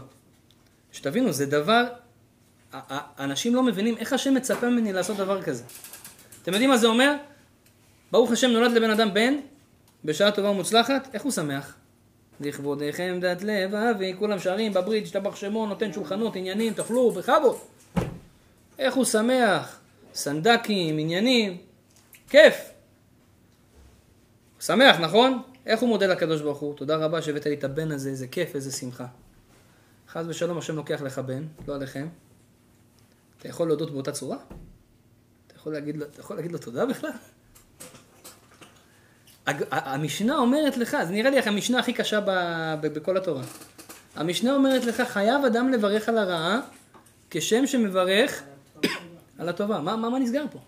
שתבינו, 0.93 1.33
זה 1.33 1.47
דבר, 1.47 1.85
אנשים 3.19 3.55
לא 3.55 3.63
מבינים 3.63 3.97
איך 3.97 4.13
השם 4.13 4.35
מצפה 4.35 4.69
ממני 4.69 4.93
לעשות 4.93 5.17
דבר 5.17 5.43
כזה. 5.43 5.65
אתם 6.43 6.53
יודעים 6.53 6.71
מה 6.71 6.77
זה 6.77 6.87
אומר? 6.87 7.15
ברוך 8.13 8.33
השם 8.33 8.51
נולד 8.51 8.73
לבן 8.73 8.91
אדם 8.91 9.15
בן, 9.15 9.35
בשעה 10.05 10.31
טובה 10.31 10.51
ומוצלחת, 10.51 11.09
איך 11.15 11.23
הוא 11.23 11.33
שמח? 11.33 11.75
לכבודיכם 12.41 13.19
דת 13.21 13.43
לב 13.43 13.75
אבי, 13.75 14.15
כולם 14.19 14.39
שרים 14.39 14.73
בברית, 14.73 15.05
השתבח 15.05 15.37
שמו, 15.37 15.67
נותן 15.67 15.93
שולחנות, 15.93 16.37
עניינים, 16.37 16.73
תאכלו, 16.73 17.11
בכבוד. 17.11 17.57
איך 18.79 18.95
הוא 18.95 19.05
שמח, 19.05 19.81
סנדקים, 20.19 20.99
עניינים, 20.99 21.57
כיף. 22.29 22.55
שמח, 24.61 25.01
נכון? 25.01 25.43
איך 25.67 25.81
הוא 25.81 25.89
מודה 25.89 26.07
לקדוש 26.07 26.43
ברוך 26.43 26.59
הוא? 26.59 26.75
תודה 26.77 26.97
רבה 26.97 27.23
שהבאת 27.23 27.47
לי 27.47 27.55
את 27.55 27.65
הבן 27.65 27.93
הזה, 27.93 28.11
איזה 28.11 28.27
כיף, 28.29 28.55
איזה 28.55 28.73
שמחה. 28.73 29.07
חס 30.09 30.25
ושלום 30.29 30.59
השם 30.59 30.77
לוקח 30.77 31.03
לך 31.03 31.19
בן, 31.19 31.47
לא 31.69 31.75
עליכם. 31.75 32.09
אתה 33.39 33.49
יכול 33.49 33.69
להודות 33.69 33.91
באותה 33.91 34.13
צורה? 34.13 34.37
אתה 35.47 35.55
יכול 35.57 35.73
להגיד 35.73 35.97
לו, 35.97 36.07
אתה 36.07 36.21
יכול 36.21 36.37
להגיד 36.37 36.53
לו 36.53 36.59
תודה 36.59 36.87
בכלל? 36.87 37.11
המשנה 39.71 40.37
אומרת 40.37 40.77
לך, 40.77 40.97
זה 41.07 41.13
נראה 41.13 41.31
לי 41.31 41.39
המשנה 41.39 41.79
הכי 41.79 41.93
קשה 41.93 42.21
ב, 42.21 42.31
ב, 42.81 42.87
בכל 42.87 43.17
התורה. 43.17 43.43
המשנה 44.17 44.55
אומרת 44.55 44.85
לך, 44.85 45.01
חייב 45.01 45.45
אדם 45.45 45.73
לברך 45.73 46.09
על 46.09 46.19
הרעה 46.19 46.61
כשם 47.31 47.67
שמברך 47.67 48.43
על 49.39 49.49
הטובה. 49.49 49.81
מה, 49.81 49.97
מה, 49.97 50.11
מה 50.11 50.19
נסגר 50.19 50.45
פה? 50.51 50.59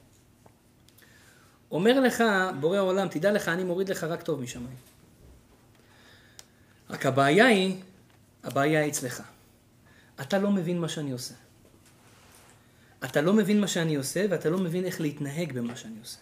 אומר 1.71 2.01
לך, 2.01 2.25
בורא 2.61 2.79
עולם, 2.79 3.09
תדע 3.09 3.33
לך, 3.33 3.49
אני 3.49 3.65
מוריד 3.65 3.89
לך 3.89 4.05
רק 4.05 4.23
טוב 4.23 4.41
משמיים. 4.41 4.77
רק 6.91 7.07
הבעיה 7.07 7.47
היא, 7.47 7.77
הבעיה 8.45 8.81
היא 8.81 8.91
אצלך. 8.91 9.23
אתה 10.21 10.39
לא 10.39 10.51
מבין 10.51 10.81
מה 10.81 10.89
שאני 10.89 11.13
עושה. 11.13 11.35
אתה 13.05 13.21
לא 13.21 13.33
מבין 13.33 13.61
מה 13.61 13.69
שאני 13.69 13.95
עושה, 13.95 14.27
ואתה 14.31 14.51
לא 14.51 14.59
מבין 14.59 14.85
איך 14.85 15.01
להתנהג 15.01 15.53
במה 15.53 15.77
שאני 15.77 15.99
עושה. 16.01 16.19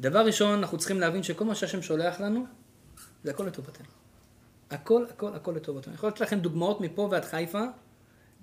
דבר 0.00 0.26
ראשון, 0.26 0.58
אנחנו 0.58 0.78
צריכים 0.78 1.00
להבין 1.00 1.22
שכל 1.22 1.44
מה 1.44 1.54
שהשם 1.54 1.82
שולח 1.82 2.20
לנו, 2.20 2.46
זה 3.24 3.30
הכל 3.30 3.44
לטובתנו. 3.44 3.86
הכל, 4.70 5.04
הכל, 5.10 5.34
הכל 5.34 5.52
לטובתנו. 5.52 5.90
אני 5.90 5.94
יכול 5.94 6.08
לתת 6.08 6.20
לכם 6.20 6.38
דוגמאות 6.38 6.80
מפה 6.80 7.08
ועד 7.10 7.24
חיפה, 7.24 7.62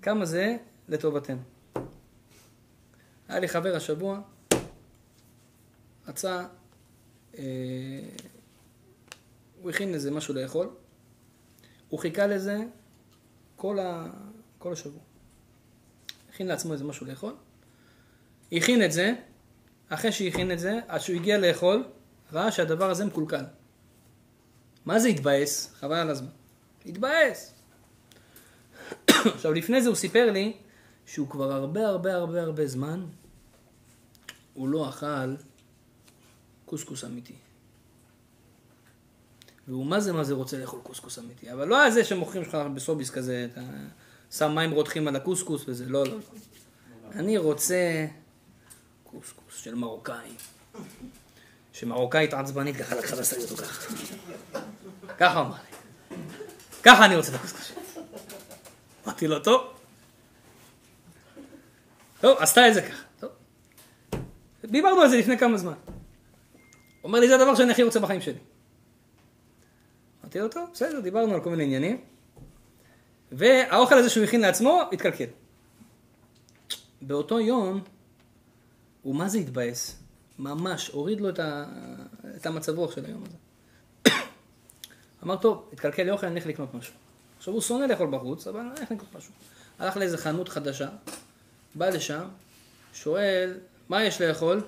כמה 0.02 0.24
זה 0.24 0.56
לטובתנו. 0.88 1.53
היה 3.34 3.40
לי 3.40 3.48
חבר 3.48 3.76
השבוע, 3.76 4.20
רצה, 6.08 6.46
אה, 7.38 7.42
הוא 9.62 9.70
הכין 9.70 9.92
לזה 9.92 10.10
משהו 10.10 10.34
לאכול, 10.34 10.68
הוא 11.88 12.00
חיכה 12.00 12.26
לזה 12.26 12.58
כל, 13.56 13.78
ה, 13.78 14.06
כל 14.58 14.72
השבוע. 14.72 15.00
הכין 16.30 16.46
לעצמו 16.46 16.72
איזה 16.72 16.84
משהו 16.84 17.06
לאכול, 17.06 17.34
הכין 18.52 18.84
את 18.84 18.92
זה, 18.92 19.14
אחרי 19.88 20.12
שהכין 20.12 20.52
את 20.52 20.58
זה, 20.58 20.80
עד 20.88 21.00
שהוא 21.00 21.16
הגיע 21.16 21.38
לאכול, 21.38 21.84
ראה 22.32 22.52
שהדבר 22.52 22.90
הזה 22.90 23.04
מקולקל. 23.04 23.44
מה 24.86 24.98
זה 24.98 25.08
התבאס? 25.08 25.74
חבל 25.74 25.96
על 25.96 26.10
הזמן. 26.10 26.30
התבאס. 26.86 27.54
עכשיו, 29.34 29.52
לפני 29.52 29.82
זה 29.82 29.88
הוא 29.88 29.96
סיפר 29.96 30.30
לי 30.30 30.56
שהוא 31.06 31.28
כבר 31.30 31.52
הרבה 31.52 31.86
הרבה 31.86 32.14
הרבה 32.14 32.42
הרבה 32.42 32.66
זמן, 32.66 33.06
הוא 34.54 34.68
לא 34.68 34.88
אכל 34.88 35.34
קוסקוס 36.66 37.04
אמיתי. 37.04 37.34
והוא 39.68 39.86
מה 39.86 40.00
זה 40.00 40.12
מה 40.12 40.24
זה 40.24 40.34
רוצה 40.34 40.58
לאכול 40.58 40.80
קוסקוס 40.82 41.18
אמיתי. 41.18 41.52
אבל 41.52 41.68
לא 41.68 41.90
זה 41.90 42.04
שמוכרים 42.04 42.42
לך 42.42 42.54
בסוביס 42.74 43.10
כזה, 43.10 43.46
אתה 43.52 43.60
שם 44.30 44.54
מים 44.54 44.70
רותחים 44.70 45.08
על 45.08 45.16
הקוסקוס 45.16 45.64
וזה, 45.68 45.86
לא, 45.86 46.04
לא. 46.06 46.16
אני 47.12 47.38
רוצה 47.38 48.06
קוסקוס 49.04 49.56
של 49.56 49.74
מרוקאי. 49.74 50.30
שמרוקאית 51.72 52.34
עצבנית 52.34 52.76
ככה 52.76 52.94
לקחה 52.94 53.16
לי 53.16 53.42
אותו 53.42 53.56
ככה. 53.56 53.94
ככה 55.18 55.40
אמר 55.40 55.56
לי. 55.70 56.16
ככה 56.82 57.04
אני 57.04 57.16
רוצה 57.16 57.30
את 57.30 57.34
הקוסקוס 57.34 57.66
שלי. 57.66 58.02
אמרתי 59.06 59.26
לו, 59.26 59.40
טוב. 59.40 59.62
טוב, 62.20 62.38
עשתה 62.38 62.68
את 62.68 62.74
זה 62.74 62.82
ככה. 62.82 63.03
דיברנו 64.64 65.00
על 65.00 65.08
זה 65.08 65.16
לפני 65.16 65.38
כמה 65.38 65.56
זמן. 65.56 65.72
הוא 65.72 67.08
אומר 67.08 67.20
לי, 67.20 67.28
זה 67.28 67.34
הדבר 67.34 67.54
שאני 67.54 67.72
הכי 67.72 67.82
רוצה 67.82 68.00
בחיים 68.00 68.20
שלי. 68.20 68.38
אמרתי 70.22 70.38
לו, 70.38 70.48
טוב, 70.48 70.70
בסדר, 70.72 71.00
דיברנו 71.00 71.34
על 71.34 71.40
כל 71.40 71.50
מיני 71.50 71.64
עניינים. 71.64 72.00
והאוכל 73.32 73.94
הזה 73.94 74.10
שהוא 74.10 74.24
הכין 74.24 74.40
לעצמו, 74.40 74.82
התקלקל. 74.92 75.24
באותו 77.02 77.40
יום, 77.40 77.80
הוא 79.02 79.14
מה 79.14 79.28
זה 79.28 79.38
התבאס? 79.38 79.98
ממש, 80.38 80.88
הוריד 80.88 81.20
לו 81.20 81.28
את, 81.28 81.38
ה... 81.38 81.64
את 82.36 82.46
המצב 82.46 82.78
רוח 82.78 82.94
של 82.94 83.04
היום 83.04 83.24
הזה. 83.26 83.36
אמר, 85.24 85.36
טוב, 85.36 85.68
התקלקל 85.72 86.02
לי 86.02 86.10
אוכל, 86.10 86.26
אני 86.26 86.34
הולך 86.34 86.46
לקנות 86.46 86.74
משהו. 86.74 86.94
עכשיו 87.38 87.54
הוא 87.54 87.62
שונא 87.62 87.84
לאכול 87.84 88.10
בחוץ, 88.10 88.46
אבל 88.46 88.60
אני 88.60 88.68
הולך 88.68 88.90
לקנות 88.90 89.14
משהו. 89.16 89.32
הלך 89.78 89.96
לאיזה 89.96 90.18
חנות 90.18 90.48
חדשה, 90.48 90.88
בא 91.74 91.88
לשם, 91.88 92.28
שואל, 92.94 93.58
מה 93.88 94.04
יש 94.04 94.20
לאכול? 94.20 94.60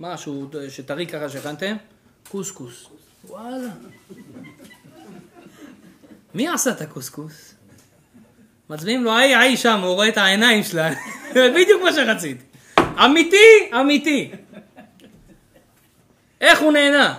משהו 0.00 0.50
שטרי 0.68 1.06
ככה 1.06 1.28
שהכנתם? 1.28 1.76
קוסקוס. 2.30 2.86
וואלה. 3.24 3.68
מי 6.34 6.48
עשה 6.48 6.70
את 6.70 6.80
הקוסקוס? 6.80 7.54
מצביעים 8.70 9.04
לו, 9.04 9.16
היי, 9.16 9.36
היי 9.36 9.56
שם, 9.56 9.80
הוא 9.80 9.94
רואה 9.94 10.08
את 10.08 10.16
העיניים 10.16 10.62
שלה. 10.62 10.90
בדיוק 11.54 11.82
מה 11.82 11.92
שרציתי. 11.92 12.44
אמיתי, 13.04 13.70
אמיתי. 13.80 14.30
איך 16.40 16.60
הוא 16.60 16.72
נהנה? 16.72 17.16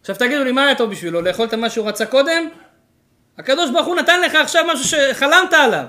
עכשיו 0.00 0.16
תגידו 0.16 0.44
לי, 0.44 0.52
מה 0.52 0.64
היה 0.64 0.74
טוב 0.74 0.90
בשבילו? 0.90 1.20
לאכול 1.20 1.46
את 1.46 1.54
מה 1.54 1.70
שהוא 1.70 1.88
רצה 1.88 2.06
קודם? 2.06 2.48
הקדוש 3.38 3.70
ברוך 3.70 3.86
הוא 3.86 3.96
נתן 3.96 4.20
לך 4.20 4.34
עכשיו 4.34 4.64
משהו 4.72 4.84
שחלמת 4.84 5.52
עליו. 5.52 5.84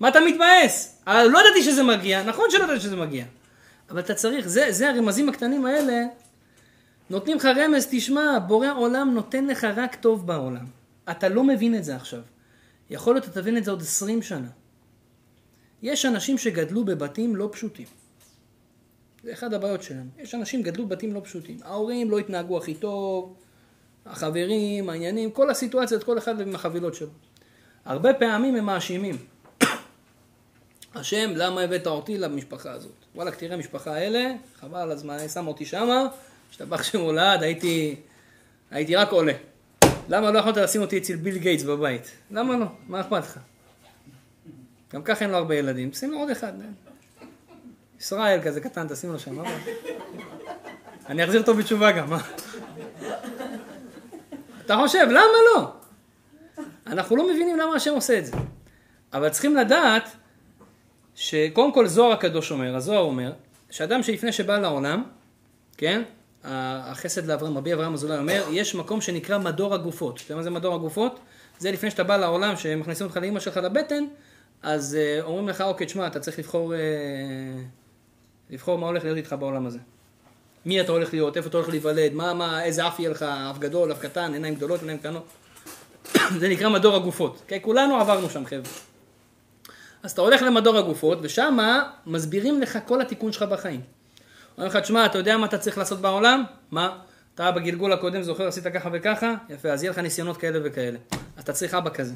מה 0.00 0.08
אתה 0.08 0.20
מתבאס? 0.20 1.02
אה, 1.08 1.24
לא 1.24 1.38
ידעתי 1.38 1.62
שזה 1.62 1.82
מגיע, 1.82 2.22
נכון 2.22 2.44
שלא 2.50 2.64
ידעתי 2.64 2.80
שזה 2.80 2.96
מגיע. 2.96 3.24
אבל 3.90 4.00
אתה 4.00 4.14
צריך, 4.14 4.48
זה, 4.48 4.66
זה 4.70 4.90
הרמזים 4.90 5.28
הקטנים 5.28 5.66
האלה, 5.66 6.04
נותנים 7.10 7.36
לך 7.36 7.44
רמז, 7.44 7.86
תשמע, 7.90 8.38
בורא 8.46 8.68
עולם 8.76 9.14
נותן 9.14 9.46
לך 9.46 9.66
רק 9.76 9.94
טוב 9.94 10.26
בעולם. 10.26 10.66
אתה 11.10 11.28
לא 11.28 11.44
מבין 11.44 11.74
את 11.74 11.84
זה 11.84 11.96
עכשיו. 11.96 12.20
יכול 12.90 13.14
להיות 13.14 13.24
אתה 13.24 13.40
תבין 13.40 13.56
את 13.56 13.64
זה 13.64 13.70
עוד 13.70 13.80
עשרים 13.80 14.22
שנה. 14.22 14.48
יש 15.82 16.06
אנשים 16.06 16.38
שגדלו 16.38 16.84
בבתים 16.84 17.36
לא 17.36 17.48
פשוטים. 17.52 17.86
זה 19.24 19.32
אחד 19.32 19.54
הבעיות 19.54 19.82
שלהם. 19.82 20.08
יש 20.18 20.34
אנשים 20.34 20.60
שגדלו 20.60 20.86
בבתים 20.86 21.14
לא 21.14 21.20
פשוטים. 21.24 21.56
ההורים 21.64 22.10
לא 22.10 22.18
התנהגו 22.18 22.58
הכי 22.58 22.74
טוב, 22.74 23.34
החברים, 24.06 24.90
העניינים, 24.90 25.30
כל 25.30 25.50
הסיטואציות, 25.50 26.04
כל 26.04 26.18
אחד 26.18 26.40
עם 26.40 26.54
החבילות 26.54 26.94
שלו. 26.94 27.08
הרבה 27.84 28.14
פעמים 28.14 28.56
הם 28.56 28.64
מאשימים. 28.64 29.16
השם, 30.94 31.30
למה 31.34 31.60
הבאת 31.60 31.86
אותי 31.86 32.18
למשפחה 32.18 32.70
הזאת? 32.70 32.92
וואלכ, 33.14 33.36
תראה, 33.36 33.54
המשפחה 33.54 33.94
האלה, 33.94 34.32
חבל 34.60 34.78
על 34.78 34.90
הזמן, 34.90 35.28
שם 35.28 35.46
אותי 35.46 35.66
שמה, 35.66 36.06
השתבח 36.50 36.82
שמולד, 36.82 37.42
הייתי, 37.42 37.96
הייתי 38.70 38.96
רק 38.96 39.10
עולה. 39.10 39.32
למה 40.08 40.30
לא 40.30 40.38
יכולת 40.38 40.56
לשים 40.56 40.80
אותי 40.80 40.98
אצל 40.98 41.16
ביל 41.16 41.38
גייטס 41.38 41.62
בבית? 41.64 42.10
למה 42.30 42.56
לא? 42.56 42.66
מה 42.88 43.00
אכפת 43.00 43.18
לך? 43.18 43.38
גם 44.92 45.02
ככה 45.02 45.24
אין 45.24 45.30
לו 45.30 45.36
הרבה 45.36 45.54
ילדים, 45.54 45.92
שים 45.92 46.10
לו 46.10 46.18
עוד 46.18 46.30
אחד. 46.30 46.52
ישראל 48.00 48.40
כזה 48.44 48.60
קטן, 48.60 48.88
תשים 48.88 49.12
לו 49.12 49.18
שם, 49.18 49.34
מה 49.34 49.56
אני 51.08 51.24
אחזיר 51.24 51.40
אותו 51.40 51.54
בתשובה 51.54 51.92
גם, 51.92 52.10
מה? 52.10 52.20
אתה 54.64 54.76
חושב, 54.76 55.06
למה 55.10 55.38
לא? 55.54 55.72
אנחנו 56.86 57.16
לא 57.16 57.24
מבינים 57.30 57.58
למה 57.58 57.74
השם 57.74 57.94
עושה 57.94 58.18
את 58.18 58.26
זה. 58.26 58.32
אבל 59.12 59.28
צריכים 59.28 59.56
לדעת 59.56 60.08
שקודם 61.20 61.72
כל 61.72 61.86
זוהר 61.86 62.12
הקדוש 62.12 62.50
אומר, 62.50 62.76
הזוהר 62.76 63.02
אומר, 63.02 63.32
שאדם 63.70 64.02
שלפני 64.02 64.32
שבא 64.32 64.58
לעולם, 64.58 65.02
כן, 65.76 66.02
החסד 66.44 67.26
לאברהם, 67.26 67.58
רבי 67.58 67.74
אברהם 67.74 67.94
אזולאי 67.94 68.18
אומר, 68.18 68.44
יש 68.50 68.74
מקום 68.74 69.00
שנקרא 69.00 69.38
מדור 69.38 69.74
הגופות. 69.74 70.16
אתה 70.16 70.24
יודע 70.24 70.36
מה 70.36 70.42
זה 70.42 70.50
מדור 70.50 70.74
הגופות? 70.74 71.20
זה 71.58 71.70
לפני 71.70 71.90
שאתה 71.90 72.04
בא 72.04 72.16
לעולם, 72.16 72.56
שמכניסים 72.56 73.06
אותך 73.06 73.16
לאמא 73.16 73.40
שלך 73.40 73.56
לבטן, 73.56 74.04
אז 74.62 74.98
uh, 74.98 75.24
אומרים 75.24 75.48
לך, 75.48 75.60
אוקיי, 75.60 75.86
תשמע, 75.86 76.06
אתה 76.06 76.20
צריך 76.20 76.38
לבחור 76.38 76.74
uh, 76.74 76.76
לבחור 78.50 78.78
מה 78.78 78.86
הולך 78.86 79.04
להיות 79.04 79.16
איתך 79.16 79.34
בעולם 79.38 79.66
הזה. 79.66 79.78
מי 80.66 80.80
אתה 80.80 80.92
הולך 80.92 81.12
להיות, 81.12 81.36
איפה 81.36 81.48
אתה 81.48 81.56
הולך 81.56 81.68
להיוולד, 81.68 82.12
מה, 82.12 82.34
מה, 82.34 82.64
איזה 82.64 82.86
אף 82.86 83.00
יהיה 83.00 83.10
לך, 83.10 83.22
אף 83.22 83.58
גדול, 83.58 83.92
אף 83.92 83.98
קטן, 83.98 84.32
עיניים 84.32 84.54
גדולות, 84.54 84.80
עיניים 84.80 84.98
קטנות. 84.98 85.26
זה 86.40 86.48
נקרא 86.48 86.68
מדור 86.68 86.96
הגופות. 86.96 87.38
אוקיי? 87.42 87.60
כולנו 87.62 87.96
עברנו 87.96 88.30
שם 88.30 88.44
חבר'ה. 88.46 88.89
אז 90.02 90.10
אתה 90.10 90.20
הולך 90.20 90.42
למדור 90.42 90.76
הגופות, 90.76 91.18
ושם 91.22 91.58
מסבירים 92.06 92.60
לך 92.60 92.78
כל 92.86 93.00
התיקון 93.00 93.32
שלך 93.32 93.42
בחיים. 93.42 93.80
אומרים 94.52 94.70
לך, 94.70 94.76
תשמע, 94.76 95.06
אתה 95.06 95.18
יודע 95.18 95.36
מה 95.36 95.46
אתה 95.46 95.58
צריך 95.58 95.78
לעשות 95.78 96.00
בעולם? 96.00 96.44
מה? 96.70 96.98
אתה 97.34 97.50
בגלגול 97.50 97.92
הקודם 97.92 98.22
זוכר 98.22 98.48
עשית 98.48 98.66
ככה 98.66 98.88
וככה? 98.92 99.34
יפה, 99.48 99.68
אז 99.68 99.82
יהיה 99.82 99.90
לך 99.90 99.98
ניסיונות 99.98 100.36
כאלה 100.36 100.58
וכאלה. 100.64 100.98
אז 101.36 101.42
אתה 101.42 101.52
צריך 101.52 101.74
אבא 101.74 101.90
כזה. 101.90 102.14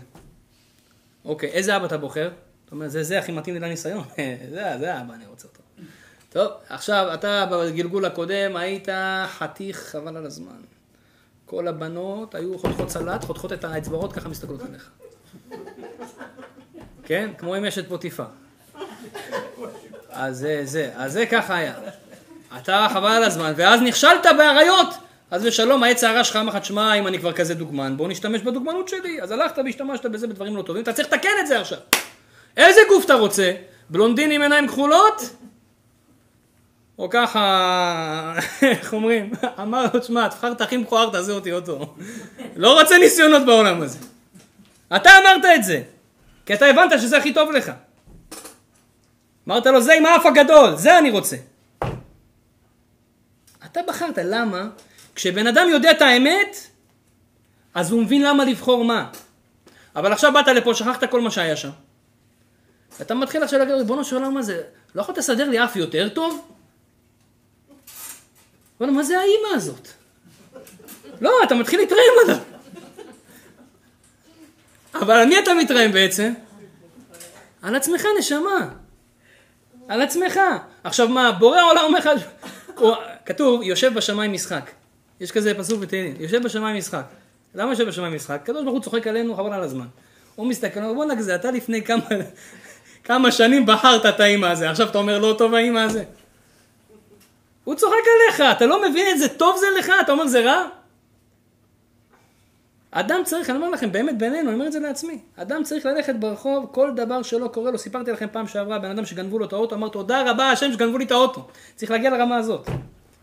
אוקיי, 1.24 1.48
איזה 1.48 1.76
אבא 1.76 1.86
אתה 1.86 1.98
בוחר? 1.98 2.30
אתה 2.64 2.74
אומר, 2.74 2.88
זה 2.88 3.02
זה 3.02 3.18
הכי 3.18 3.32
מתאים 3.32 3.54
לי 3.54 3.60
לניסיון. 3.60 4.04
זה, 4.50 4.72
זה 4.78 4.94
האבא, 4.94 5.14
אני 5.14 5.26
רוצה 5.26 5.48
אותו. 5.48 5.60
טוב, 6.30 6.52
עכשיו, 6.68 7.14
אתה 7.14 7.46
בגלגול 7.50 8.04
הקודם 8.04 8.56
היית 8.56 8.88
חתיך 9.38 9.78
חבל 9.78 10.16
על 10.16 10.26
הזמן. 10.26 10.60
כל 11.46 11.68
הבנות 11.68 12.34
היו 12.34 12.58
חותכות 12.58 12.90
סלט, 12.90 13.24
חותכות 13.24 13.52
את 13.52 13.64
האצבעות, 13.64 14.12
ככה 14.12 14.28
מסתכלות 14.28 14.60
עליך. 14.62 14.90
כן? 17.06 17.30
כמו 17.38 17.56
אם 17.56 17.64
יש 17.64 17.78
את 17.78 17.88
פוטיפה. 17.88 18.24
אז 20.10 20.38
זה, 20.38 20.60
זה, 20.64 20.90
אז 20.96 21.12
זה 21.12 21.26
ככה 21.26 21.56
היה. 21.56 21.74
אתה 22.56 22.86
חבל 22.92 23.10
על 23.10 23.24
הזמן, 23.24 23.52
ואז 23.56 23.82
נכשלת 23.82 24.26
באריות. 24.38 24.94
אז 25.30 25.46
ושלום, 25.46 25.82
העץ 25.82 26.04
הרע 26.04 26.24
שלך 26.24 26.36
אמר 26.36 26.56
לך, 26.56 26.64
שמע, 26.64 26.94
אם 26.94 27.06
אני 27.06 27.18
כבר 27.18 27.32
כזה 27.32 27.54
דוגמן, 27.54 27.96
בוא 27.96 28.08
נשתמש 28.08 28.40
בדוגמנות 28.40 28.88
שלי. 28.88 29.22
אז 29.22 29.30
הלכת 29.30 29.58
והשתמשת 29.64 30.06
בזה 30.06 30.26
בדברים 30.26 30.56
לא 30.56 30.62
טובים, 30.62 30.82
אתה 30.82 30.92
צריך 30.92 31.08
לתקן 31.08 31.28
את 31.40 31.46
זה 31.46 31.60
עכשיו. 31.60 31.78
איזה 32.56 32.80
גוף 32.88 33.04
אתה 33.04 33.14
רוצה? 33.14 33.52
בלונדין 33.90 34.30
עם 34.30 34.42
עיניים 34.42 34.68
כחולות? 34.68 35.30
או 36.98 37.08
ככה, 37.10 38.34
איך 38.62 38.92
אומרים? 38.92 39.32
אמר 39.62 39.86
לו, 39.94 40.02
שמע, 40.02 40.28
תבחר 40.28 40.52
את 40.52 40.60
הכי 40.60 40.76
מכוער, 40.76 41.10
תעשה 41.10 41.32
אותי 41.32 41.52
אותו. 41.52 41.94
לא 42.56 42.80
רוצה 42.80 42.98
ניסיונות 42.98 43.46
בעולם 43.46 43.82
הזה. 43.82 43.98
אתה 44.96 45.10
אמרת 45.18 45.44
את 45.54 45.64
זה, 45.64 45.82
כי 46.46 46.54
אתה 46.54 46.66
הבנת 46.66 47.00
שזה 47.00 47.18
הכי 47.18 47.34
טוב 47.34 47.50
לך. 47.52 47.72
אמרת 49.48 49.66
לו, 49.66 49.80
זה 49.80 49.94
עם 49.94 50.06
האף 50.06 50.26
הגדול, 50.26 50.76
זה 50.76 50.98
אני 50.98 51.10
רוצה. 51.10 51.36
אתה 53.64 53.80
בחרת, 53.86 54.18
למה? 54.18 54.68
כשבן 55.14 55.46
אדם 55.46 55.68
יודע 55.68 55.90
את 55.90 56.02
האמת, 56.02 56.56
אז 57.74 57.90
הוא 57.90 58.02
מבין 58.02 58.22
למה 58.22 58.44
לבחור 58.44 58.84
מה. 58.84 59.10
אבל 59.96 60.12
עכשיו 60.12 60.32
באת 60.32 60.48
לפה, 60.48 60.74
שכחת 60.74 61.10
כל 61.10 61.20
מה 61.20 61.30
שהיה 61.30 61.56
שם. 61.56 61.70
אתה 63.00 63.14
מתחיל 63.14 63.42
עכשיו 63.42 63.58
להגיד, 63.58 63.74
ריבונו 63.74 64.04
של 64.04 64.16
עולם, 64.16 64.34
מה 64.34 64.42
זה? 64.42 64.62
לא 64.94 65.00
יכול 65.02 65.14
לסדר 65.18 65.48
לי 65.48 65.64
אף 65.64 65.76
יותר 65.76 66.08
טוב? 66.08 66.48
אבל 68.80 68.90
מה 68.90 69.02
זה 69.02 69.18
האימא 69.18 69.48
הזאת? 69.54 69.88
לא, 71.20 71.30
אתה 71.44 71.54
מתחיל 71.54 71.80
להתרעם 71.80 72.00
עליו. 72.24 72.53
אבל 75.04 75.14
על 75.14 75.28
מי 75.28 75.38
אתה 75.38 75.54
מתרעם 75.54 75.92
בעצם? 75.92 76.32
על 77.62 77.74
עצמך, 77.74 78.06
נשמה. 78.18 78.68
על 79.88 80.02
עצמך. 80.02 80.40
עכשיו 80.84 81.08
מה, 81.08 81.32
בורא 81.32 81.58
העולם 81.58 81.84
אומר 81.84 81.98
לך, 81.98 82.10
כתוב, 83.26 83.62
יושב 83.62 83.94
בשמיים 83.94 84.32
משחק. 84.32 84.70
יש 85.20 85.32
כזה 85.32 85.54
פסוק 85.54 85.80
בתהילים, 85.80 86.14
יושב 86.18 86.42
בשמיים 86.42 86.76
משחק. 86.76 87.02
למה 87.54 87.70
יושב 87.70 87.88
בשמיים 87.88 88.14
משחק? 88.14 88.40
הקדוש 88.42 88.64
ברוך 88.64 88.74
הוא 88.74 88.82
צוחק 88.82 89.06
עלינו 89.06 89.36
חבל 89.36 89.52
על 89.52 89.62
הזמן. 89.62 89.86
הוא 90.34 90.46
מסתכל, 90.46 90.80
הוא 90.80 90.90
אומר, 90.90 91.04
נגזה, 91.04 91.34
אתה 91.34 91.50
לפני 91.50 91.82
כמה, 91.82 92.02
כמה 93.04 93.32
שנים 93.32 93.66
בחרת 93.66 94.06
את 94.06 94.20
האימא 94.20 94.46
הזה, 94.46 94.70
עכשיו 94.70 94.88
אתה 94.88 94.98
אומר 94.98 95.18
לא 95.18 95.34
טוב 95.38 95.54
האימא 95.54 95.78
הזה. 95.78 96.04
הוא 97.64 97.74
צוחק 97.74 98.04
עליך, 98.14 98.42
אתה 98.56 98.66
לא 98.66 98.90
מבין 98.90 99.06
את 99.10 99.18
זה, 99.18 99.28
טוב 99.28 99.56
זה 99.60 99.66
לך, 99.78 99.92
אתה 100.00 100.12
אומר 100.12 100.26
זה 100.26 100.40
רע? 100.40 100.64
אדם 102.96 103.20
צריך, 103.24 103.50
אני 103.50 103.58
אומר 103.58 103.70
לכם, 103.70 103.92
באמת 103.92 104.18
בינינו, 104.18 104.48
אני 104.48 104.54
אומר 104.54 104.66
את 104.66 104.72
זה 104.72 104.78
לעצמי, 104.78 105.18
אדם 105.36 105.62
צריך 105.64 105.86
ללכת 105.86 106.14
ברחוב, 106.14 106.68
כל 106.72 106.90
דבר 106.96 107.22
שלא 107.22 107.48
קורה 107.48 107.70
לו, 107.70 107.78
סיפרתי 107.78 108.10
לכם 108.10 108.26
פעם 108.32 108.46
שעברה, 108.46 108.78
בן 108.78 108.90
אדם 108.90 109.06
שגנבו 109.06 109.38
לו 109.38 109.44
את 109.44 109.52
האוטו, 109.52 109.74
אמר 109.74 109.88
תודה 109.88 110.30
רבה 110.30 110.50
השם 110.50 110.72
שגנבו 110.72 110.98
לי 110.98 111.04
את 111.04 111.10
האוטו. 111.10 111.46
צריך 111.74 111.90
להגיע 111.90 112.10
לרמה 112.10 112.36
הזאת. 112.36 112.68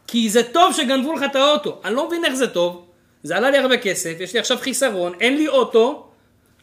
כי 0.08 0.30
זה 0.30 0.44
טוב 0.54 0.74
שגנבו 0.74 1.14
לך 1.14 1.24
את 1.32 1.36
האוטו, 1.36 1.82
אני 1.86 1.96
לא 1.96 2.08
מבין 2.08 2.26
איך 2.26 2.34
זה 2.34 2.48
טוב, 2.48 2.86
זה 3.24 3.38
עלה 3.38 3.52
לי 3.52 3.58
הרבה 3.58 3.78
כסף, 3.78 4.16
יש 4.20 4.34
לי 4.34 4.40
עכשיו 4.40 4.58
חיסרון, 4.58 5.14
אין 5.20 5.36
לי 5.36 5.48
אוטו, 5.48 6.08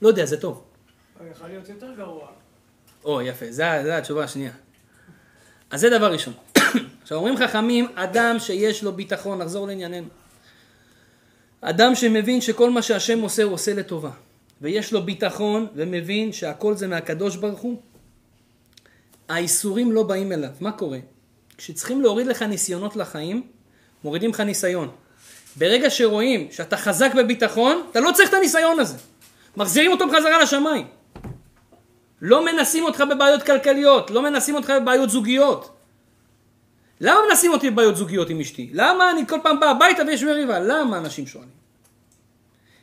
לא 0.03 0.09
יודע, 0.09 0.25
זה 0.25 0.40
טוב. 0.40 0.62
יכול 1.31 1.49
להיות 1.49 1.68
יותר 1.68 1.94
גרוע. 1.97 2.27
או, 3.05 3.23
יפה, 3.23 3.47
זו 3.51 3.62
התשובה 3.62 4.25
השנייה. 4.25 4.53
אז 5.71 5.81
זה 5.81 5.90
דבר 5.90 6.12
ראשון. 6.12 6.35
עכשיו 7.03 7.18
אומרים 7.18 7.37
חכמים, 7.37 7.88
אדם 7.94 8.37
שיש 8.38 8.85
לו 8.85 8.92
ביטחון, 8.92 9.38
נחזור 9.38 9.66
לענייננו. 9.66 10.09
אדם 11.61 11.94
שמבין 11.94 12.40
שכל 12.40 12.71
מה 12.71 12.83
שהשם 12.83 13.21
עושה 13.21 13.42
הוא 13.42 13.53
עושה 13.53 13.75
לטובה, 13.75 14.11
ויש 14.61 14.92
לו 14.92 15.03
ביטחון 15.03 15.66
ומבין 15.75 16.33
שהכל 16.33 16.75
זה 16.75 16.87
מהקדוש 16.87 17.37
ברוך 17.37 17.61
הוא, 17.61 17.81
האיסורים 19.29 19.92
לא 19.92 20.03
באים 20.03 20.33
אליו. 20.33 20.51
מה 20.61 20.73
קורה? 20.73 20.99
כשצריכים 21.59 22.03
להוריד 22.03 22.27
לך 22.27 22.42
ניסיונות 22.42 22.97
לחיים, 22.97 23.42
מורידים 24.05 24.31
לך 24.31 24.40
ניסיון. 24.40 24.88
ברגע 25.57 25.90
שרואים 25.90 26.49
שאתה 26.51 26.77
חזק 26.77 27.14
בביטחון, 27.14 27.83
אתה 27.90 28.01
לא 28.01 28.11
צריך 28.12 28.29
את 28.29 28.35
הניסיון 28.35 28.81
הזה. 28.81 28.97
מחזירים 29.57 29.90
אותו 29.90 30.09
בחזרה 30.09 30.42
לשמיים. 30.42 30.87
לא 32.23 32.44
מנסים 32.44 32.85
אותך 32.85 33.05
בבעיות 33.11 33.42
כלכליות, 33.42 34.11
לא 34.11 34.23
מנסים 34.23 34.55
אותך 34.55 34.73
בבעיות 34.83 35.11
זוגיות. 35.11 35.78
למה 37.00 37.18
מנסים 37.28 37.52
אותי 37.52 37.70
בבעיות 37.70 37.96
זוגיות 37.96 38.30
עם 38.30 38.40
אשתי? 38.40 38.70
למה 38.72 39.11
אני 39.11 39.26
כל 39.26 39.38
פעם 39.42 39.61
בא 39.61 39.66
הביתה 39.66 40.02
ויש 40.06 40.22
מריבה? 40.22 40.58
למה 40.58 40.98
אנשים 40.98 41.26
שואלים? 41.26 41.58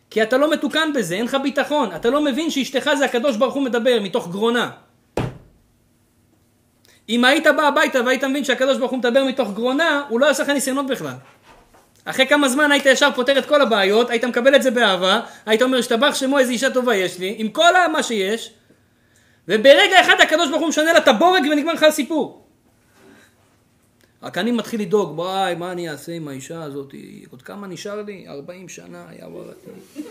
כי 0.09 0.23
אתה 0.23 0.37
לא 0.37 0.51
מתוקן 0.51 0.93
בזה, 0.93 1.15
אין 1.15 1.25
לך 1.25 1.37
ביטחון. 1.43 1.95
אתה 1.95 2.09
לא 2.09 2.21
מבין 2.21 2.49
שאשתך 2.49 2.89
זה 2.97 3.05
הקדוש 3.05 3.37
ברוך 3.37 3.53
הוא 3.53 3.63
מדבר 3.63 3.99
מתוך 4.01 4.27
גרונה. 4.27 4.69
אם 7.09 7.25
היית 7.25 7.47
בא 7.47 7.67
הביתה 7.67 7.99
והיית 8.05 8.23
מבין 8.23 8.43
שהקדוש 8.43 8.77
ברוך 8.77 8.91
הוא 8.91 8.99
מדבר 8.99 9.23
מתוך 9.23 9.51
גרונה, 9.51 10.03
הוא 10.09 10.19
לא 10.19 10.25
יעשה 10.25 10.43
לך 10.43 10.49
ניסיונות 10.49 10.87
בכלל. 10.87 11.13
אחרי 12.05 12.27
כמה 12.27 12.49
זמן 12.49 12.71
היית 12.71 12.85
ישר 12.85 13.09
פותר 13.15 13.37
את 13.37 13.45
כל 13.45 13.61
הבעיות, 13.61 14.09
היית 14.09 14.25
מקבל 14.25 14.55
את 14.55 14.63
זה 14.63 14.71
באהבה, 14.71 15.19
היית 15.45 15.61
אומר, 15.61 15.77
השתבח 15.77 16.15
שמו 16.15 16.39
איזה 16.39 16.51
אישה 16.51 16.69
טובה 16.69 16.95
יש 16.95 17.19
לי, 17.19 17.35
עם 17.37 17.49
כל 17.49 17.87
מה 17.91 18.03
שיש, 18.03 18.53
וברגע 19.47 20.01
אחד 20.01 20.15
הקדוש 20.21 20.49
ברוך 20.49 20.61
הוא 20.61 20.69
משנה 20.69 20.93
לה 20.93 20.97
את 20.97 21.07
הבורג 21.07 21.43
ונגמר 21.51 21.73
לך 21.73 21.83
הסיפור. 21.83 22.44
רק 24.25 24.37
אני 24.37 24.51
מתחיל 24.51 24.81
לדאוג, 24.81 25.19
וואי, 25.19 25.55
מה 25.55 25.71
אני 25.71 25.89
אעשה 25.89 26.11
עם 26.11 26.27
האישה 26.27 26.63
הזאת? 26.63 26.93
עוד 27.31 27.41
כמה 27.41 27.67
נשאר 27.67 28.01
לי? 28.01 28.27
40 28.27 28.69
שנה, 28.69 29.05
היה 29.09 29.27
וואלתי. 29.27 29.69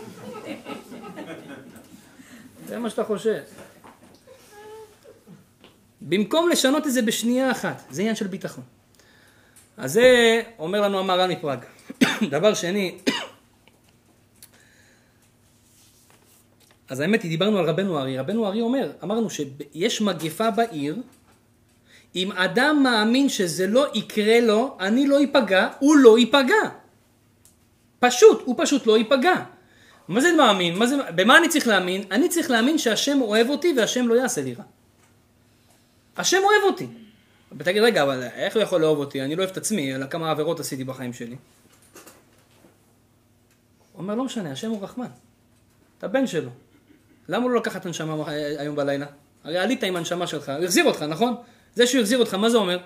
זה 2.67 2.79
מה 2.79 2.89
שאתה 2.89 3.03
חושב. 3.03 3.41
במקום 6.01 6.49
לשנות 6.49 6.87
את 6.87 6.93
זה 6.93 7.01
בשנייה 7.01 7.51
אחת, 7.51 7.83
זה 7.89 8.01
עניין 8.01 8.15
של 8.15 8.27
ביטחון. 8.27 8.63
אז 9.77 9.93
זה 9.93 10.41
אומר 10.59 10.81
לנו 10.81 10.99
המהר"ל 10.99 11.31
מפראג. 11.31 11.59
דבר 12.35 12.53
שני, 12.53 12.97
אז 16.89 16.99
האמת 16.99 17.23
היא, 17.23 17.29
דיברנו 17.29 17.57
על 17.57 17.69
רבנו 17.69 17.99
ארי. 17.99 18.17
רבנו 18.17 18.47
ארי 18.47 18.61
אומר, 18.61 18.91
אמרנו 19.03 19.29
שיש 19.29 20.01
מגפה 20.01 20.51
בעיר, 20.51 20.95
אם 22.15 22.31
אדם 22.31 22.83
מאמין 22.83 23.29
שזה 23.29 23.67
לא 23.67 23.87
יקרה 23.93 24.39
לו, 24.39 24.77
אני 24.79 25.07
לא 25.07 25.15
ייפגע, 25.15 25.69
הוא 25.79 25.97
לא 25.97 26.19
ייפגע. 26.19 26.69
פשוט, 27.99 28.41
הוא 28.45 28.55
פשוט 28.57 28.87
לא 28.87 28.97
ייפגע. 28.97 29.33
מה 30.07 30.21
זה 30.21 30.33
מאמין? 30.33 30.77
מה 30.77 30.87
זה, 30.87 30.95
במה 31.15 31.37
אני 31.37 31.49
צריך 31.49 31.67
להאמין? 31.67 32.03
אני 32.11 32.29
צריך 32.29 32.51
להאמין 32.51 32.77
שהשם 32.77 33.21
אוהב 33.21 33.49
אותי 33.49 33.73
והשם 33.77 34.07
לא 34.07 34.15
יעשה 34.15 34.41
לי 34.41 34.53
רע. 34.53 34.63
השם 36.17 36.37
אוהב 36.43 36.63
אותי. 36.63 36.87
ותגיד, 37.57 37.83
רגע, 37.83 38.03
אבל 38.03 38.23
איך 38.23 38.55
הוא 38.55 38.63
יכול 38.63 38.81
לאהוב 38.81 38.99
אותי? 38.99 39.21
אני 39.21 39.35
לא 39.35 39.41
אוהב 39.41 39.51
את 39.51 39.57
עצמי, 39.57 39.95
אלא 39.95 40.05
כמה 40.05 40.31
עבירות 40.31 40.59
עשיתי 40.59 40.83
בחיים 40.83 41.13
שלי. 41.13 41.35
הוא 43.93 44.01
אומר, 44.01 44.15
לא 44.15 44.23
משנה, 44.23 44.51
השם 44.51 44.69
הוא 44.69 44.83
רחמן. 44.83 45.07
אתה 45.97 46.07
בן 46.07 46.27
שלו. 46.27 46.49
למה 47.29 47.43
הוא 47.43 47.51
לא 47.51 47.57
לקח 47.57 47.75
את 47.75 47.85
הנשמה 47.85 48.23
היום 48.57 48.75
בלילה? 48.75 49.05
הרי 49.43 49.57
עלית 49.57 49.83
עם 49.83 49.95
הנשמה 49.95 50.27
שלך, 50.27 50.49
הוא 50.49 50.65
החזיר 50.65 50.85
אותך, 50.85 51.01
נכון? 51.01 51.35
זה 51.75 51.87
שהוא 51.87 52.01
החזיר 52.01 52.19
אותך, 52.19 52.33
מה 52.33 52.49
זה 52.49 52.57
אומר? 52.57 52.77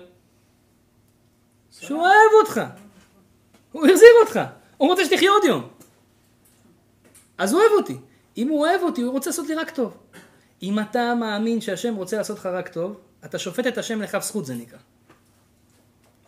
שהוא 1.80 2.00
אוהב 2.00 2.32
אותך. 2.42 2.60
הוא 3.72 3.86
החזיר 3.86 4.08
אותך. 4.20 4.40
הוא 4.76 4.88
רוצה 4.88 5.04
שתחיה 5.04 5.30
עוד 5.30 5.44
יום. 5.44 5.68
אז 7.38 7.52
הוא 7.52 7.60
אוהב 7.60 7.72
אותי. 7.72 7.96
אם 8.36 8.48
הוא 8.48 8.60
אוהב 8.66 8.82
אותי, 8.82 9.02
הוא 9.02 9.12
רוצה 9.12 9.30
לעשות 9.30 9.46
לי 9.46 9.54
רק 9.54 9.70
טוב. 9.70 9.96
אם 10.62 10.78
אתה 10.80 11.14
מאמין 11.14 11.60
שהשם 11.60 11.94
רוצה 11.94 12.16
לעשות 12.16 12.38
לך 12.38 12.46
רק 12.46 12.68
טוב, 12.68 13.00
אתה 13.24 13.38
שופט 13.38 13.66
את 13.66 13.78
השם 13.78 14.02
לכף 14.02 14.22
זכות 14.22 14.46
זה 14.46 14.54
נקרא. 14.54 14.78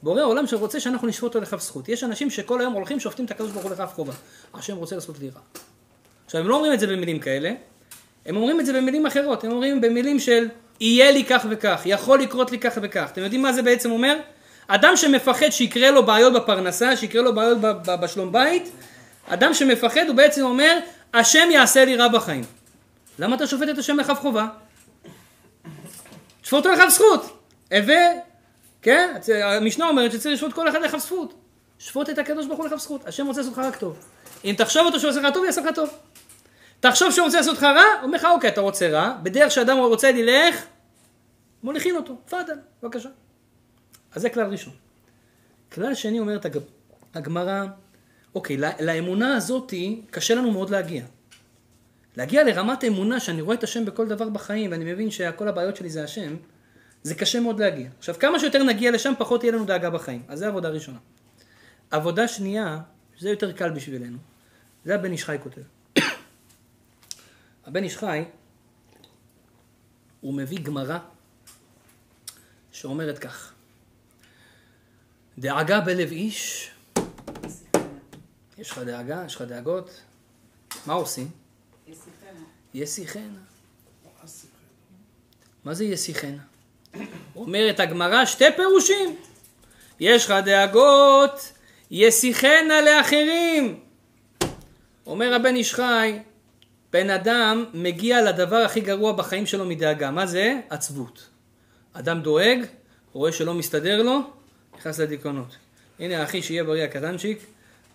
בורא 0.03 0.23
עולם 0.23 0.47
שרוצה 0.47 0.81
שאנחנו 0.81 1.09
נשפוט 1.09 1.29
אותו 1.29 1.41
לכף 1.41 1.61
זכות. 1.61 1.89
יש 1.89 2.05
אנשים 2.05 2.31
שכל 2.31 2.61
היום 2.61 2.73
הולכים 2.73 3.01
שופטים 3.01 3.25
את 3.25 3.31
הקדוש 3.31 3.51
ברוך 3.51 3.65
הוא 3.65 3.73
לכף 3.73 3.93
חובה. 3.95 4.13
השם 4.55 4.77
רוצה 4.77 4.95
לעשות 4.95 5.19
לי 5.19 5.31
רע. 5.31 5.41
עכשיו 6.25 6.41
הם 6.41 6.49
לא 6.49 6.55
אומרים 6.55 6.73
את 6.73 6.81
זה 6.81 6.87
במילים 6.87 7.19
כאלה, 7.19 7.53
הם 8.27 8.37
אומרים 8.37 8.61
את 8.61 8.67
זה 8.67 8.73
במילים 8.73 9.07
אחרות, 9.07 9.45
הם 9.45 9.51
אומרים 9.51 9.81
במילים 9.81 10.19
של 10.19 10.49
יהיה 10.83 11.11
לי 11.11 11.25
כך 11.25 11.47
וכך, 11.51 11.83
יכול 11.85 12.21
לקרות 12.21 12.51
לי 12.51 12.59
כך 12.59 12.73
וכך. 12.83 13.09
אתם 13.13 13.21
יודעים 13.21 13.43
מה 13.43 13.53
זה 13.53 13.63
בעצם 13.63 13.91
אומר? 13.91 14.17
אדם 14.69 14.97
שמפחד 14.97 15.51
שיקרה 15.51 15.91
לו 15.91 16.07
בעיות 16.07 16.33
בפרנסה, 16.33 16.97
שיקרה 16.97 17.23
לו 17.23 17.35
בעיות 17.35 17.59
בשלום 18.01 18.33
בית, 18.33 18.71
אדם 19.29 19.55
שמפחד 19.55 20.05
הוא 20.09 20.17
בעצם 20.17 20.43
אומר, 20.43 20.79
השם 21.15 21.49
יעשה 21.51 21.85
לי 21.85 21.97
רע 21.97 22.09
בחיים. 22.09 22.45
למה 23.19 23.37
אתה 23.37 23.47
שופט 23.47 23.69
את 23.69 23.79
השם 23.79 23.97
לכף 23.97 24.19
חובה? 24.21 24.47
שפוט 26.43 26.67
לכף 26.67 26.89
זכות. 26.89 27.39
הווה, 27.73 28.07
כן? 28.83 29.15
המשנה 29.45 29.89
אומרת 29.89 30.13
שצריך 30.13 30.35
לשפוט 30.35 30.53
כל 30.53 30.69
אחד 30.69 30.83
לכף 30.83 30.99
זכות. 30.99 31.35
שפוט 31.79 32.11
את 32.11 32.19
הקדוש 32.19 32.47
ברוך 32.47 32.59
הוא 32.59 32.67
לכף 32.67 32.77
זכות. 32.77 33.07
השם 33.07 33.27
רוצה 33.27 33.41
לעשות 33.41 33.53
לך 33.53 33.65
רק 33.65 33.77
טוב. 33.77 33.97
אם 34.45 34.55
תחשוב 34.59 34.87
אותו 34.87 35.01
שהוא 35.01 35.11
עושה 35.11 35.21
לך 35.21 35.35
טוב, 35.35 35.45
יעשה 35.45 35.61
לך 35.61 35.69
טוב. 35.75 35.91
תחשוב 36.81 37.11
שהוא 37.11 37.25
רוצה 37.25 37.37
לעשות 37.39 37.57
לך 37.57 37.63
רע, 37.63 37.85
אומר 38.03 38.19
לך 38.19 38.25
אוקיי, 38.25 38.51
אתה 38.51 38.61
רוצה 38.61 38.89
רע, 38.89 39.13
בדרך 39.23 39.51
שאדם 39.51 39.79
רוצה 39.79 40.13
ללך, 40.13 40.63
מוליכים 41.63 41.97
אותו, 41.97 42.17
תפאדל, 42.25 42.59
בבקשה. 42.83 43.09
אז 44.13 44.23
זה 44.23 44.31
כלל 44.31 44.51
ראשון. 44.51 44.73
כלל 45.73 45.95
שני 45.95 46.21
אומרת 46.21 46.45
הג- 46.45 46.59
הגמרא, 47.15 47.65
אוקיי, 48.35 48.57
לא- 48.57 48.69
לאמונה 48.81 49.37
הזאתי 49.37 50.03
קשה 50.11 50.35
לנו 50.35 50.51
מאוד 50.51 50.71
להגיע. 50.71 51.05
להגיע 52.17 52.45
לרמת 52.45 52.85
אמונה 52.85 53.21
שאני 53.21 53.41
רואה 53.41 53.57
את 53.57 53.63
השם 53.65 53.85
בכל 53.85 54.09
דבר 54.09 54.29
בחיים 54.29 54.71
ואני 54.71 54.93
מבין 54.93 55.11
שכל 55.11 55.49
הבעיות 55.49 55.77
שלי 55.77 55.91
זה 55.91 56.05
השם, 56.05 56.37
זה 57.03 57.15
קשה 57.15 57.41
מאוד 57.41 57.61
להגיע. 57.61 57.89
עכשיו, 57.99 58.15
כמה 58.19 58.39
שיותר 58.41 58.63
נגיע 58.63 58.91
לשם, 58.91 59.13
פחות 59.19 59.41
תהיה 59.41 59.53
לנו 59.53 59.65
דאגה 59.65 59.91
בחיים. 59.91 60.23
אז 60.29 60.39
זה 60.39 60.49
עבודה 60.49 60.69
ראשונה. 60.69 60.99
עבודה 61.91 62.29
שנייה, 62.29 62.81
שזה 63.17 63.31
יותר 63.31 63.53
קל 63.53 63.71
בשבילנו, 63.71 64.19
זה 64.85 64.95
הבן 64.95 65.13
איש 65.13 65.25
חי 65.25 65.37
כותב. 65.43 65.61
הבן 67.67 67.83
איש 67.85 67.97
חי, 67.97 68.25
הוא 70.21 70.35
מביא 70.35 70.59
גמרא 70.63 70.99
שאומרת 72.73 73.19
כך: 73.19 73.53
דאגה 75.39 75.81
בלב 75.81 76.11
איש, 76.11 76.71
יש 78.59 78.71
לך 78.71 78.79
דאגה, 78.79 79.23
יש 79.27 79.35
לך 79.35 79.43
דאגות, 79.43 80.01
מה 80.87 80.93
עושים? 80.93 81.31
יסיחנה. 82.75 83.39
מה 85.65 85.75
זה 85.75 85.85
יסיחנה? 85.85 86.43
אומרת 87.37 87.81
הגמרא 87.81 88.25
שתי 88.25 88.45
פירושים. 88.57 89.17
יש 90.01 90.25
לך 90.25 90.35
דאגות, 90.45 91.53
יסיחנה 91.91 92.81
לאחרים. 92.81 93.81
אומר 95.07 95.35
הבן 95.35 95.55
איש 95.55 95.75
חי, 95.75 96.19
בן 96.93 97.11
אדם 97.11 97.65
מגיע 97.75 98.23
לדבר 98.23 98.57
הכי 98.57 98.81
גרוע 98.81 99.13
בחיים 99.13 99.47
שלו 99.47 99.65
מדאגה. 99.65 100.11
מה 100.11 100.27
זה? 100.27 100.61
עצבות. 100.71 101.32
אדם 101.93 102.21
דואג, 102.23 102.59
רואה 103.13 103.33
שלא 103.33 103.55
מסתדר 103.55 104.03
לו, 104.03 104.21
נכנס 104.79 105.01
לדיכאונות. 105.01 105.57
הנה 105.99 106.25
אחי 106.25 106.43
שיהיה 106.43 106.65
בריא 106.65 106.85
הקטנצ'יק, 106.85 107.39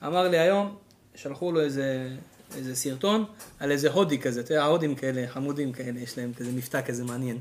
אמר 0.04 0.28
לי 0.28 0.40
היום, 0.40 0.76
שלחו 1.16 1.52
לו 1.52 1.62
איזה, 1.62 2.10
איזה 2.58 2.76
סרטון 2.76 3.26
על 3.60 3.72
איזה 3.72 3.92
הודי 3.92 4.20
כזה, 4.20 4.40
אתה 4.40 4.54
יודע, 4.54 4.64
ההודים 4.64 4.96
כאלה, 4.96 5.28
חמודים 5.28 5.74
כאלה, 5.74 6.00
יש 6.00 6.18
להם 6.18 6.34
כזה 6.34 6.52
מבטא 6.52 6.82
כזה 6.82 7.04
מעניין. 7.04 7.40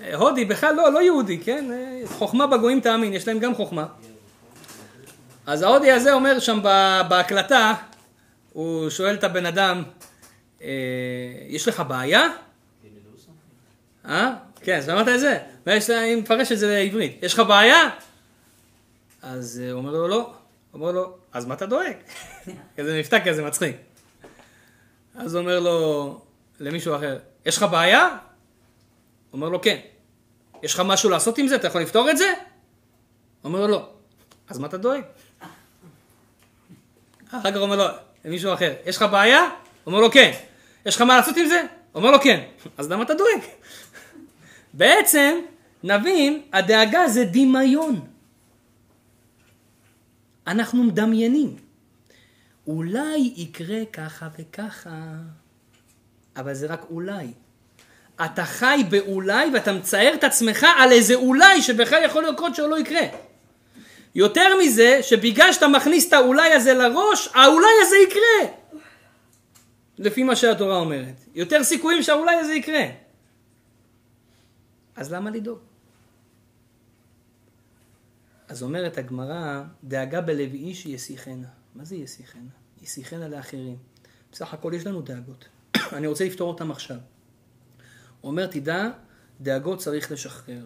אה, 0.00 0.16
הודי 0.16 0.44
בכלל 0.44 0.74
לא, 0.74 0.92
לא 0.92 1.02
יהודי, 1.02 1.38
כן? 1.38 1.70
אה, 1.72 2.02
חוכמה 2.06 2.46
בגויים 2.46 2.80
תאמין, 2.80 3.12
יש 3.12 3.28
להם 3.28 3.38
גם 3.38 3.54
חוכמה. 3.54 3.86
אז 5.46 5.62
ההודי 5.62 5.90
הזה 5.90 6.12
אומר 6.12 6.38
שם 6.38 6.60
בהקלטה, 7.08 7.74
הוא 8.52 8.90
שואל 8.90 9.14
את 9.14 9.24
הבן 9.24 9.46
אדם, 9.46 9.82
אה, 10.62 10.68
יש 11.48 11.68
לך 11.68 11.82
בעיה? 11.88 12.28
אה? 14.08 14.32
כן, 14.60 14.80
שמעת 14.86 15.08
את 15.08 15.20
זה? 15.20 15.55
ויש 15.66 15.90
לה, 15.90 16.04
אני 16.04 16.16
מפרש 16.16 16.52
את 16.52 16.58
זה 16.58 16.68
לעברית. 16.68 17.18
יש 17.22 17.34
לך 17.34 17.40
בעיה? 17.40 17.90
אז 19.22 19.62
אה, 19.64 19.70
הוא 19.70 19.78
אומר 19.78 19.92
לו, 19.92 20.08
לא. 20.08 20.34
אומר 20.74 20.92
לו, 20.92 21.16
אז 21.32 21.46
מה 21.46 21.54
אתה 21.54 21.66
דואג? 21.66 21.96
כזה 22.76 22.98
מבטא 22.98 23.18
כזה 23.24 23.44
מצחיק. 23.44 23.76
אז 25.14 25.34
הוא 25.34 25.42
אומר 25.42 25.60
לו 25.60 26.20
למישהו 26.60 26.96
אחר, 26.96 27.18
יש 27.46 27.56
לך 27.56 27.62
בעיה? 27.62 28.08
הוא 28.08 28.16
אומר 29.32 29.48
לו, 29.48 29.62
כן. 29.62 29.78
יש 30.62 30.74
לך 30.74 30.82
משהו 30.84 31.10
לעשות 31.10 31.38
עם 31.38 31.48
זה? 31.48 31.56
אתה 31.56 31.66
יכול 31.66 31.80
לפתור 31.80 32.10
את 32.10 32.18
זה? 32.18 32.28
הוא 32.28 33.52
אומר 33.52 33.60
לו, 33.60 33.68
לא. 33.68 33.88
אז 34.48 34.58
מה 34.58 34.66
אתה 34.66 34.76
דואג? 34.76 35.02
אחר 37.28 37.50
כך 37.50 37.56
אומר 37.56 37.76
לו, 37.76 37.84
למישהו 38.24 38.54
אחר, 38.54 38.74
יש 38.86 38.96
לך 38.96 39.02
בעיה? 39.10 39.40
הוא 39.40 39.50
אומר 39.86 40.00
לו, 40.00 40.10
כן. 40.10 40.32
יש 40.86 40.96
לך 40.96 41.02
מה 41.02 41.16
לעשות 41.16 41.36
עם 41.36 41.46
זה? 41.46 41.60
הוא 41.60 42.00
אומר 42.00 42.10
לו, 42.10 42.20
כן. 42.20 42.44
אז 42.78 42.90
למה 42.90 43.02
אתה 43.02 43.14
דואג? 43.14 43.40
בעצם, 44.74 45.40
נבין, 45.86 46.42
הדאגה 46.52 47.08
זה 47.08 47.24
דמיון. 47.24 48.00
אנחנו 50.46 50.84
מדמיינים. 50.84 51.56
אולי 52.66 53.32
יקרה 53.36 53.84
ככה 53.92 54.28
וככה, 54.38 55.02
אבל 56.36 56.54
זה 56.54 56.66
רק 56.66 56.86
אולי. 56.90 57.26
אתה 58.24 58.44
חי 58.44 58.82
באולי 58.88 59.50
ואתה 59.54 59.72
מצייר 59.72 60.14
את 60.14 60.24
עצמך 60.24 60.66
על 60.78 60.92
איזה 60.92 61.14
אולי 61.14 61.62
שבכלל 61.62 62.04
יכול 62.04 62.28
לקרות 62.28 62.58
לא 62.58 62.78
יקרה. 62.78 63.06
יותר 64.14 64.58
מזה, 64.62 64.98
שבגלל 65.02 65.52
שאתה 65.52 65.68
מכניס 65.68 66.08
את 66.08 66.12
האולי 66.12 66.52
הזה 66.52 66.74
לראש, 66.74 67.28
האולי 67.34 67.66
הזה 67.82 67.96
יקרה. 67.96 68.56
לפי 69.98 70.22
מה 70.22 70.36
שהתורה 70.36 70.76
אומרת. 70.76 71.20
יותר 71.34 71.64
סיכויים 71.64 72.02
שהאולי 72.02 72.34
הזה 72.34 72.54
יקרה. 72.54 72.84
אז 74.96 75.12
למה 75.12 75.30
לדאוג? 75.30 75.65
אז 78.48 78.62
אומרת 78.62 78.98
הגמרא, 78.98 79.62
דאגה 79.84 80.20
בלב 80.20 80.54
איש 80.54 80.86
יסיחנה. 80.86 81.48
מה 81.74 81.84
זה 81.84 81.96
יסיחנה? 81.96 82.50
יסיחנה 82.82 83.28
לאחרים. 83.28 83.76
בסך 84.32 84.54
הכל 84.54 84.72
יש 84.74 84.86
לנו 84.86 85.02
דאגות. 85.02 85.44
אני 85.96 86.06
רוצה 86.06 86.24
לפתור 86.24 86.48
אותם 86.48 86.70
עכשיו. 86.70 86.96
הוא 88.20 88.30
אומר, 88.30 88.46
תדע, 88.46 88.88
דאגות 89.40 89.78
צריך 89.78 90.12
לשחרר. 90.12 90.64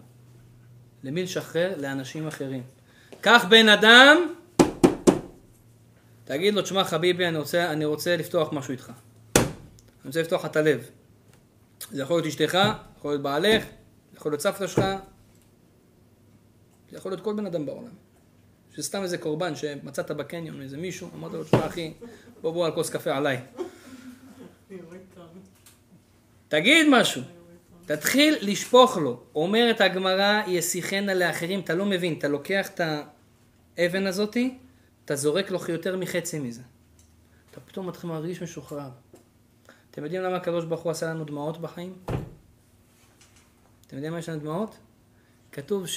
למי 1.03 1.23
לשחרר? 1.23 1.73
לאנשים 1.77 2.27
אחרים. 2.27 2.63
קח 3.21 3.45
בן 3.49 3.69
אדם, 3.69 4.17
תגיד 6.23 6.53
לו, 6.53 6.61
תשמע 6.61 6.83
חביבי, 6.83 7.27
אני 7.27 7.37
רוצה, 7.37 7.71
אני 7.71 7.85
רוצה 7.85 8.17
לפתוח 8.17 8.53
משהו 8.53 8.71
איתך. 8.71 8.91
אני 9.35 9.45
רוצה 10.05 10.21
לפתוח 10.21 10.45
את 10.45 10.55
הלב. 10.55 10.89
זה 11.91 12.01
יכול 12.01 12.15
להיות 12.15 12.25
אשתך, 12.25 12.57
יכול 12.97 13.11
להיות 13.11 13.21
בעלך, 13.21 13.63
יכול 14.15 14.31
להיות 14.31 14.41
סבתא 14.41 14.67
שלך, 14.67 14.81
זה 16.91 16.97
יכול 16.97 17.11
להיות 17.11 17.23
כל 17.23 17.33
בן 17.33 17.45
אדם 17.45 17.65
בעולם. 17.65 17.93
שסתם 18.75 19.03
איזה 19.03 19.17
קורבן 19.17 19.55
שמצאת 19.55 20.11
בקניון, 20.11 20.61
איזה 20.61 20.77
מישהו, 20.77 21.09
אמרת 21.15 21.33
לו, 21.33 21.43
תשמע 21.43 21.67
אחי, 21.67 21.93
בוא 22.41 22.51
בוא 22.51 22.65
על 22.65 22.71
כוס 22.71 22.89
קפה 22.89 23.17
עליי. 23.17 23.41
תגיד 26.47 26.87
משהו. 26.89 27.21
תתחיל 27.85 28.37
לשפוך 28.41 28.97
לו. 28.97 29.23
אומרת 29.35 29.81
הגמרא, 29.81 30.41
יסיחנה 30.47 31.13
לאחרים, 31.13 31.59
אתה 31.59 31.73
לא 31.73 31.85
מבין, 31.85 32.17
אתה 32.17 32.27
לוקח 32.27 32.69
את 32.69 32.81
האבן 33.77 34.07
הזאתי, 34.07 34.57
אתה 35.05 35.15
זורק 35.15 35.51
לו 35.51 35.59
יותר 35.69 35.97
מחצי 35.97 36.39
מזה. 36.39 36.61
אתה 37.51 37.59
פתאום 37.59 37.87
מתחיל 37.87 38.09
להרגיש 38.09 38.41
משוחרר. 38.41 38.89
אתם 39.91 40.03
יודעים 40.03 40.21
למה 40.21 40.35
הקדוש 40.35 40.65
ברוך 40.65 40.81
הוא 40.81 40.91
עשה 40.91 41.05
לנו 41.09 41.25
דמעות 41.25 41.61
בחיים? 41.61 41.93
אתם 43.87 43.95
יודעים 43.95 44.13
מה 44.13 44.19
יש 44.19 44.29
לנו 44.29 44.39
דמעות? 44.39 44.77
כתוב 45.51 45.87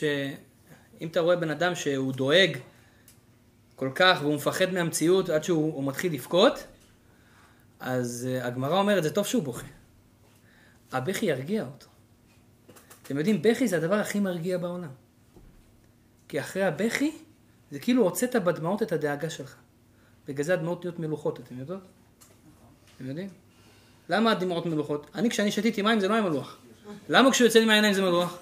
שאם 0.99 1.09
אתה 1.09 1.21
רואה 1.21 1.37
בן 1.37 1.51
אדם 1.51 1.75
שהוא 1.75 2.13
דואג 2.13 2.59
כל 3.77 3.91
כך 3.95 4.19
והוא 4.23 4.35
מפחד 4.35 4.73
מהמציאות 4.73 5.29
עד 5.29 5.45
שהוא 5.45 5.75
הוא 5.75 5.85
מתחיל 5.85 6.13
לבכות, 6.13 6.65
אז 7.81 8.29
uh, 8.31 8.45
הגמרא 8.45 8.79
אומרת, 8.79 9.03
זה 9.03 9.11
טוב 9.11 9.27
שהוא 9.27 9.43
בוכה. 9.43 9.67
הבכי 10.93 11.27
ירגיע 11.27 11.65
אותו. 11.65 11.87
אתם 13.03 13.19
יודעים, 13.19 13.43
בכי 13.43 13.69
זה 13.69 13.77
הדבר 13.77 13.95
הכי 13.95 14.21
מרגיע 14.21 14.59
בעולם. 14.59 14.91
כי 16.29 16.41
אחרי 16.41 16.65
הבכי, 16.65 17.13
זה 17.71 17.79
כאילו 17.79 18.03
הוצאת 18.03 18.37
בדמעות 18.37 18.83
את 18.83 18.93
הדאגה 18.93 19.31
שלך. 19.31 19.55
בגלל 20.29 20.45
זה 20.45 20.55
הדמעות 20.55 20.85
נהיות 20.85 20.99
מלוכות, 20.99 21.41
אתם 21.41 21.59
יודעות? 21.59 21.81
אתם 22.97 23.09
יודעים? 23.09 23.29
למה 24.09 24.31
הדמעות 24.31 24.67
מלוכות? 24.67 25.11
אני 25.15 25.31
כשאני 25.31 25.53
שתיתי 25.53 25.83
מים 25.83 26.01
זה 26.01 26.09
לא 26.09 26.15
היה 26.15 26.23
מלוח. 26.23 26.59
למה 27.09 27.31
כשהוא 27.31 27.47
יוצא 27.47 27.59
לי 27.59 27.65
מהעיניים 27.65 27.95
זה 27.95 28.03
מלוח? 28.03 28.39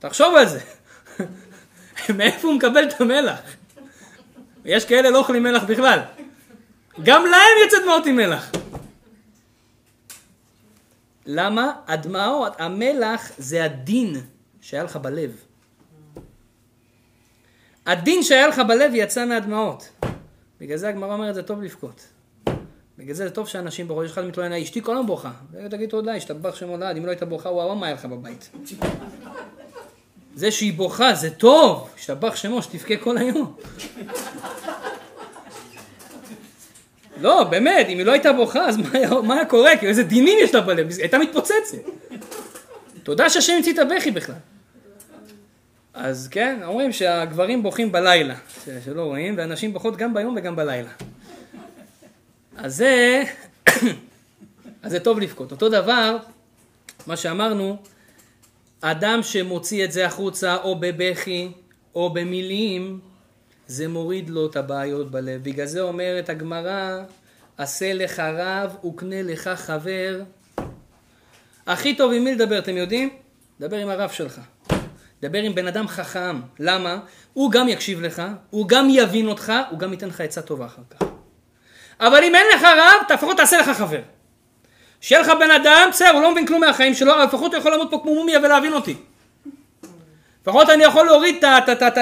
תחשוב 0.00 0.34
על 0.34 0.48
זה. 0.48 0.60
מאיפה 2.18 2.48
הוא 2.48 2.56
מקבל 2.56 2.84
את 2.88 3.00
המלח? 3.00 3.40
יש 4.64 4.84
כאלה 4.84 5.10
לא 5.10 5.18
אוכלים 5.18 5.42
מלח 5.42 5.62
בכלל. 5.62 6.00
גם 7.02 7.24
להם 7.24 7.56
יוצא 7.64 7.76
דמעות 7.82 8.06
עם 8.06 8.16
מלח. 8.16 8.50
למה? 11.26 11.72
הדמעות, 11.86 12.52
המלח 12.60 13.30
זה 13.38 13.64
הדין 13.64 14.16
שהיה 14.60 14.82
לך 14.82 14.96
בלב. 14.96 15.36
הדין 17.86 18.22
שהיה 18.22 18.48
לך 18.48 18.62
בלב 18.68 18.90
יצא 18.94 19.24
מהדמעות. 19.24 19.88
בגלל 20.60 20.76
זה 20.76 20.88
הגמרא 20.88 21.12
אומרת 21.12 21.34
זה 21.34 21.42
טוב 21.42 21.62
לבכות. 21.62 22.06
בגלל 22.98 23.14
זה 23.14 23.28
זה 23.28 23.34
טוב 23.34 23.48
שאנשים 23.48 23.88
בראש 23.88 24.08
שלך 24.08 24.18
מתלונן, 24.18 24.52
אשתי 24.52 24.82
כל 24.82 24.92
היום 24.92 25.06
בוכה. 25.06 25.30
תגיד 25.70 25.88
תודה, 25.88 26.14
השתבח 26.14 26.54
שם 26.54 26.68
הולד, 26.68 26.96
אם 26.96 27.06
לא 27.06 27.10
היית 27.10 27.22
בוכה, 27.22 27.48
וואו, 27.48 27.76
מה 27.76 27.86
היה 27.86 27.94
לך 27.94 28.04
בבית? 28.04 28.50
זה 30.34 30.50
שהיא 30.50 30.72
בוכה 30.72 31.14
זה 31.14 31.30
טוב, 31.30 31.90
השתבח 31.98 32.36
שמו, 32.36 32.62
שתבכה 32.62 32.96
כל 32.96 33.18
היום. 33.18 33.56
לא, 37.20 37.44
באמת, 37.44 37.86
אם 37.88 37.98
היא 37.98 38.06
לא 38.06 38.12
הייתה 38.12 38.32
בוכה, 38.32 38.66
אז 38.66 38.76
מה 38.76 39.20
מה 39.22 39.34
היה 39.34 39.44
קורה? 39.44 39.76
כאילו, 39.76 39.90
איזה 39.90 40.02
דינים 40.02 40.38
יש 40.42 40.54
לה 40.54 40.60
בלב? 40.60 40.88
הייתה 40.98 41.18
מתפוצצת. 41.18 41.78
תודה 43.02 43.30
שהשם 43.30 43.52
המציא 43.52 43.72
את 43.72 43.78
הבכי 43.78 44.10
בכלל. 44.10 44.34
אז 45.94 46.28
כן, 46.30 46.60
אומרים 46.64 46.92
שהגברים 46.92 47.62
בוכים 47.62 47.92
בלילה, 47.92 48.34
שלא 48.84 49.02
רואים, 49.02 49.34
והנשים 49.36 49.72
בוכות 49.72 49.96
גם 49.96 50.14
ביום 50.14 50.34
וגם 50.36 50.56
בלילה. 50.56 50.90
אז 52.56 52.76
זה, 52.76 53.22
אז 54.82 54.90
זה 54.90 55.00
טוב 55.00 55.20
לבכות. 55.20 55.50
אותו 55.50 55.68
דבר, 55.68 56.16
מה 57.06 57.16
שאמרנו, 57.16 57.76
אדם 58.80 59.22
שמוציא 59.22 59.84
את 59.84 59.92
זה 59.92 60.06
החוצה 60.06 60.56
או 60.56 60.80
בבכי 60.80 61.52
או 61.94 62.12
במילים, 62.12 63.00
זה 63.66 63.88
מוריד 63.88 64.30
לו 64.30 64.46
את 64.46 64.56
הבעיות 64.56 65.10
בלב. 65.10 65.44
בגלל 65.44 65.66
זה 65.66 65.80
אומרת 65.80 66.28
הגמרא, 66.28 66.98
עשה 67.58 67.94
לך 67.94 68.18
רב 68.18 68.76
וקנה 68.84 69.22
לך 69.22 69.48
חבר. 69.48 70.22
הכי 71.66 71.94
טוב 71.94 72.12
עם 72.12 72.24
מי 72.24 72.34
לדבר, 72.34 72.58
אתם 72.58 72.76
יודעים? 72.76 73.10
דבר 73.60 73.76
עם 73.76 73.88
הרב 73.88 74.10
שלך. 74.10 74.40
דבר 75.22 75.38
עם 75.38 75.54
בן 75.54 75.66
אדם 75.66 75.88
חכם. 75.88 76.40
למה? 76.58 76.98
הוא 77.32 77.52
גם 77.52 77.68
יקשיב 77.68 78.00
לך, 78.00 78.22
הוא 78.50 78.68
גם 78.68 78.88
יבין 78.90 79.26
אותך, 79.26 79.52
הוא 79.70 79.78
גם 79.78 79.92
ייתן 79.92 80.08
לך 80.08 80.20
עצה 80.20 80.42
טובה 80.42 80.66
אחר 80.66 80.82
כך. 80.90 81.06
אבל 82.00 82.24
אם 82.24 82.34
אין 82.34 82.46
לך 82.54 82.62
רב, 82.62 83.14
לפחות 83.14 83.36
תעשה 83.36 83.58
לך 83.60 83.68
חבר. 83.68 84.00
שיהיה 85.00 85.20
לך 85.22 85.32
בן 85.40 85.50
אדם, 85.50 85.88
בסדר, 85.90 86.10
הוא 86.10 86.22
לא 86.22 86.32
מבין 86.32 86.46
כלום 86.46 86.60
מהחיים 86.60 86.94
שלו, 86.94 87.14
אבל 87.14 87.24
לפחות 87.24 87.54
הוא 87.54 87.60
יכול 87.60 87.70
לעמוד 87.70 87.90
פה 87.90 88.00
כמו 88.02 88.14
מומיה 88.14 88.38
ולהבין 88.38 88.72
אותי. 88.72 88.94
לפחות 90.42 90.70
אני 90.70 90.84
יכול 90.84 91.06
להוריד 91.06 91.44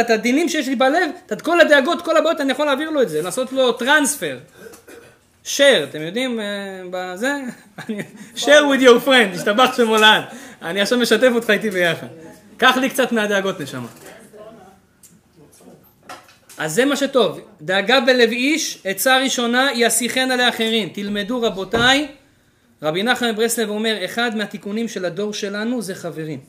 את 0.00 0.10
הדינים 0.10 0.48
שיש 0.48 0.68
לי 0.68 0.76
בלב, 0.76 1.10
את 1.32 1.42
כל 1.42 1.60
הדאגות, 1.60 2.02
כל 2.02 2.16
הבעיות, 2.16 2.40
אני 2.40 2.52
יכול 2.52 2.66
להעביר 2.66 2.90
לו 2.90 3.02
את 3.02 3.08
זה, 3.08 3.22
לעשות 3.22 3.52
לו 3.52 3.72
טרנספר. 3.72 4.38
share, 5.44 5.84
אתם 5.90 6.00
יודעים, 6.00 6.40
אה, 6.40 6.44
בזה, 6.90 7.34
share 8.36 8.64
with 8.70 8.82
your 8.82 9.06
friend, 9.06 9.34
השתבח 9.34 9.76
שם 9.76 9.88
עולן. 9.88 10.22
אני 10.62 10.80
עכשיו 10.80 10.98
משתף 10.98 11.30
אותך 11.34 11.50
איתי 11.50 11.70
ביחד. 11.70 12.06
קח 12.56 12.76
לי 12.76 12.90
קצת 12.90 13.12
מהדאגות 13.12 13.60
נשמה. 13.60 13.86
אז 16.58 16.74
זה 16.74 16.84
מה 16.84 16.96
שטוב, 16.96 17.40
דאגה 17.62 18.00
בלב 18.00 18.30
איש, 18.30 18.78
עצה 18.84 19.18
ראשונה, 19.18 19.68
יסיחנה 19.74 20.36
לאחרים. 20.36 20.88
תלמדו 20.88 21.42
רבותיי, 21.42 22.08
רבי 22.82 23.02
נחמן 23.02 23.36
ברסלב 23.36 23.68
אומר, 23.68 24.04
אחד 24.04 24.36
מהתיקונים 24.36 24.88
של 24.88 25.04
הדור 25.04 25.32
שלנו 25.32 25.82
זה 25.82 25.94
חברים. 25.94 26.40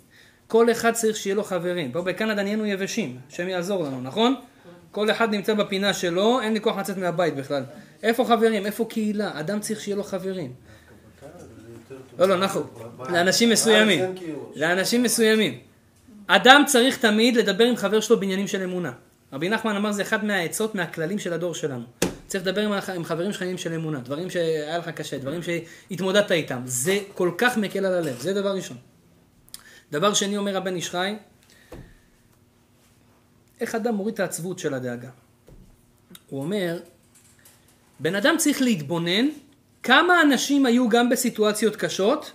כל 0.47 0.71
אחד 0.71 0.91
צריך 0.91 1.17
שיהיה 1.17 1.35
לו 1.35 1.43
חברים. 1.43 1.91
פה 1.91 2.01
בקנדה 2.01 2.43
נהיינו 2.43 2.65
יבשים, 2.65 3.17
השם 3.31 3.47
יעזור 3.47 3.83
לנו, 3.83 4.01
נכון? 4.01 4.35
כל 4.91 5.11
אחד 5.11 5.31
נמצא 5.31 5.53
בפינה 5.53 5.93
שלו, 5.93 6.41
אין 6.41 6.53
לי 6.53 6.61
כוח 6.61 6.77
לצאת 6.77 6.97
מהבית 6.97 7.35
בכלל. 7.35 7.63
איפה 8.03 8.25
חברים? 8.25 8.65
איפה 8.65 8.85
קהילה? 8.89 9.39
אדם 9.39 9.59
צריך 9.59 9.81
שיהיה 9.81 9.97
לו 9.97 10.03
חברים. 10.03 10.53
לא, 12.19 12.27
לא, 12.27 12.37
נכון. 12.37 12.67
לאנשים 13.09 13.49
מסוימים. 13.49 14.15
לאנשים 14.55 15.03
מסוימים. 15.03 15.59
אדם 16.27 16.63
צריך 16.67 16.97
תמיד 16.97 17.37
לדבר 17.37 17.63
עם 17.63 17.75
חבר 17.75 17.99
שלו 17.99 18.19
בעניינים 18.19 18.47
של 18.47 18.63
אמונה. 18.63 18.91
רבי 19.33 19.49
נחמן 19.49 19.75
אמר 19.75 19.91
זה 19.91 20.01
אחד 20.01 20.25
מהעצות, 20.25 20.75
מהכללים 20.75 21.19
של 21.19 21.33
הדור 21.33 21.55
שלנו. 21.55 21.83
צריך 22.29 22.47
לדבר 22.47 22.61
עם, 22.61 22.71
עם 22.95 23.03
חברים 23.03 23.33
שלך 23.33 23.43
של 23.59 23.73
אמונה, 23.73 23.99
דברים 23.99 24.29
שהיה 24.29 24.77
לך 24.77 24.89
קשה, 24.89 25.17
דברים 25.17 25.41
שהתמודדת 25.43 26.31
איתם. 26.31 26.61
זה 26.65 26.99
כל 27.13 27.31
כך 27.37 27.57
מקל 27.57 27.85
על 27.85 27.93
הלב, 27.93 28.19
זה 28.19 28.33
דבר 28.33 28.55
ראשון. 28.55 28.77
דבר 29.91 30.13
שני 30.13 30.37
אומר 30.37 30.57
הבן 30.57 30.75
איש 30.75 30.89
חי, 30.89 31.15
איך 33.59 33.75
אדם 33.75 33.95
מוריד 33.95 34.13
את 34.13 34.19
העצבות 34.19 34.59
של 34.59 34.73
הדאגה. 34.73 35.09
הוא 36.29 36.41
אומר, 36.41 36.79
בן 37.99 38.15
אדם 38.15 38.35
צריך 38.37 38.61
להתבונן 38.61 39.27
כמה 39.83 40.21
אנשים 40.21 40.65
היו 40.65 40.89
גם 40.89 41.09
בסיטואציות 41.09 41.75
קשות 41.75 42.31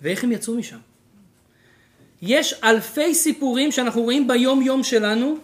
ואיך 0.00 0.24
הם 0.24 0.32
יצאו 0.32 0.54
משם. 0.54 0.78
יש 2.22 2.54
אלפי 2.64 3.14
סיפורים 3.14 3.72
שאנחנו 3.72 4.02
רואים 4.02 4.28
ביום 4.28 4.62
יום 4.62 4.82
שלנו, 4.82 5.36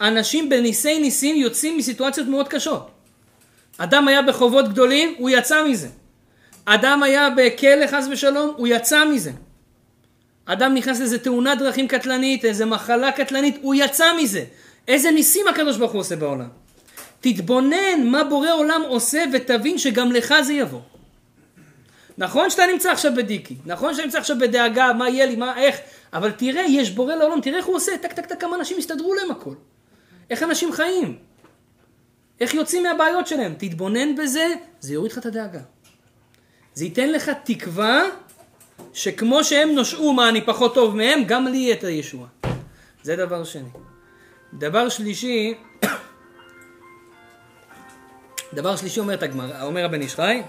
אנשים 0.00 0.48
בניסי 0.48 0.98
ניסים 0.98 1.36
יוצאים 1.36 1.78
מסיטואציות 1.78 2.28
מאוד 2.28 2.48
קשות. 2.48 2.99
אדם 3.82 4.08
היה 4.08 4.22
בחובות 4.22 4.68
גדולים, 4.68 5.14
הוא 5.18 5.30
יצא 5.30 5.64
מזה. 5.64 5.88
אדם 6.64 7.02
היה 7.02 7.28
בכלא 7.30 7.86
חס 7.86 8.06
ושלום, 8.10 8.54
הוא 8.56 8.68
יצא 8.68 9.04
מזה. 9.04 9.30
אדם 10.46 10.74
נכנס 10.74 11.00
לאיזה 11.00 11.18
תאונת 11.18 11.58
דרכים 11.58 11.88
קטלנית, 11.88 12.44
איזה 12.44 12.66
מחלה 12.66 13.12
קטלנית, 13.12 13.58
הוא 13.62 13.74
יצא 13.74 14.06
מזה. 14.22 14.44
איזה 14.88 15.10
ניסים 15.10 15.48
הקדוש 15.48 15.76
ברוך 15.76 15.92
הוא 15.92 16.00
עושה 16.00 16.16
בעולם. 16.16 16.48
תתבונן 17.20 18.04
מה 18.04 18.24
בורא 18.24 18.52
עולם 18.52 18.82
עושה 18.88 19.24
ותבין 19.32 19.78
שגם 19.78 20.12
לך 20.12 20.34
זה 20.42 20.52
יבוא. 20.52 20.80
נכון 22.18 22.50
שאתה 22.50 22.62
נמצא 22.72 22.90
עכשיו 22.92 23.12
בדיקי, 23.14 23.56
נכון 23.66 23.94
שאתה 23.94 24.04
נמצא 24.04 24.18
עכשיו 24.18 24.36
בדאגה, 24.40 24.92
מה 24.92 25.08
יהיה 25.08 25.26
לי, 25.26 25.36
מה, 25.36 25.58
איך, 25.58 25.76
אבל 26.12 26.30
תראה, 26.30 26.64
יש 26.68 26.90
בורא 26.90 27.14
לעולם, 27.14 27.40
תראה 27.40 27.58
איך 27.58 27.66
הוא 27.66 27.76
עושה, 27.76 27.92
טק 28.02 28.12
טק 28.12 28.26
טק, 28.26 28.40
כמה 28.40 28.56
אנשים 28.56 28.78
הסתדרו 28.78 29.14
להם 29.14 29.30
הכל. 29.30 29.54
איך 30.30 30.42
אנשים 30.42 30.72
חיים. 30.72 31.29
איך 32.40 32.54
יוצאים 32.54 32.82
מהבעיות 32.82 33.26
שלהם. 33.26 33.54
תתבונן 33.58 34.16
בזה, 34.16 34.46
זה 34.80 34.94
יוריד 34.94 35.12
לך 35.12 35.18
את 35.18 35.26
הדאגה. 35.26 35.60
זה 36.74 36.84
ייתן 36.84 37.12
לך 37.12 37.30
תקווה 37.44 38.02
שכמו 38.92 39.44
שהם 39.44 39.68
נושעו 39.68 40.12
מה 40.12 40.28
אני 40.28 40.46
פחות 40.46 40.74
טוב 40.74 40.96
מהם, 40.96 41.24
גם 41.26 41.46
לי 41.46 41.56
יהיה 41.56 41.74
את 41.74 41.84
הישועה. 41.84 42.28
זה 43.02 43.16
דבר 43.16 43.44
שני. 43.44 43.68
דבר 44.52 44.88
שלישי, 44.88 45.54
דבר 48.58 48.76
שלישי 48.76 49.00
אומרת 49.00 49.22
הגמרא, 49.22 49.62
אומר 49.62 49.84
הבן 49.84 50.00
איש 50.00 50.14
חי, 50.14 50.42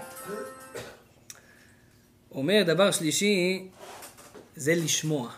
אומר 2.32 2.62
דבר 2.66 2.90
שלישי 2.90 3.68
זה 4.56 4.74
לשמוע. 4.74 5.30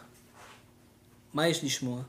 מה 1.34 1.48
יש 1.48 1.64
לשמוע? 1.64 2.00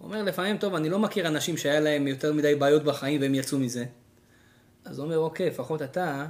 הוא 0.00 0.06
אומר 0.08 0.22
לפעמים, 0.22 0.58
טוב, 0.58 0.74
אני 0.74 0.88
לא 0.88 0.98
מכיר 0.98 1.28
אנשים 1.28 1.56
שהיה 1.56 1.80
להם 1.80 2.06
יותר 2.06 2.32
מדי 2.32 2.54
בעיות 2.54 2.84
בחיים 2.84 3.20
והם 3.20 3.34
יצאו 3.34 3.58
מזה. 3.58 3.84
אז 4.84 4.98
הוא 4.98 5.04
אומר, 5.04 5.18
אוקיי, 5.18 5.46
לפחות 5.46 5.82
אתה 5.82 6.26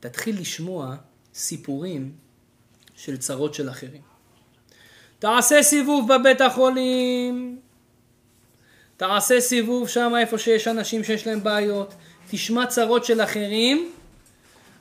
תתחיל 0.00 0.40
לשמוע 0.40 0.96
סיפורים 1.34 2.12
של 2.96 3.16
צרות 3.16 3.54
של 3.54 3.70
אחרים. 3.70 4.00
תעשה 5.18 5.62
סיבוב 5.62 6.14
בבית 6.14 6.40
החולים, 6.40 7.58
תעשה 8.96 9.40
סיבוב 9.40 9.88
שם 9.88 10.12
איפה 10.20 10.38
שיש 10.38 10.68
אנשים 10.68 11.04
שיש 11.04 11.26
להם 11.26 11.42
בעיות, 11.42 11.94
תשמע 12.30 12.66
צרות 12.66 13.04
של 13.04 13.20
אחרים, 13.20 13.92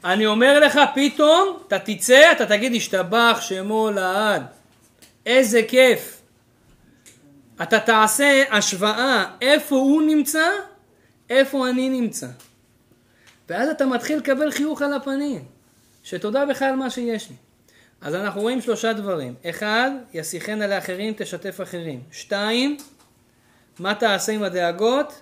אני 0.04 0.26
אומר 0.26 0.60
לך 0.60 0.80
פתאום, 0.96 1.58
אתה 1.68 1.80
תצא, 1.80 2.32
אתה 2.32 2.46
תגיד 2.46 2.76
השתבח 2.76 3.38
שמו 3.42 3.92
לעד, 3.92 4.44
איזה 5.26 5.62
כיף. 5.68 6.19
אתה 7.64 7.80
תעשה 7.80 8.44
השוואה 8.52 9.36
איפה 9.42 9.76
הוא 9.76 10.02
נמצא, 10.02 10.50
איפה 11.30 11.70
אני 11.70 11.90
נמצא. 11.90 12.28
ואז 13.50 13.70
אתה 13.70 13.86
מתחיל 13.86 14.18
לקבל 14.18 14.52
חיוך 14.52 14.82
על 14.82 14.94
הפנים, 14.94 15.46
שתודה 16.04 16.46
בכלל 16.46 16.68
על 16.68 16.76
מה 16.76 16.90
שיש 16.90 17.30
לי. 17.30 17.36
אז 18.02 18.16
אנחנו 18.16 18.42
רואים 18.42 18.62
שלושה 18.62 18.94
דברים. 18.94 19.34
אחד, 19.50 19.92
ישיחנה 20.14 20.68
לאחרים, 20.68 21.14
תשתף 21.18 21.62
אחרים. 21.64 22.02
שתיים, 22.12 22.78
מה 23.80 23.96
תעשה 23.96 24.32
עם 24.32 24.44
הדאגות? 24.44 25.22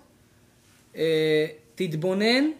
אה, 0.95 1.47
תתבונן 1.75 2.51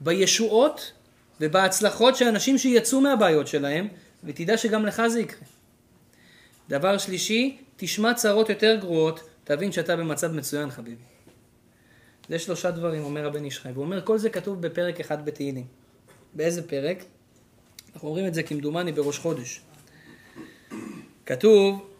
בישועות 0.00 0.92
ובהצלחות 1.40 2.16
של 2.16 2.28
אנשים 2.28 2.58
שיצאו 2.58 3.00
מהבעיות 3.00 3.46
שלהם, 3.46 3.88
ותדע 4.24 4.56
שגם 4.56 4.86
לך 4.86 5.02
זה 5.06 5.20
יקרה. 5.20 5.51
דבר 6.68 6.98
שלישי, 6.98 7.58
תשמע 7.76 8.14
צרות 8.14 8.48
יותר 8.48 8.76
גרועות, 8.80 9.20
תבין 9.44 9.72
שאתה 9.72 9.96
במצב 9.96 10.32
מצוין 10.32 10.70
חביבי. 10.70 11.02
זה 12.28 12.38
שלושה 12.38 12.70
דברים, 12.70 13.04
אומר 13.04 13.26
הבן 13.26 13.44
איש 13.44 13.58
חי. 13.58 13.68
והוא 13.72 13.84
אומר, 13.84 14.02
כל 14.04 14.18
זה 14.18 14.30
כתוב 14.30 14.60
בפרק 14.60 15.00
אחד 15.00 15.24
בתהילים. 15.24 15.66
באיזה 16.34 16.68
פרק? 16.68 17.04
אנחנו 17.94 18.08
אומרים 18.08 18.26
את 18.26 18.34
זה 18.34 18.42
כמדומני 18.42 18.92
בראש 18.92 19.18
חודש. 19.18 19.60
כתוב, 21.26 21.90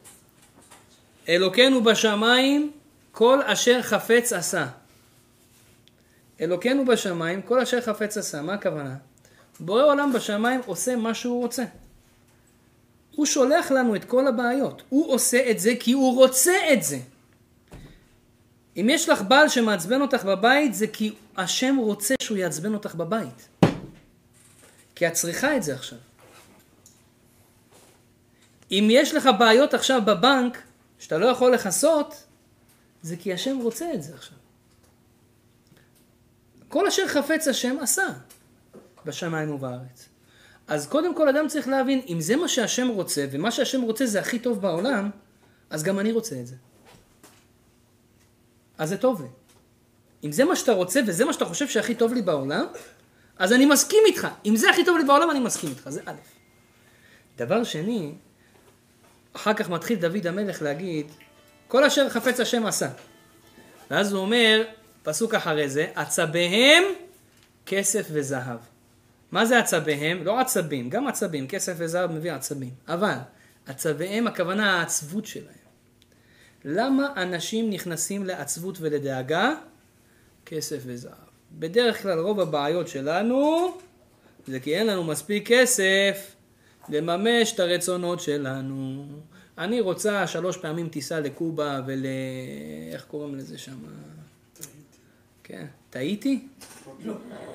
אלוקינו 1.29 1.83
בשמיים, 1.85 2.73
כל 3.13 3.41
אשר 3.43 3.83
חפץ 3.83 4.33
עשה. 4.33 4.67
אלוקינו 6.41 6.85
בשמיים, 6.85 7.43
כל 7.43 7.61
אשר 7.61 7.81
חפץ 7.81 8.17
עשה. 8.17 8.43
מה 8.43 8.55
הכוונה? 8.55 8.97
בורא 9.61 9.85
עולם 9.85 10.13
בשמיים 10.13 10.61
עושה 10.67 10.97
מה 10.97 11.15
שהוא 11.15 11.43
רוצה. 11.43 11.65
הוא 13.17 13.27
שולח 13.27 13.71
לנו 13.71 13.97
את 13.97 14.05
כל 14.05 14.27
הבעיות. 14.27 14.83
הוא 14.89 15.13
עושה 15.13 15.51
את 15.51 15.59
זה 15.59 15.73
כי 15.81 15.93
הוא 15.93 16.17
רוצה 16.17 16.53
את 16.73 16.83
זה. 16.83 16.99
אם 18.77 18.87
יש 18.91 19.09
לך 19.09 19.23
בעל 19.23 19.49
שמעצבן 19.49 20.01
אותך 20.01 20.25
בבית, 20.25 20.75
זה 20.75 20.87
כי 20.87 21.15
השם 21.37 21.77
רוצה 21.77 22.15
שהוא 22.23 22.39
יעצבן 22.39 22.75
אותך 22.75 22.95
בבית. 22.95 23.49
כי 24.95 25.07
את 25.07 25.13
צריכה 25.13 25.57
את 25.57 25.63
זה 25.63 25.75
עכשיו. 25.75 25.99
אם 28.71 28.89
יש 28.91 29.15
לך 29.15 29.29
בעיות 29.39 29.75
עכשיו 29.75 30.03
בבנק, 30.05 30.63
שאתה 30.99 31.19
לא 31.19 31.27
יכול 31.27 31.55
לכסות, 31.55 32.25
זה 33.03 33.17
כי 33.17 33.33
השם 33.33 33.59
רוצה 33.59 33.95
את 33.95 34.03
זה 34.03 34.15
עכשיו. 34.15 34.39
כל 36.69 36.87
אשר 36.87 37.09
חפץ 37.09 37.49
השם 37.49 37.77
עשה 37.81 38.07
בשמיים 39.05 39.51
ובארץ. 39.51 40.12
אז 40.67 40.87
קודם 40.87 41.15
כל 41.15 41.29
אדם 41.29 41.49
צריך 41.49 41.69
להבין, 41.69 42.01
אם 42.09 42.21
זה 42.21 42.37
מה 42.37 42.49
שהשם 42.49 42.89
רוצה, 42.89 43.27
ומה 43.31 43.51
שהשם 43.51 43.83
רוצה 43.83 44.07
זה 44.07 44.21
הכי 44.21 44.39
טוב 44.39 44.61
בעולם, 44.61 45.11
אז 45.71 45.83
גם 45.83 45.99
אני 45.99 46.13
רוצה 46.13 46.41
את 46.41 46.47
זה. 46.47 46.55
אז 48.79 48.89
זה 48.89 48.97
טוב 48.97 49.23
לי. 49.23 49.29
אם 50.25 50.33
זה 50.33 50.45
מה 50.45 50.57
שאתה 50.57 50.73
רוצה 50.73 51.01
וזה 51.07 51.25
מה 51.25 51.33
שאתה 51.33 51.45
חושב 51.45 51.69
שהכי 51.69 51.95
טוב 51.95 52.13
לי 52.13 52.23
בעולם, 52.23 52.67
אז 53.39 53.53
אני 53.53 53.67
מסכים 53.67 53.99
איתך. 54.07 54.29
אם 54.47 54.57
זה 54.57 54.71
הכי 54.71 54.85
טוב 54.85 54.99
לי 54.99 55.05
בעולם, 55.05 55.31
אני 55.31 55.41
מסכים 55.41 55.71
איתך. 55.71 55.89
זה 55.91 56.01
א'. 56.07 56.13
דבר 57.37 57.65
שני, 57.65 58.15
אחר 59.33 59.55
כך 59.55 59.71
מתחיל 59.71 59.99
דוד 59.99 60.27
המלך 60.27 60.63
להגיד, 60.63 61.07
כל 61.69 61.85
אשר 61.85 62.09
חפץ 62.09 62.41
השם 62.41 62.67
עשה. 62.67 62.89
ואז 63.91 64.13
הוא 64.13 64.21
אומר, 64.21 64.65
פסוק 65.03 65.35
אחרי 65.35 65.69
זה, 65.69 65.87
עצביהם 65.95 66.83
כסף 67.67 68.07
וזהב. 68.11 68.72
מה 69.33 69.47
זה 69.47 69.59
עצביהם? 69.59 70.25
לא 70.25 70.41
עצבים, 70.41 70.91
גם 70.91 71.07
עצבים, 71.07 71.49
כסף 71.49 71.75
וזהב 71.77 72.13
מביא 72.13 72.33
עצבים. 72.33 72.71
אבל 72.89 73.17
עצביהם 73.67 74.27
הכוונה 74.27 74.81
העצבות 74.81 75.27
שלהם. 75.27 75.63
למה 76.65 77.09
אנשים 77.17 77.71
נכנסים 77.71 78.27
לעצבות 78.27 78.79
ולדאגה? 78.81 79.55
כסף 80.47 80.83
וזהב. 80.87 81.13
בדרך 81.53 82.03
כלל 82.03 82.19
רוב 82.19 82.41
הבעיות 82.41 82.89
שלנו 82.89 83.69
זה 84.47 84.61
כי 84.61 84.77
אין 84.77 84.87
לנו 84.87 85.05
מספיק 85.05 85.49
כסף 85.49 86.35
לממש 86.89 87.53
את 87.53 87.61
הרצונות 87.61 88.21
שלנו. 88.21 89.07
אני 89.59 89.81
רוצה 89.81 90.27
שלוש 90.27 90.57
פעמים 90.57 90.89
טיסה 90.89 91.21
לקובה 91.21 91.81
ול... 91.87 92.07
איך 92.93 93.05
קוראים 93.05 93.35
לזה 93.35 93.59
שם? 93.59 93.77
כן. 95.45 95.67
טעיתי? 95.91 96.49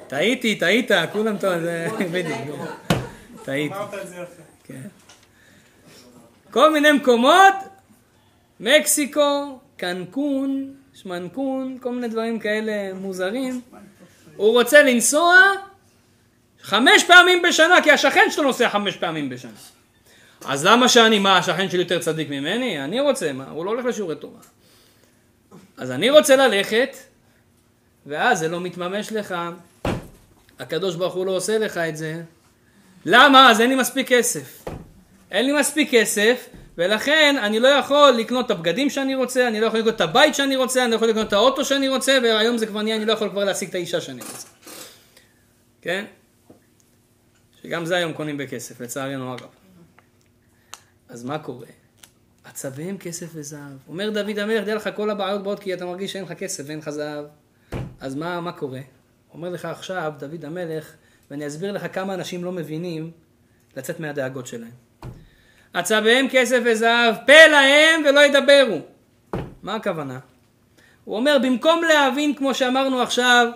טעיתי, 0.07 0.55
טעית, 0.55 0.91
כולם 1.11 1.37
טוב, 1.37 1.59
זה 1.59 1.87
בדיוק. 2.11 2.59
טעיתי. 3.43 3.75
כן. 4.63 4.81
כל 6.51 6.73
מיני 6.73 6.91
מקומות, 6.91 7.53
מקסיקו, 8.59 9.59
קנקון, 9.77 10.73
שמנקון, 10.93 11.77
כל 11.81 11.91
מיני 11.91 12.07
דברים 12.07 12.39
כאלה 12.39 12.93
מוזרים. 12.93 13.61
הוא 14.35 14.51
רוצה 14.51 14.83
לנסוע 14.83 15.35
חמש 16.61 17.03
פעמים 17.03 17.41
בשנה, 17.41 17.81
כי 17.83 17.91
השכן 17.91 18.27
שלו 18.29 18.43
נוסע 18.43 18.69
חמש 18.69 18.97
פעמים 18.97 19.29
בשנה. 19.29 19.51
אז 20.45 20.65
למה 20.65 20.89
שאני, 20.89 21.19
מה, 21.19 21.37
השכן 21.37 21.69
שלי 21.69 21.79
יותר 21.79 21.99
צדיק 21.99 22.29
ממני? 22.29 22.83
אני 22.83 22.99
רוצה, 22.99 23.33
מה, 23.33 23.49
הוא 23.49 23.65
לא 23.65 23.69
הולך 23.69 23.85
לשיעורי 23.85 24.15
תורה. 24.15 24.39
אז 25.77 25.91
אני 25.91 26.09
רוצה 26.09 26.35
ללכת, 26.35 26.97
ואז 28.07 28.39
זה 28.39 28.47
לא 28.47 28.61
מתממש 28.61 29.11
לך. 29.11 29.35
הקדוש 30.59 30.95
ברוך 30.95 31.13
הוא 31.13 31.25
לא 31.25 31.31
עושה 31.31 31.57
לך 31.57 31.77
את 31.77 31.97
זה. 31.97 32.21
למה? 33.05 33.51
אז 33.51 33.61
אין 33.61 33.69
לי 33.69 33.75
מספיק 33.75 34.07
כסף. 34.07 34.65
אין 35.31 35.45
לי 35.45 35.59
מספיק 35.59 35.91
כסף, 35.91 36.49
ולכן 36.77 37.35
אני 37.43 37.59
לא 37.59 37.67
יכול 37.67 38.11
לקנות 38.11 38.45
את 38.45 38.51
הבגדים 38.51 38.89
שאני 38.89 39.15
רוצה, 39.15 39.47
אני 39.47 39.61
לא 39.61 39.65
יכול 39.65 39.79
לקנות 39.79 39.95
את 39.95 40.01
הבית 40.01 40.35
שאני 40.35 40.55
רוצה, 40.55 40.83
אני 40.83 40.91
לא 40.91 40.95
יכול 40.95 41.07
לקנות 41.07 41.27
את 41.27 41.33
האוטו 41.33 41.65
שאני 41.65 41.89
רוצה, 41.89 42.17
והיום 42.23 42.57
זה 42.57 42.65
כבר 42.65 42.81
נהיה, 42.81 42.95
אני 42.95 43.05
לא 43.05 43.13
יכול 43.13 43.29
כבר 43.29 43.43
להשיג 43.43 43.69
את 43.69 43.75
האישה 43.75 44.01
שאני 44.01 44.21
רוצה. 44.21 44.47
כן? 45.81 46.05
שגם 47.61 47.85
זה 47.85 47.95
היום 47.95 48.13
קונים 48.13 48.37
בכסף, 48.37 48.81
לצערנו 48.81 49.31
הרב. 49.31 49.49
אז 51.09 51.23
מה 51.23 51.39
קורה? 51.39 51.67
עצביהם 52.43 52.97
כסף 52.97 53.27
וזהב. 53.33 53.77
אומר 53.87 54.09
דוד 54.09 54.39
המלך, 54.39 54.65
דע 54.65 54.75
לך 54.75 54.89
כל 54.95 55.09
הבעיות 55.09 55.43
באות 55.43 55.59
כי 55.59 55.73
אתה 55.73 55.85
מרגיש 55.85 56.13
שאין 56.13 56.23
לך 56.23 56.33
כסף 56.33 56.63
ואין 56.67 56.79
לך 56.79 56.89
זהב. 56.89 57.25
אז 58.01 58.15
מה, 58.15 58.41
מה 58.41 58.51
קורה? 58.51 58.79
אומר 59.33 59.49
לך 59.49 59.65
עכשיו 59.65 60.13
דוד 60.17 60.45
המלך, 60.45 60.91
ואני 61.31 61.47
אסביר 61.47 61.71
לך 61.71 61.85
כמה 61.93 62.13
אנשים 62.13 62.43
לא 62.43 62.51
מבינים 62.51 63.11
לצאת 63.77 63.99
מהדאגות 63.99 64.47
שלהם. 64.47 64.71
עצביהם 65.73 66.27
כסף 66.31 66.59
וזהב, 66.65 67.15
פה 67.25 67.47
להם 67.47 68.01
ולא 68.05 68.19
ידברו. 68.19 68.79
מה 69.63 69.75
הכוונה? 69.75 70.19
הוא 71.05 71.15
אומר, 71.15 71.37
במקום 71.43 71.83
להבין, 71.83 72.35
כמו 72.35 72.53
שאמרנו 72.53 73.01
עכשיו, 73.01 73.47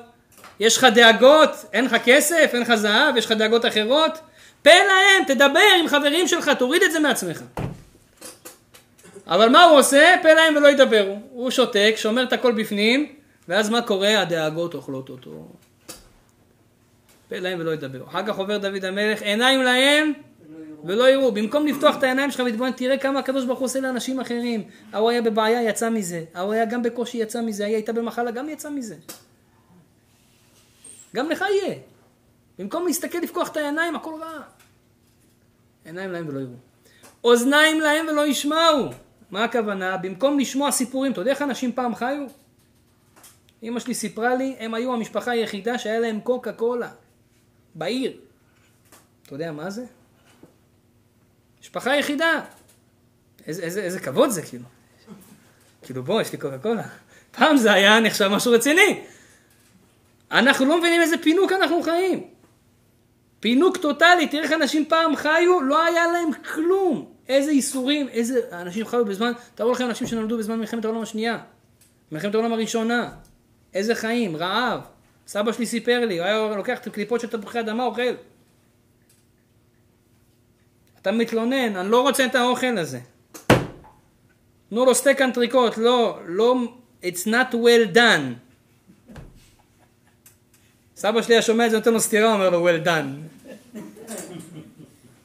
יש 0.59 0.77
לך 0.77 0.83
דאגות, 0.83 1.49
אין 1.73 1.85
לך 1.85 1.95
כסף, 2.05 2.49
אין 2.53 2.61
לך 2.61 2.75
זהב, 2.75 3.17
יש 3.17 3.25
לך 3.25 3.31
דאגות 3.31 3.65
אחרות, 3.65 4.19
פה 4.61 4.69
להם, 4.69 5.23
תדבר 5.27 5.59
עם 5.79 5.87
חברים 5.87 6.27
שלך, 6.27 6.51
תוריד 6.59 6.83
את 6.83 6.91
זה 6.91 6.99
מעצמך. 6.99 7.43
אבל 9.27 9.49
מה 9.49 9.63
הוא 9.63 9.79
עושה? 9.79 10.15
פה 10.21 10.33
להם 10.33 10.55
ולא 10.55 10.67
ידברו. 10.67 11.19
הוא 11.31 11.51
שותק, 11.51 11.93
שומר 11.95 12.23
את 12.23 12.33
הכל 12.33 12.51
בפנים, 12.51 13.20
ואז 13.51 13.69
מה 13.69 13.81
קורה? 13.81 14.21
הדאגות 14.21 14.73
אוכלות 14.73 15.09
אותו. 15.09 15.47
פה 17.29 17.39
להם 17.39 17.59
ולא 17.59 17.73
ידברו. 17.73 18.07
אחר 18.07 18.27
כך 18.27 18.37
עובר 18.37 18.57
דוד 18.57 18.85
המלך, 18.85 19.21
עיניים 19.21 19.61
להם 19.61 20.13
ולא 20.83 21.09
יראו. 21.09 21.31
במקום 21.31 21.67
לפתוח 21.67 21.97
את 21.97 22.03
העיניים 22.03 22.31
שלך 22.31 22.39
ולהתבונן, 22.39 22.71
תראה 22.71 22.97
כמה 22.97 23.19
הקדוש 23.19 23.45
ברוך 23.45 23.59
הוא 23.59 23.65
עושה 23.65 23.79
לאנשים 23.79 24.19
אחרים. 24.19 24.63
ההוא 24.93 25.09
היה 25.09 25.21
בבעיה, 25.21 25.63
יצא 25.63 25.89
מזה. 25.89 26.23
ההוא 26.33 26.53
היה 26.53 26.65
גם 26.65 26.83
בקושי, 26.83 27.17
יצא 27.17 27.41
מזה. 27.41 27.65
היא 27.65 27.75
הייתה 27.75 27.93
במחלה, 27.93 28.31
גם 28.31 28.49
יצא 28.49 28.69
מזה. 28.69 28.95
גם 31.15 31.29
לך 31.29 31.45
יהיה. 31.49 31.75
במקום 32.59 32.85
להסתכל, 32.87 33.17
לפקוח 33.17 33.47
את 33.51 33.57
העיניים, 33.57 33.95
הכל 33.95 34.13
רע. 34.21 34.41
עיניים 35.85 36.11
להם 36.11 36.27
ולא 36.27 36.39
יראו. 36.39 36.53
אוזניים 37.23 37.79
להם 37.79 38.05
ולא 38.07 38.27
ישמעו. 38.27 38.89
מה 39.31 39.43
הכוונה? 39.43 39.97
במקום 39.97 40.39
לשמוע 40.39 40.71
סיפורים, 40.71 41.11
אתה 41.11 41.21
יודע 41.21 41.31
איך 41.31 41.41
אנשים 41.41 41.71
פעם 41.71 41.95
חיו? 41.95 42.40
אמא 43.63 43.79
שלי 43.79 43.93
סיפרה 43.93 44.35
לי, 44.35 44.55
הם 44.59 44.73
היו 44.73 44.93
המשפחה 44.93 45.31
היחידה 45.31 45.77
שהיה 45.77 45.99
להם 45.99 46.19
קוקה 46.19 46.53
קולה. 46.53 46.89
בעיר. 47.75 48.17
אתה 49.25 49.35
יודע 49.35 49.51
מה 49.51 49.69
זה? 49.69 49.85
משפחה 51.61 51.95
יחידה. 51.95 52.41
איזה, 53.47 53.61
איזה, 53.61 53.81
איזה 53.81 53.99
כבוד 53.99 54.29
זה 54.29 54.41
כאילו. 54.41 54.65
כאילו 55.81 56.03
בוא, 56.03 56.21
יש 56.21 56.31
לי 56.31 56.37
קוקה 56.37 56.57
קולה. 56.57 56.83
פעם 57.31 57.57
זה 57.57 57.73
היה 57.73 57.99
נחשב 57.99 58.27
משהו 58.27 58.51
רציני. 58.51 59.03
אנחנו 60.31 60.65
לא 60.65 60.79
מבינים 60.79 61.01
איזה 61.01 61.17
פינוק 61.17 61.51
אנחנו 61.51 61.81
חיים. 61.81 62.27
פינוק 63.39 63.77
טוטאלי, 63.77 64.27
תראה 64.27 64.43
איך 64.43 64.51
אנשים 64.51 64.85
פעם 64.85 65.15
חיו, 65.15 65.61
לא 65.61 65.85
היה 65.85 66.07
להם 66.07 66.33
כלום. 66.33 67.11
איזה 67.27 67.51
איסורים, 67.51 68.09
איזה 68.09 68.39
אנשים 68.51 68.87
חיו 68.87 69.05
בזמן, 69.05 69.31
תראו 69.55 69.71
לכם 69.71 69.85
אנשים 69.85 70.07
שנולדו 70.07 70.37
בזמן 70.37 70.59
מלחמת 70.59 70.85
העולם 70.85 71.01
השנייה, 71.01 71.39
מלחמת 72.11 72.35
העולם 72.35 72.53
הראשונה, 72.53 73.09
איזה 73.73 73.95
חיים, 73.95 74.35
רעב. 74.35 74.81
סבא 75.27 75.51
שלי 75.51 75.65
סיפר 75.65 76.05
לי, 76.05 76.19
הוא 76.19 76.25
היה 76.25 76.55
לוקח 76.55 76.79
את 76.79 76.87
הקליפות 76.87 77.21
של 77.21 77.27
תפוחי 77.27 77.59
אדמה, 77.59 77.83
אוכל. 77.83 78.13
אתה 81.01 81.11
מתלונן, 81.11 81.75
אני 81.75 81.91
לא 81.91 82.01
רוצה 82.01 82.25
את 82.25 82.35
האוכל 82.35 82.77
הזה. 82.77 82.99
תנו 84.69 84.85
לו 84.85 84.95
סטייק 84.95 85.21
אנטריקוט, 85.21 85.77
לא, 85.77 86.19
לא, 86.25 86.55
it's 87.03 87.25
not 87.25 87.53
well 87.53 87.95
done. 87.95 88.33
סבא 90.95 91.21
שלי 91.21 91.35
היה 91.35 91.41
שומע 91.41 91.65
את 91.65 91.71
זה, 91.71 91.77
נותן 91.77 91.93
לו 91.93 91.99
סטירה, 91.99 92.33
אומר 92.33 92.49
לו 92.49 92.69
well 92.69 92.85
done. 92.85 93.39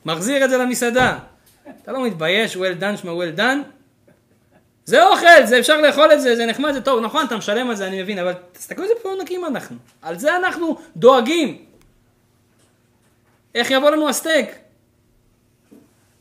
מחזיר 0.05 0.45
את 0.45 0.51
זה 0.51 0.57
למסעדה. 0.57 1.19
אתה 1.83 1.93
לא 1.93 2.07
מתבייש, 2.07 2.57
well 2.57 2.81
done, 2.81 2.97
שמה 2.97 3.13
well 3.13 3.39
done? 3.39 3.76
זה 4.87 5.07
אוכל, 5.07 5.47
זה 5.47 5.59
אפשר 5.59 5.81
לאכול 5.81 6.13
את 6.13 6.21
זה, 6.21 6.37
זה 6.37 6.47
נחמד, 6.47 6.73
זה 6.73 6.81
טוב, 6.81 7.01
נכון, 7.01 7.27
אתה 7.27 7.37
משלם 7.37 7.71
על 7.71 7.77
זה, 7.77 7.87
אני 7.87 8.03
מבין, 8.03 8.19
אבל 8.19 8.33
תסתכלו 8.53 8.85
איזה 8.85 8.95
פעונקים 9.03 9.45
אנחנו. 9.45 9.77
על 10.03 10.19
זה 10.19 10.37
אנחנו 10.37 10.79
דואגים. 10.97 11.65
איך 13.55 13.71
יבוא 13.71 13.91
לנו 13.91 14.09
הסטייק? 14.09 14.49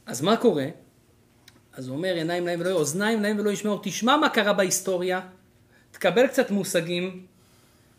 אז 0.06 0.22
מה 0.22 0.38
קורה? 0.38 0.66
אז 1.74 1.88
הוא 1.88 1.96
אומר 1.96 2.14
עיניים 2.16 2.46
להם 2.48 2.60
ולא 2.60 2.72
אוזניים 2.72 3.22
להם 3.22 3.40
ולא 3.40 3.50
ישמעו. 3.50 3.80
תשמע 3.84 4.18
מה 4.18 4.30
קרה 4.30 4.54
בהיסטוריה, 4.54 5.22
תקבל 5.92 6.28
קצת 6.28 6.52
מושגים 6.52 7.26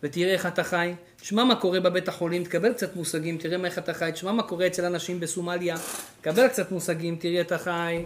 ותראה 0.03 0.33
איך 0.33 0.47
אתה 0.47 0.65
חי. 0.65 0.95
תשמע 1.21 1.45
מה 1.45 1.57
קורה 1.57 1.81
בבית 1.81 2.09
החולים, 2.09 2.45
תקבל 2.45 2.73
קצת 2.73 2.97
מושגים, 2.97 3.39
תראה 3.39 3.65
איך 3.65 3.79
אתה 3.79 3.95
חי. 3.95 4.11
תשמע 4.13 4.33
מה 4.33 4.43
קורה 4.43 4.67
אצל 4.67 4.85
אנשים 4.85 5.21
בסומליה, 5.21 5.77
תקבל 6.21 6.49
קצת 6.49 6.71
מושגים, 6.71 7.17
תראה 7.17 7.41
אתה 7.41 7.59
חי. 7.59 8.05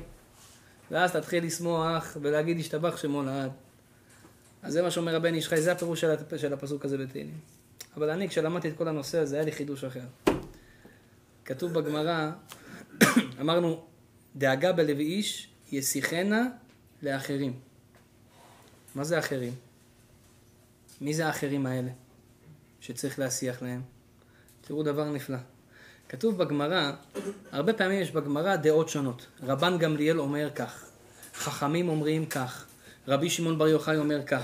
ואז 0.91 1.13
תתחיל 1.13 1.45
לשמוח 1.45 2.17
ולהגיד 2.23 2.59
השתבח 2.59 2.97
שמו 2.97 3.23
לעד. 3.23 3.51
אז 4.63 4.73
זה 4.73 4.83
מה 4.83 4.91
שאומר 4.91 5.17
הבן 5.17 5.35
איש 5.35 5.49
חי, 5.49 5.61
זה 5.63 5.73
הפירוש 5.73 6.01
של, 6.01 6.11
הפ- 6.11 6.37
של 6.39 6.53
הפסוק 6.53 6.85
הזה 6.85 6.99
בתהילים. 6.99 7.39
אבל 7.97 8.11
אני, 8.11 8.29
כשלמדתי 8.29 8.69
את 8.69 8.77
כל 8.77 8.89
הנושא 8.89 9.19
הזה, 9.19 9.37
היה 9.37 9.45
לי 9.45 9.53
חידוש 9.53 9.85
אחר. 9.85 10.05
כתוב 11.45 11.73
בגמרא, 11.73 12.31
אמרנו, 13.41 13.85
דאגה 14.37 14.73
בלב 14.73 14.99
איש 14.99 15.49
ישיחנה 15.73 16.49
לאחרים. 17.03 17.53
מה 18.95 19.05
זה 19.05 19.19
אחרים? 19.19 19.55
מי 21.01 21.15
זה 21.15 21.27
האחרים 21.27 21.67
האלה 21.67 21.91
שצריך 22.81 23.19
להשיח 23.19 23.63
להם? 23.63 23.83
תראו 24.61 24.83
דבר 24.83 25.11
נפלא. 25.11 25.39
כתוב 26.11 26.39
בגמרא, 26.39 26.91
הרבה 27.53 27.73
פעמים 27.73 28.01
יש 28.01 28.11
בגמרא 28.11 28.57
דעות 28.57 28.89
שונות. 28.89 29.27
רבן 29.43 29.79
גמליאל 29.79 30.21
אומר 30.21 30.51
כך, 30.55 30.85
חכמים 31.35 31.89
אומרים 31.89 32.27
כך, 32.27 32.65
רבי 33.09 33.31
שמעון 33.31 33.59
בר 33.59 33.69
יוחאי 33.69 33.97
אומר 33.97 34.23
כך. 34.27 34.43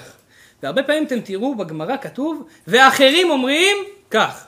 והרבה 0.63 0.83
פעמים 0.83 1.07
אתם 1.07 1.21
תראו 1.21 1.55
בגמרא 1.55 1.97
כתוב, 1.97 2.49
ואחרים 2.67 3.31
אומרים 3.31 3.77
כך. 4.11 4.47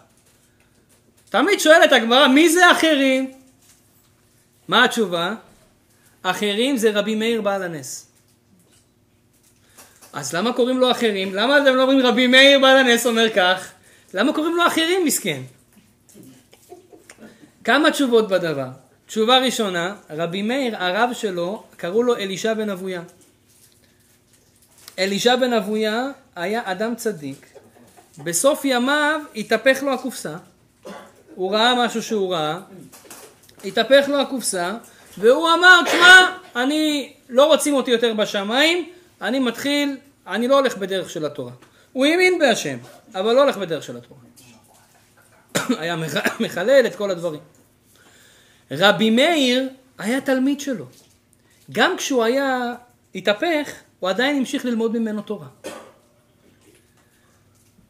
תמיד 1.31 1.61
שואלת 1.61 1.93
הגמרא, 1.93 2.29
מי 2.29 2.49
זה 2.49 2.73
אחרים? 2.73 3.33
מה 4.69 4.85
התשובה? 4.85 5.35
אחרים 6.23 6.77
זה 6.77 6.91
רבי 6.91 7.15
מאיר 7.15 7.43
בעל 7.43 7.63
הנס. 7.63 8.07
אז 10.13 10.35
למה 10.35 10.53
קוראים 10.53 10.79
לו 10.79 10.91
אחרים? 10.91 11.35
למה 11.35 11.59
אתם 11.59 11.77
לא 11.77 11.83
אומרים 11.83 12.07
רבי 12.07 12.27
מאיר 12.27 12.59
בעל 12.59 12.77
הנס 12.77 13.07
אומר 13.07 13.27
כך? 13.37 13.73
למה 14.15 14.33
קוראים 14.33 14.57
לו 14.57 14.67
אחרים 14.67 15.05
מסכן? 15.05 15.43
כמה 17.65 17.91
תשובות 17.91 18.29
בדבר. 18.29 18.69
תשובה 19.07 19.39
ראשונה, 19.39 19.95
רבי 20.11 20.43
מאיר, 20.43 20.77
הרב 20.77 21.11
שלו, 21.13 21.63
קראו 21.77 22.03
לו 22.03 22.17
אלישע 22.17 22.55
בן 22.55 22.71
אבויה. 22.71 23.03
אלישע 24.99 25.37
בן 25.37 25.53
אבויה 25.53 26.11
היה 26.37 26.63
אדם 26.65 26.95
צדיק. 26.95 27.47
בסוף 28.25 28.65
ימיו 28.65 29.21
התהפך 29.37 29.83
לו 29.83 29.93
הקופסה. 29.93 30.37
הוא 31.35 31.53
ראה 31.53 31.85
משהו 31.85 32.03
שהוא 32.03 32.35
ראה, 32.35 32.59
התהפך 33.65 34.09
לו 34.09 34.21
הקופסה, 34.21 34.77
והוא 35.19 35.49
אמר, 35.55 35.81
תשמע, 35.87 36.37
אני, 36.57 37.13
לא 37.29 37.47
רוצים 37.47 37.75
אותי 37.75 37.91
יותר 37.91 38.15
בשמיים, 38.15 38.89
אני 39.23 39.39
מתחיל, 39.39 39.97
אני 40.27 40.49
לא 40.49 40.59
הולך 40.59 40.77
בדרך 40.77 41.11
של 41.11 41.25
התורה. 41.25 41.53
הוא 41.93 42.07
האמין 42.07 42.39
בהשם, 42.39 42.79
אבל 43.15 43.35
לא 43.35 43.43
הולך 43.43 43.57
בדרך 43.57 43.83
של 43.83 43.97
התורה. 43.97 44.28
היה 45.81 45.97
מחלל 46.41 46.83
את 46.87 46.97
כל 46.97 47.11
הדברים. 47.11 47.41
רבי 48.71 49.11
מאיר 49.11 49.69
היה 49.99 50.21
תלמיד 50.21 50.61
שלו. 50.61 50.87
גם 51.73 51.97
כשהוא 51.97 52.25
היה 52.25 52.75
התהפך, 53.15 53.73
הוא 54.01 54.11
עדיין 54.11 54.37
המשיך 54.37 54.65
ללמוד 54.65 54.99
ממנו 54.99 55.23
תורה. 55.23 55.49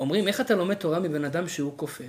אומרים, 0.01 0.29
איך 0.29 0.41
אתה 0.41 0.55
לומד 0.55 0.75
תורה 0.75 1.01
מבן 1.01 1.25
אדם 1.25 1.49
שהוא 1.49 1.73
כופר? 1.77 2.05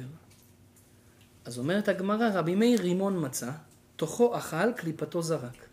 אז 1.46 1.58
אומרת 1.58 1.88
הגמרא, 1.88 2.30
רבי 2.34 2.56
מאיר 2.56 2.82
רימון 2.82 3.26
מצא, 3.26 3.50
תוכו 3.96 4.38
אכל, 4.38 4.74
קליפתו 4.74 5.22
זרק. 5.22 5.66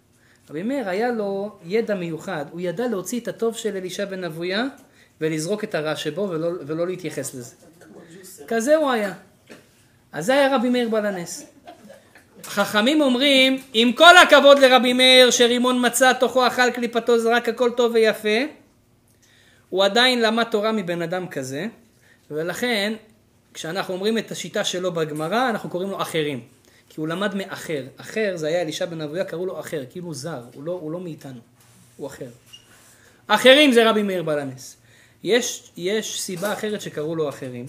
רבי 0.50 0.62
מאיר 0.62 0.88
היה 0.88 1.10
לו 1.10 1.58
ידע 1.64 1.94
מיוחד, 1.94 2.44
הוא 2.50 2.60
ידע 2.60 2.88
להוציא 2.88 3.20
את 3.20 3.28
הטוב 3.28 3.56
של 3.56 3.76
אלישע 3.76 4.04
בן 4.04 4.24
אבויה 4.24 4.64
ולזרוק 5.20 5.64
את 5.64 5.74
הרע 5.74 5.96
שבו 5.96 6.28
ולא, 6.30 6.48
ולא 6.66 6.86
להתייחס 6.86 7.34
לזה. 7.34 7.54
כזה 8.48 8.76
הוא 8.76 8.90
היה. 8.90 9.14
אז 10.16 10.26
זה 10.26 10.32
היה 10.32 10.56
רבי 10.56 10.70
מאיר 10.70 10.88
בעל 10.88 11.06
הנס. 11.06 11.46
חכמים 12.44 13.00
אומרים, 13.00 13.62
עם 13.72 13.92
כל 13.92 14.16
הכבוד 14.16 14.58
לרבי 14.58 14.92
מאיר 14.92 15.30
שרימון 15.30 15.86
מצא 15.86 16.12
תוכו 16.12 16.46
אכל 16.46 16.70
קליפתו 16.70 17.18
זרק 17.18 17.48
הכל 17.48 17.70
טוב 17.76 17.92
ויפה, 17.94 18.38
הוא 19.70 19.84
עדיין 19.84 20.22
למד 20.22 20.44
תורה 20.44 20.72
מבן 20.72 21.02
אדם 21.02 21.28
כזה, 21.28 21.66
ולכן 22.30 22.92
כשאנחנו 23.54 23.94
אומרים 23.94 24.18
את 24.18 24.30
השיטה 24.30 24.64
שלו 24.64 24.92
בגמרא, 24.92 25.50
אנחנו 25.50 25.70
קוראים 25.70 25.90
לו 25.90 26.02
אחרים. 26.02 26.40
כי 26.88 27.00
הוא 27.00 27.08
למד 27.08 27.34
מאחר. 27.34 27.84
אחר 27.96 28.32
זה 28.36 28.46
היה 28.46 28.62
אלישע 28.62 28.86
בן 28.86 29.00
אבויה, 29.00 29.24
קראו 29.24 29.46
לו 29.46 29.60
אחר, 29.60 29.84
כאילו 29.90 30.14
זר, 30.14 30.42
הוא 30.54 30.64
לא, 30.64 30.72
הוא 30.72 30.90
לא 30.90 31.00
מאיתנו, 31.00 31.40
הוא 31.96 32.06
אחר. 32.06 32.28
אחרים 33.26 33.72
זה 33.72 33.90
רבי 33.90 34.02
מאיר 34.02 34.22
בעל. 34.22 34.48
יש, 35.22 35.70
יש 35.76 36.20
סיבה 36.20 36.52
אחרת 36.52 36.80
שקראו 36.80 37.16
לו 37.16 37.28
אחרים. 37.28 37.66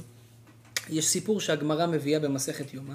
יש 0.90 1.08
סיפור 1.08 1.42
שהגמרא 1.42 1.86
מביאה 1.86 2.20
במסכת 2.20 2.74
יומא, 2.74 2.94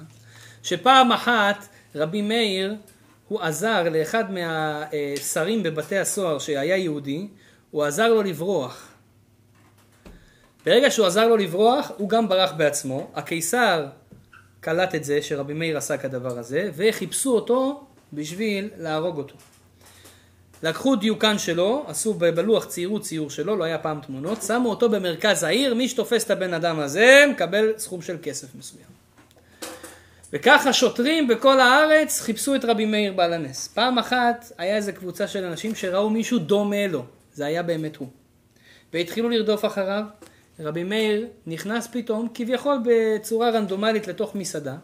שפעם 0.63 1.11
אחת 1.11 1.67
רבי 1.95 2.21
מאיר, 2.21 2.75
הוא 3.27 3.41
עזר 3.41 3.89
לאחד 3.89 4.23
מהשרים 4.31 5.63
בבתי 5.63 5.97
הסוהר 5.97 6.39
שהיה 6.39 6.77
יהודי, 6.77 7.27
הוא 7.71 7.83
עזר 7.83 8.13
לו 8.13 8.23
לברוח. 8.23 8.87
ברגע 10.65 10.91
שהוא 10.91 11.07
עזר 11.07 11.27
לו 11.27 11.37
לברוח, 11.37 11.91
הוא 11.97 12.09
גם 12.09 12.29
ברח 12.29 12.51
בעצמו. 12.51 13.11
הקיסר 13.15 13.85
קלט 14.59 14.95
את 14.95 15.03
זה 15.03 15.21
שרבי 15.21 15.53
מאיר 15.53 15.77
עשה 15.77 15.97
כדבר 15.97 16.39
הזה, 16.39 16.71
וחיפשו 16.75 17.35
אותו 17.35 17.83
בשביל 18.13 18.69
להרוג 18.77 19.17
אותו. 19.17 19.35
לקחו 20.63 20.95
דיוקן 20.95 21.37
שלו, 21.37 21.85
עשו 21.87 22.13
בלוח 22.13 22.65
ציירו 22.65 22.99
ציור 22.99 23.29
שלו, 23.29 23.55
לא 23.55 23.63
היה 23.63 23.77
פעם 23.77 23.99
תמונות, 24.01 24.41
שמו 24.41 24.69
אותו 24.69 24.89
במרכז 24.89 25.43
העיר, 25.43 25.73
מי 25.73 25.89
שתופס 25.89 26.23
את 26.23 26.31
הבן 26.31 26.53
אדם 26.53 26.79
הזה 26.79 27.25
מקבל 27.29 27.73
סכום 27.77 28.01
של 28.01 28.17
כסף 28.23 28.55
מסוים. 28.55 28.85
וככה 30.33 30.73
שוטרים 30.73 31.27
בכל 31.27 31.59
הארץ 31.59 32.21
חיפשו 32.21 32.55
את 32.55 32.65
רבי 32.65 32.85
מאיר 32.85 33.13
בעל 33.13 33.33
הנס. 33.33 33.67
פעם 33.67 33.97
אחת 33.97 34.51
היה 34.57 34.75
איזה 34.75 34.91
קבוצה 34.91 35.27
של 35.27 35.43
אנשים 35.43 35.75
שראו 35.75 36.09
מישהו 36.09 36.39
דומה 36.39 36.87
לו, 36.87 37.05
זה 37.33 37.45
היה 37.45 37.63
באמת 37.63 37.95
הוא. 37.95 38.07
והתחילו 38.93 39.29
לרדוף 39.29 39.65
אחריו, 39.65 40.03
רבי 40.59 40.83
מאיר 40.83 41.27
נכנס 41.47 41.87
פתאום 41.91 42.27
כביכול 42.33 42.77
בצורה 42.85 43.49
רנדומלית 43.49 44.07
לתוך 44.07 44.35
מסעדה 44.35 44.75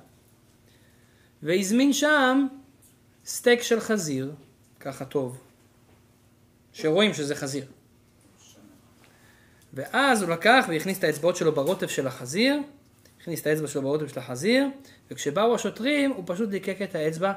והזמין 1.43 1.93
שם 1.93 2.47
סטייק 3.25 3.61
של 3.61 3.79
חזיר, 3.79 4.31
ככה 4.79 5.05
טוב, 5.05 5.37
שרואים 6.81 7.13
שזה 7.13 7.35
חזיר. 7.35 7.65
ואז 9.73 10.21
הוא 10.21 10.29
לקח 10.29 10.65
והכניס 10.69 10.99
את 10.99 11.03
האצבעות 11.03 11.35
שלו 11.35 11.51
ברוטב 11.51 11.87
של 11.87 12.07
החזיר, 12.07 12.57
הכניס 13.21 13.41
את 13.41 13.47
האצבע 13.47 13.67
שלו 13.67 13.81
ברוטב 13.81 14.07
של 14.07 14.19
החזיר, 14.19 14.65
וכשבאו 15.11 15.55
השוטרים 15.55 16.11
הוא 16.11 16.23
פשוט 16.27 16.49
ליקק 16.49 16.81
את 16.81 16.95
האצבע, 16.95 17.33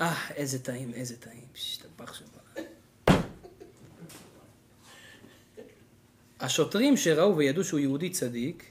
אה, 0.00 0.14
איזה 0.34 0.58
טעים, 0.58 0.92
איזה 0.94 1.16
טעים, 1.16 1.44
שטבח 1.54 2.14
שם. 2.14 2.24
השוטרים 6.40 6.96
שראו 6.96 7.36
וידעו 7.36 7.64
שהוא 7.64 7.80
יהודי 7.80 8.10
צדיק, 8.10 8.64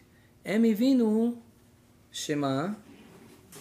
הם 0.46 0.64
הבינו 0.64 1.36
שמה? 2.12 2.68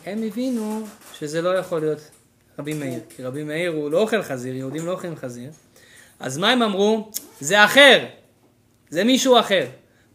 הם 0.06 0.22
הבינו 0.22 0.86
שזה 1.14 1.42
לא 1.42 1.58
יכול 1.58 1.80
להיות 1.80 2.10
רבי 2.58 2.74
מאיר, 2.74 3.00
כי 3.08 3.22
רבי 3.22 3.44
מאיר 3.44 3.70
הוא 3.70 3.90
לא 3.90 4.02
אוכל 4.02 4.22
חזיר, 4.22 4.54
יהודים 4.54 4.86
לא 4.86 4.92
אוכלים 4.92 5.16
חזיר. 5.16 5.50
אז 6.24 6.38
מה 6.38 6.50
הם 6.50 6.62
אמרו? 6.62 7.10
זה 7.40 7.64
אחר, 7.64 8.06
זה 8.90 9.04
מישהו 9.04 9.38
אחר. 9.38 9.66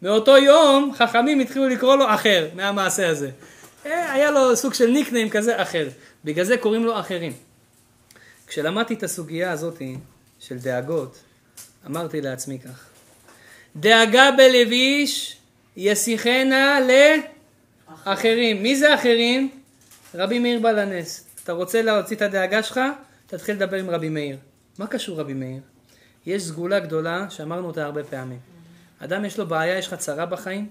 מאותו 0.02 0.36
יום 0.36 0.92
חכמים 0.94 1.40
התחילו 1.40 1.68
לקרוא 1.68 1.96
לו 1.96 2.14
אחר 2.14 2.48
מהמעשה 2.54 3.08
הזה. 3.08 3.30
אה, 3.86 4.12
היה 4.12 4.30
לו 4.30 4.56
סוג 4.56 4.74
של 4.74 4.90
ניקניים 4.90 5.30
כזה 5.30 5.62
אחר, 5.62 5.88
בגלל 6.24 6.44
זה 6.44 6.56
קוראים 6.56 6.84
לו 6.84 7.00
אחרים. 7.00 7.32
כשלמדתי 8.46 8.94
את 8.94 9.02
הסוגיה 9.02 9.52
הזאת 9.52 9.82
של 10.40 10.58
דאגות, 10.58 11.18
אמרתי 11.86 12.20
לעצמי 12.20 12.58
כך, 12.58 12.88
דאגה 13.76 14.30
בלביש 14.36 15.36
יסיחנה 15.76 16.78
לאחרים. 18.06 18.62
מי 18.62 18.76
זה 18.76 18.94
אחרים? 18.94 19.50
רבי 20.14 20.38
מאיר 20.38 20.60
בעל 20.60 20.78
הנס. 20.78 21.24
אתה 21.44 21.52
רוצה 21.52 21.82
להוציא 21.82 22.16
את 22.16 22.22
הדאגה 22.22 22.62
שלך? 22.62 22.80
תתחיל 23.26 23.54
לדבר 23.54 23.76
עם 23.76 23.90
רבי 23.90 24.08
מאיר. 24.08 24.36
מה 24.78 24.86
קשור 24.86 25.20
רבי 25.20 25.34
מאיר? 25.34 25.60
יש 26.26 26.42
סגולה 26.42 26.80
גדולה 26.80 27.30
שאמרנו 27.30 27.66
אותה 27.66 27.84
הרבה 27.84 28.04
פעמים. 28.04 28.38
אדם 28.98 29.24
יש 29.24 29.38
לו 29.38 29.46
בעיה, 29.46 29.78
יש 29.78 29.86
לך 29.86 29.94
צרה 29.94 30.26
בחיים? 30.26 30.68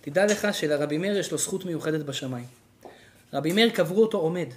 תדע 0.00 0.26
לך 0.26 0.48
שלרבי 0.52 0.98
מאיר 0.98 1.18
יש 1.18 1.32
לו 1.32 1.38
זכות 1.38 1.64
מיוחדת 1.64 2.06
בשמיים. 2.06 2.46
רבי 3.32 3.52
מאיר 3.52 3.70
קברו 3.70 4.02
אותו 4.02 4.18
עומד. 4.18 4.48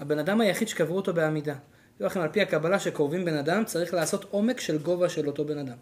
הבן 0.00 0.18
אדם 0.18 0.40
היחיד 0.40 0.68
שקברו 0.68 0.96
אותו 0.96 1.14
בעמידה. 1.14 1.54
תראו 1.98 2.06
לכם, 2.06 2.20
על 2.20 2.28
פי 2.28 2.42
הקבלה 2.42 2.78
שקורבים 2.78 3.24
בן 3.24 3.34
אדם, 3.34 3.64
צריך 3.64 3.94
לעשות 3.94 4.24
עומק 4.30 4.60
של 4.60 4.78
גובה 4.78 5.08
של 5.08 5.26
אותו 5.26 5.44
בן 5.44 5.58
אדם. 5.58 5.76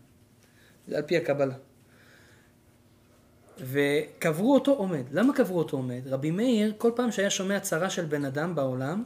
זה 0.88 0.96
על 0.96 1.02
פי 1.02 1.16
הקבלה. 1.16 1.54
וקברו 3.60 4.54
אותו 4.54 4.72
עומד. 4.72 5.02
למה 5.12 5.34
קברו 5.34 5.58
אותו 5.58 5.76
עומד? 5.76 6.00
רבי 6.06 6.30
מאיר, 6.30 6.72
כל 6.78 6.90
פעם 6.96 7.12
שהיה 7.12 7.30
שומע 7.30 7.60
צרה 7.60 7.90
של 7.90 8.04
בן 8.04 8.24
אדם 8.24 8.54
בעולם, 8.54 9.04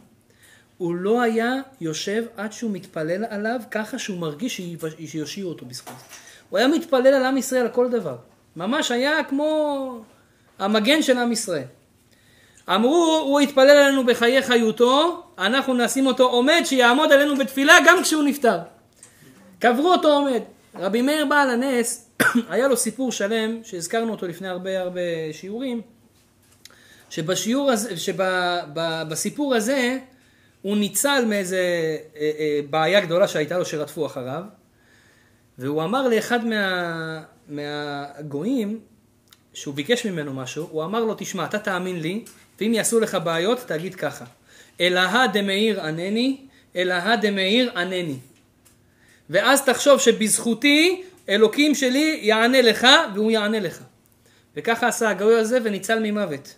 הוא 0.80 0.94
לא 0.94 1.22
היה 1.22 1.54
יושב 1.80 2.24
עד 2.36 2.52
שהוא 2.52 2.70
מתפלל 2.70 3.24
עליו 3.30 3.60
ככה 3.70 3.98
שהוא 3.98 4.18
מרגיש 4.18 4.60
שיושיעו 5.06 5.48
אותו 5.48 5.66
בזכות 5.66 5.94
זה. 5.98 6.04
הוא 6.50 6.58
היה 6.58 6.68
מתפלל 6.68 7.06
על 7.06 7.24
עם 7.24 7.36
ישראל 7.36 7.62
על 7.62 7.68
כל 7.68 7.88
דבר. 7.90 8.16
ממש 8.56 8.90
היה 8.90 9.24
כמו 9.24 10.04
המגן 10.58 11.02
של 11.02 11.18
עם 11.18 11.32
ישראל. 11.32 11.64
אמרו, 12.68 13.22
הוא 13.24 13.40
יתפלל 13.40 13.70
עלינו 13.70 14.06
בחיי 14.06 14.42
חיותו, 14.42 15.22
אנחנו 15.38 15.74
נשים 15.74 16.06
אותו 16.06 16.24
עומד, 16.30 16.62
שיעמוד 16.64 17.12
עלינו 17.12 17.36
בתפילה 17.36 17.74
גם 17.86 18.02
כשהוא 18.02 18.22
נפטר. 18.22 18.58
קברו 19.58 19.92
אותו 19.92 20.08
עומד. 20.08 20.40
רבי 20.74 21.02
מאיר 21.02 21.26
בעל 21.26 21.50
הנס, 21.50 22.10
היה 22.50 22.68
לו 22.68 22.76
סיפור 22.76 23.12
שלם, 23.12 23.60
שהזכרנו 23.64 24.12
אותו 24.12 24.26
לפני 24.26 24.48
הרבה 24.48 24.80
הרבה 24.80 25.00
שיעורים, 25.32 25.80
שבשיעור 27.10 27.70
הזה, 27.70 27.96
שבסיפור 27.96 29.54
הזה, 29.54 29.98
הוא 30.62 30.76
ניצל 30.76 31.24
מאיזה 31.26 31.96
אה, 32.16 32.30
אה, 32.38 32.60
בעיה 32.70 33.00
גדולה 33.00 33.28
שהייתה 33.28 33.58
לו 33.58 33.64
שרדפו 33.64 34.06
אחריו, 34.06 34.42
והוא 35.58 35.82
אמר 35.82 36.08
לאחד 36.08 36.44
מה, 36.44 37.22
מהגויים, 37.48 38.80
שהוא 39.54 39.74
ביקש 39.74 40.06
ממנו 40.06 40.34
משהו, 40.34 40.68
הוא 40.70 40.84
אמר 40.84 41.04
לו, 41.04 41.14
תשמע, 41.18 41.44
אתה 41.44 41.58
תאמין 41.58 42.00
לי, 42.00 42.24
ואם 42.60 42.74
יעשו 42.74 43.00
לך 43.00 43.18
בעיות, 43.24 43.58
תגיד 43.66 43.94
ככה. 43.94 44.24
אלהה 44.80 45.26
דמאיר 45.26 45.80
ענני, 45.80 46.36
אלא 46.76 46.94
הדמאיר 46.94 47.78
ענני. 47.78 48.16
ואז 49.30 49.64
תחשוב 49.64 50.00
שבזכותי 50.00 51.02
אלוקים 51.28 51.74
שלי 51.74 52.18
יענה 52.22 52.62
לך 52.62 52.86
והוא 53.14 53.30
יענה 53.30 53.60
לך. 53.60 53.80
וככה 54.56 54.88
עשה 54.88 55.10
הגוי 55.10 55.34
הזה 55.34 55.58
וניצל 55.64 55.98
ממוות. 56.02 56.54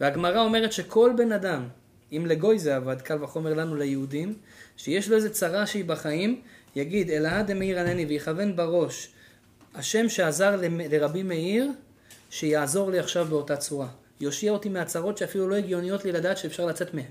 והגמרא 0.00 0.40
אומרת 0.40 0.72
שכל 0.72 1.12
בן 1.16 1.32
אדם, 1.32 1.68
אם 2.16 2.26
לגוי 2.26 2.58
זה 2.58 2.76
עבד, 2.76 3.00
קל 3.02 3.24
וחומר 3.24 3.54
לנו 3.54 3.76
ליהודים, 3.76 4.34
שיש 4.76 5.08
לו 5.08 5.16
איזה 5.16 5.30
צרה 5.30 5.66
שהיא 5.66 5.84
בחיים, 5.84 6.40
יגיד 6.76 7.10
אלהא 7.10 7.42
דמאיר 7.42 7.80
ענני 7.80 8.06
ויכוון 8.06 8.56
בראש, 8.56 9.08
השם 9.74 10.08
שעזר 10.08 10.60
לרבי 10.90 11.22
מאיר, 11.22 11.70
שיעזור 12.30 12.90
לי 12.90 12.98
עכשיו 12.98 13.24
באותה 13.24 13.56
צורה. 13.56 13.88
יושיע 14.20 14.52
אותי 14.52 14.68
מהצרות 14.68 15.18
שאפילו 15.18 15.48
לא 15.48 15.54
הגיוניות 15.54 16.04
לי 16.04 16.12
לדעת 16.12 16.38
שאפשר 16.38 16.66
לצאת 16.66 16.94
מהן. 16.94 17.04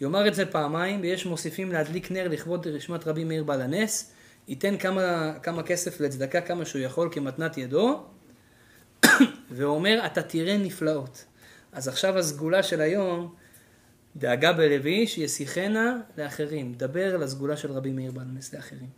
יאמר 0.00 0.28
את 0.28 0.34
זה 0.34 0.46
פעמיים, 0.46 1.00
ויש 1.00 1.26
מוסיפים 1.26 1.72
להדליק 1.72 2.10
נר 2.10 2.28
לכבוד 2.28 2.66
רשמת 2.66 3.06
רבי 3.06 3.24
מאיר 3.24 3.44
בעל 3.44 3.60
הנס, 3.60 4.12
ייתן 4.48 4.78
כמה, 4.78 5.32
כמה 5.42 5.62
כסף 5.62 6.00
לצדקה, 6.00 6.40
כמה 6.40 6.64
שהוא 6.64 6.82
יכול 6.82 7.08
כמתנת 7.12 7.58
ידו, 7.58 8.02
ואומר, 9.50 10.00
אתה 10.06 10.22
תראה 10.22 10.56
נפלאות. 10.56 11.24
אז 11.72 11.88
עכשיו 11.88 12.18
הסגולה 12.18 12.62
של 12.62 12.80
היום, 12.80 13.34
דאגה 14.16 14.52
בלוי, 14.52 15.06
שישיחנה 15.06 16.00
לאחרים. 16.18 16.74
דבר 16.74 17.14
על 17.14 17.22
הסגולה 17.22 17.56
של 17.56 17.72
רבי 17.72 17.92
מאיר 17.92 18.12
בעל 18.12 18.26
הנס 18.28 18.54
לאחרים. 18.54 18.88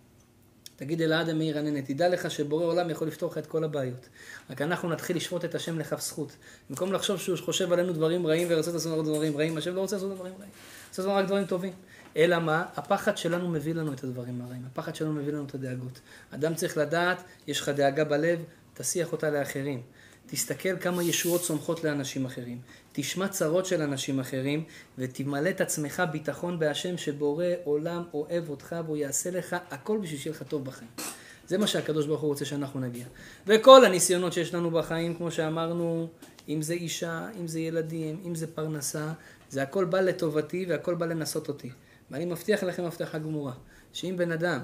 תגיד 0.77 1.03
אלעד 1.03 1.29
המאיר 1.29 1.59
עננה, 1.59 1.83
תדע 1.83 2.09
לך 2.09 2.31
שבורא 2.31 2.65
עולם 2.65 2.91
יכול 2.91 3.09
לפתור 3.09 3.31
לך 3.31 3.39
את 3.39 3.47
כל 3.47 3.65
הבעיות. 3.65 4.09
רק 4.51 4.63
אנחנו 4.63 4.89
נתחיל 4.89 5.17
לשפוט 5.17 5.45
את 5.45 5.55
השם 5.55 5.79
לכף 5.79 6.01
זכות. 6.01 6.37
במקום 6.71 6.93
לחשוב 6.93 7.19
שהוא 7.19 7.39
חושב 7.39 7.73
עלינו 7.73 7.93
דברים 7.93 8.27
רעים 8.27 8.49
ורוצה 8.51 8.73
לעשות 8.73 9.05
דברים 9.05 9.37
רעים, 9.37 9.57
השם 9.57 9.75
לא 9.75 9.81
רוצה 9.81 9.97
לעשות 9.97 10.15
דברים 10.15 10.33
רעים. 10.39 10.51
רוצה 10.89 11.03
לעשות 11.03 11.19
רק 11.19 11.27
דברים 11.27 11.47
טובים. 11.47 11.73
אלא 12.17 12.39
מה? 12.39 12.65
הפחד 12.77 13.17
שלנו 13.17 13.49
מביא 13.49 13.75
לנו 13.75 13.93
את 13.93 14.05
הדברים 14.05 14.43
הרעים. 14.43 14.63
הפחד 14.73 14.95
שלנו 14.95 15.13
מביא 15.13 15.33
לנו 15.33 15.45
את 15.45 15.55
הדאגות. 15.55 16.01
אדם 16.31 16.55
צריך 16.55 16.77
לדעת, 16.77 17.23
יש 17.47 17.61
לך 17.61 17.69
דאגה 17.69 18.05
בלב, 18.05 18.39
תסיח 18.75 19.13
אותה 19.13 19.31
לאחרים. 19.31 19.83
תסתכל 20.27 20.79
כמה 20.79 21.03
ישועות 21.03 21.43
צומחות 21.43 21.85
לאנשים 21.85 22.27
אחרים. 22.27 22.59
תשמע 22.97 23.29
צרות 23.29 23.67
של 23.67 23.83
אנשים 23.83 24.21
אחרים, 24.21 24.65
ותמלא 24.99 25.51
את 25.51 25.61
עצמך 25.61 26.03
ביטחון 26.13 26.59
בהשם 26.59 26.97
שבורא 26.97 27.45
עולם 27.65 28.03
אוהב 28.15 28.51
אותך 28.51 28.77
והוא 28.85 28.97
יעשה 28.97 29.31
לך 29.31 29.57
הכל 29.71 29.99
בשביל 29.99 30.21
שיהיה 30.21 30.37
לך 30.37 30.43
טוב 30.43 30.65
בחיים. 30.65 30.91
זה 31.47 31.59
מה 31.59 31.67
שהקדוש 31.67 32.07
ברוך 32.07 32.21
הוא 32.21 32.29
רוצה 32.29 32.45
שאנחנו 32.45 32.81
נגיע. 32.81 33.07
וכל 33.47 33.85
הניסיונות 33.85 34.33
שיש 34.33 34.55
לנו 34.55 34.71
בחיים, 34.71 35.15
כמו 35.15 35.31
שאמרנו, 35.31 36.09
אם 36.49 36.63
זה 36.63 36.75
אישה, 36.75 37.29
אם 37.41 37.47
זה 37.47 37.61
ילדים, 37.61 38.23
אם 38.27 38.35
זה 38.35 38.47
פרנסה, 38.47 39.13
זה 39.51 39.63
הכל 39.63 39.85
בא 39.85 40.01
לטובתי 40.01 40.67
והכל 40.69 40.95
בא 40.95 41.07
לנסות 41.07 41.49
אותי. 41.49 41.71
ואני 42.11 42.25
מבטיח 42.25 42.63
לכם 42.63 42.85
הבטחה 42.85 43.19
גמורה, 43.19 43.53
שאם 43.93 44.15
בן 44.17 44.33
אדם 44.33 44.61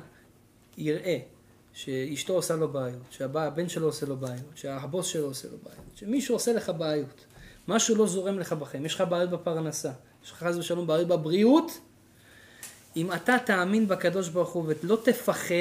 יראה 0.79 1.19
שאשתו 1.73 2.33
עושה 2.33 2.57
לו 2.57 2.69
בעיות, 2.69 3.03
שהבן 3.11 3.69
שלו 3.69 3.87
עושה 3.87 4.07
לו 4.07 4.17
בעיות, 4.17 4.53
שהבוס 4.55 5.07
שלו 5.07 5.27
עושה 5.27 5.49
לו 5.49 5.57
בעיות, 5.63 5.85
שמישהו 5.95 6.35
עושה 6.35 6.53
לך 6.53 6.73
בעיות, 6.79 7.25
משהו 7.69 7.97
לא 7.97 8.07
זורם 8.07 8.39
לך 8.39 8.53
בחיים, 8.53 8.87
יש 8.87 8.95
לך 8.95 9.05
בעיות 9.09 9.31
בפרנסה, 9.31 9.91
יש 10.25 10.31
לך 10.31 10.37
חס 10.37 10.57
ושלום 10.57 10.87
בעיות 10.87 11.09
בבריאות, 11.09 11.79
אם 12.97 13.13
אתה 13.13 13.37
תאמין 13.45 13.89
בקדוש 13.89 14.29
ברוך 14.29 14.51
הוא 14.51 14.65
ולא 14.83 14.99
תפחד, 15.05 15.55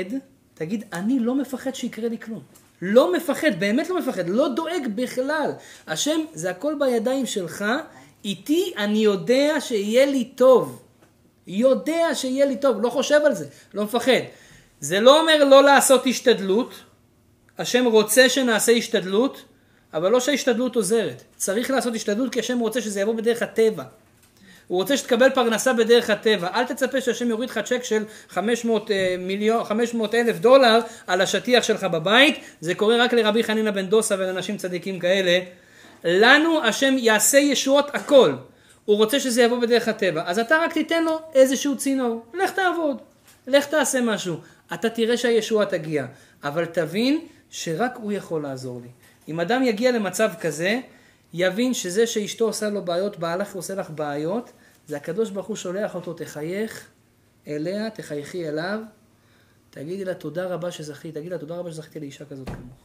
תגיד, 0.54 0.84
אני 0.94 1.20
לא 1.20 1.36
מפחד 1.36 1.76
שיקרה 1.76 2.10
לי 2.10 2.18
כלום. 2.18 2.42
לא 2.82 3.14
מפחד, 3.14 3.60
באמת 3.60 3.90
לא 3.90 4.00
מפחד, 4.00 4.30
לא 4.30 4.48
דואג 4.48 4.88
בכלל. 4.96 5.52
השם, 5.88 6.20
זה 6.34 6.50
הכל 6.50 6.76
בידיים 6.80 7.26
שלך, 7.26 7.66
איתי 8.26 8.74
אני 8.78 9.00
יודע 9.00 9.56
שיהיה 9.60 10.06
לי 10.06 10.26
טוב. 10.36 10.84
יודע 11.48 12.08
שיהיה 12.14 12.46
לי 12.46 12.58
טוב, 12.58 12.82
לא 12.82 12.90
חושב 12.90 13.22
על 13.26 13.34
זה, 13.34 13.48
לא 13.74 13.84
מפחד. 13.84 14.22
זה 14.80 15.00
לא 15.00 15.22
אומר 15.22 15.44
לא 15.44 15.64
לעשות 15.64 16.08
השתדלות, 16.08 16.74
השם 17.58 17.86
רוצה 17.86 18.30
שנעשה 18.30 18.72
השתדלות, 18.72 19.42
אבל 19.94 20.12
לא 20.12 20.20
שההשתדלות 20.20 20.76
עוזרת. 20.76 21.24
צריך 21.36 21.72
לעשות 21.72 21.96
השתדלות 21.96 22.34
כי 22.34 22.40
השם 22.40 22.60
רוצה 22.60 22.82
שזה 22.82 23.02
יבוא 23.02 23.14
בדרך 23.14 23.42
הטבע. 23.42 23.84
הוא 24.68 24.78
רוצה 24.78 24.98
שתקבל 24.98 25.30
פרנסה 25.30 25.74
בדרך 25.74 26.10
הטבע. 26.10 26.48
אל 26.54 26.64
תצפה 26.66 27.02
שהשם 27.02 27.30
יוריד 27.30 27.50
לך 27.50 27.60
צ'ק 27.66 27.84
של 27.84 28.04
500, 28.30 28.92
אה, 28.92 29.16
מיליון, 29.20 29.64
500 29.64 30.16
אלף 30.16 30.40
דולר 30.40 30.80
על 31.08 31.22
השטיח 31.22 31.64
שלך 31.64 31.84
בבית. 31.84 32.40
זה 32.62 32.76
קורה 32.76 32.98
רק 32.98 33.14
לרבי 33.14 33.44
חנינא 33.44 33.72
בן 33.72 33.86
דוסה 33.86 34.16
ולאנשים 34.20 34.58
צדיקים 34.58 35.00
כאלה. 35.00 35.40
לנו 36.04 36.64
השם 36.64 36.96
יעשה 36.98 37.38
ישועות 37.38 37.90
הכל. 37.94 38.34
הוא 38.86 38.98
רוצה 38.98 39.20
שזה 39.20 39.44
יבוא 39.44 39.60
בדרך 39.60 39.88
הטבע. 39.88 40.24
אז 40.26 40.40
אתה 40.40 40.58
רק 40.58 40.74
תיתן 40.74 41.04
לו 41.04 41.20
איזשהו 41.36 41.78
צינור. 41.78 42.26
לך 42.34 42.52
תעבוד. 42.52 42.98
לך 43.48 43.66
תעשה 43.66 44.02
משהו. 44.02 44.38
אתה 44.74 44.90
תראה 44.90 45.18
שהישועה 45.18 45.66
תגיע. 45.66 46.06
אבל 46.44 46.66
תבין 46.66 47.20
שרק 47.50 47.98
הוא 48.02 48.12
יכול 48.12 48.44
לעזור 48.44 48.82
לי. 48.84 48.90
אם 49.30 49.40
אדם 49.40 49.64
יגיע 49.64 49.92
למצב 49.92 50.30
כזה, 50.42 50.80
יבין 51.34 51.74
שזה 51.74 52.08
שאשתו 52.08 52.46
עושה 52.46 52.70
לו 52.70 52.86
בעיות, 52.86 53.20
בעלך 53.20 53.56
עושה 53.56 53.76
לך 53.76 53.90
בעיות, 53.90 54.52
זה 54.88 54.98
הקדוש 54.98 55.30
ברוך 55.30 55.48
הוא 55.48 55.56
שולח 55.56 55.96
אותו, 55.96 56.14
תחייך 56.14 56.88
אליה, 57.48 57.90
תחייכי 57.90 58.50
אליו, 58.50 58.80
תגידי 59.70 60.06
לה 60.06 60.14
תודה 60.14 60.46
רבה 60.46 60.72
שזכית, 60.72 61.14
תגידי 61.14 61.30
לה 61.30 61.38
תודה 61.38 61.56
רבה 61.56 61.72
שזכיתי 61.72 62.00
לאישה 62.00 62.26
כזאת 62.26 62.48
כמוך. 62.48 62.78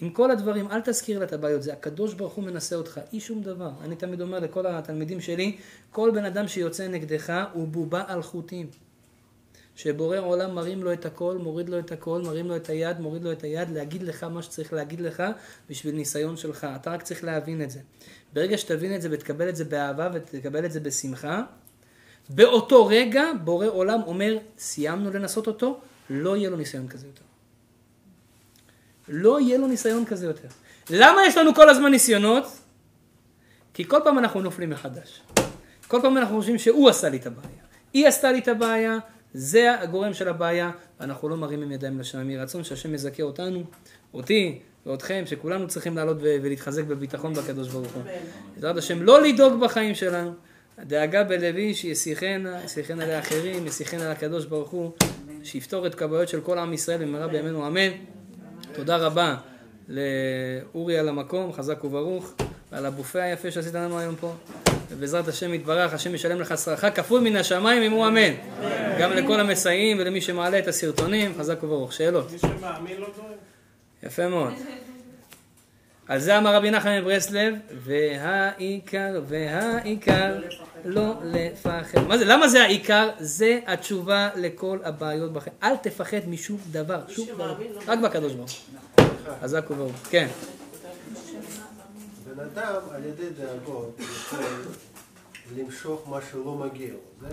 עם 0.00 0.10
כל 0.10 0.30
הדברים, 0.30 0.70
אל 0.70 0.80
תזכיר 0.80 1.18
לה 1.18 1.24
את 1.24 1.32
הבעיות, 1.32 1.62
זה 1.62 1.72
הקדוש 1.72 2.14
ברוך 2.14 2.32
הוא 2.32 2.44
מנסה 2.44 2.76
אותך, 2.76 3.00
אי 3.12 3.20
שום 3.20 3.42
דבר. 3.42 3.70
אני 3.84 3.96
תמיד 3.96 4.20
אומר 4.20 4.38
לכל 4.38 4.66
התלמידים 4.66 5.20
שלי, 5.20 5.56
כל 5.90 6.10
בן 6.14 6.24
אדם 6.24 6.48
שיוצא 6.48 6.88
נגדך 6.88 7.32
הוא 7.52 7.68
בובה 7.68 8.02
על 8.06 8.22
חוטים. 8.22 8.70
שבורא 9.76 10.18
עולם 10.18 10.54
מרים 10.54 10.82
לו 10.82 10.92
את 10.92 11.06
הכל, 11.06 11.38
מוריד 11.38 11.68
לו 11.68 11.78
את 11.78 11.92
הכל, 11.92 12.22
מרים 12.24 12.48
לו 12.48 12.56
את 12.56 12.68
היד, 12.68 13.00
מוריד 13.00 13.22
לו 13.22 13.32
את 13.32 13.42
היד, 13.42 13.70
להגיד 13.70 14.02
לך 14.02 14.24
מה 14.24 14.42
שצריך 14.42 14.72
להגיד 14.72 15.00
לך 15.00 15.22
בשביל 15.70 15.94
ניסיון 15.94 16.36
שלך. 16.36 16.66
אתה 16.76 16.90
רק 16.90 17.02
צריך 17.02 17.24
להבין 17.24 17.62
את 17.62 17.70
זה. 17.70 17.80
ברגע 18.32 18.58
שתבין 18.58 18.94
את 18.94 19.02
זה 19.02 19.08
ותקבל 19.10 19.48
את 19.48 19.56
זה 19.56 19.64
באהבה 19.64 20.10
ותקבל 20.14 20.64
את 20.64 20.72
זה 20.72 20.80
בשמחה, 20.80 21.42
באותו 22.28 22.86
רגע 22.86 23.24
בורא 23.44 23.66
עולם 23.66 24.00
אומר, 24.06 24.38
סיימנו 24.58 25.10
לנסות 25.10 25.46
אותו, 25.46 25.80
לא 26.10 26.36
יהיה 26.36 26.50
לו 26.50 26.56
ניסיון 26.56 26.88
כזה 26.88 27.06
יותר. 27.06 27.22
לא 29.08 29.40
יהיה 29.40 29.58
לו 29.58 29.66
ניסיון 29.66 30.04
כזה 30.04 30.26
יותר. 30.26 30.48
למה 30.90 31.26
יש 31.26 31.36
לנו 31.36 31.54
כל 31.54 31.68
הזמן 31.68 31.90
ניסיונות? 31.90 32.44
כי 33.74 33.88
כל 33.88 33.98
פעם 34.04 34.18
אנחנו 34.18 34.40
נופלים 34.40 34.70
מחדש. 34.70 35.22
כל 35.88 35.98
פעם 36.02 36.16
אנחנו 36.18 36.36
חושבים 36.36 36.58
שהוא 36.58 36.88
עשה 36.88 37.08
לי 37.08 37.16
את 37.16 37.26
הבעיה. 37.26 37.62
היא 37.92 38.08
עשתה 38.08 38.32
לי 38.32 38.38
את 38.38 38.48
הבעיה, 38.48 38.98
זה 39.34 39.80
הגורם 39.80 40.14
של 40.14 40.28
הבעיה, 40.28 40.70
ואנחנו 41.00 41.28
לא 41.28 41.36
מרימים 41.36 41.72
ידיים 41.72 42.00
לשם. 42.00 42.30
יהי 42.30 42.38
רצון 42.38 42.64
שהשם 42.64 42.94
יזכה 42.94 43.22
אותנו, 43.22 43.64
אותי 44.14 44.58
ואותכם, 44.86 45.22
שכולנו 45.26 45.68
צריכים 45.68 45.96
לעלות 45.96 46.16
ולהתחזק 46.20 46.84
בביטחון 46.84 47.34
בקדוש 47.34 47.68
ברוך 47.68 47.92
הוא. 47.92 48.02
בעזרת 48.54 48.76
השם, 48.76 49.02
לא 49.02 49.22
לדאוג 49.22 49.60
בחיים 49.60 49.94
שלנו. 49.94 50.32
הדאגה 50.78 51.24
בלוי 51.24 51.74
שישיחנה, 51.74 52.60
ישיחנה 52.64 53.06
לאחרים, 53.06 53.66
ישיחנה 53.66 54.10
לקדוש 54.10 54.44
ברוך 54.44 54.70
הוא, 54.70 54.90
שיפתור 55.42 55.86
את 55.86 55.94
כבעיות 55.94 56.28
של 56.28 56.40
כל 56.40 56.58
עם 56.58 56.72
ישראל 56.72 56.98
במהרה 57.04 57.28
בימינו 57.28 57.66
אמן. 57.66 57.90
תודה 58.72 58.96
רבה 58.96 59.36
לאורי 59.88 60.98
על 60.98 61.08
המקום, 61.08 61.52
חזק 61.52 61.84
וברוך, 61.84 62.34
ועל 62.72 62.86
הבופה 62.86 63.22
היפה 63.22 63.50
שעשית 63.50 63.74
לנו 63.74 63.98
היום 63.98 64.16
פה. 64.16 64.34
ובעזרת 64.90 65.28
השם 65.28 65.54
יתברך, 65.54 65.94
השם 65.94 66.14
ישלם 66.14 66.40
לך 66.40 66.58
שכרך 66.58 66.96
כפול 66.96 67.20
מן 67.20 67.36
השמיים, 67.36 67.82
אמרו 67.82 68.06
אמן. 68.06 68.32
גם 68.98 69.12
לכל 69.12 69.40
המסייעים 69.40 69.98
ולמי 70.00 70.20
שמעלה 70.20 70.58
את 70.58 70.68
הסרטונים, 70.68 71.34
חזק 71.38 71.62
וברוך. 71.62 71.92
שאלות? 71.92 72.32
מי 72.32 72.38
שמאמין 72.38 73.00
לא 73.00 73.06
טועה. 73.16 73.28
יפה 74.02 74.28
מאוד. 74.28 74.52
על 76.08 76.18
זה 76.18 76.38
אמר 76.38 76.54
רבי 76.54 76.70
נחמן 76.70 77.00
מברסלב, 77.00 77.54
והעיקר, 77.84 79.20
והעיקר, 79.28 80.38
לא 80.84 81.14
לפחד. 81.24 82.06
מה 82.08 82.18
זה? 82.18 82.24
למה 82.24 82.48
זה 82.48 82.62
העיקר? 82.62 83.08
זה 83.18 83.58
התשובה 83.66 84.28
לכל 84.36 84.78
הבעיות 84.84 85.32
בחיים. 85.32 85.56
אל 85.62 85.76
תפחד 85.76 86.28
משום 86.28 86.58
דבר, 86.70 87.00
שום 87.08 87.28
דבר. 87.28 87.54
רק 87.86 87.98
בקדוש 87.98 88.32
ברוך 88.32 88.50
הוא. 88.98 89.06
חזק 89.42 89.70
וברוך. 89.70 89.92
כן. 90.10 90.26
אדם 92.42 92.82
על 92.90 93.04
ידי 93.04 93.30
דאגות 93.30 94.00
למשוך 95.56 96.08
מה 96.08 96.18
שלא 96.30 96.54
מגיע 96.54 96.92
לו. 96.92 97.28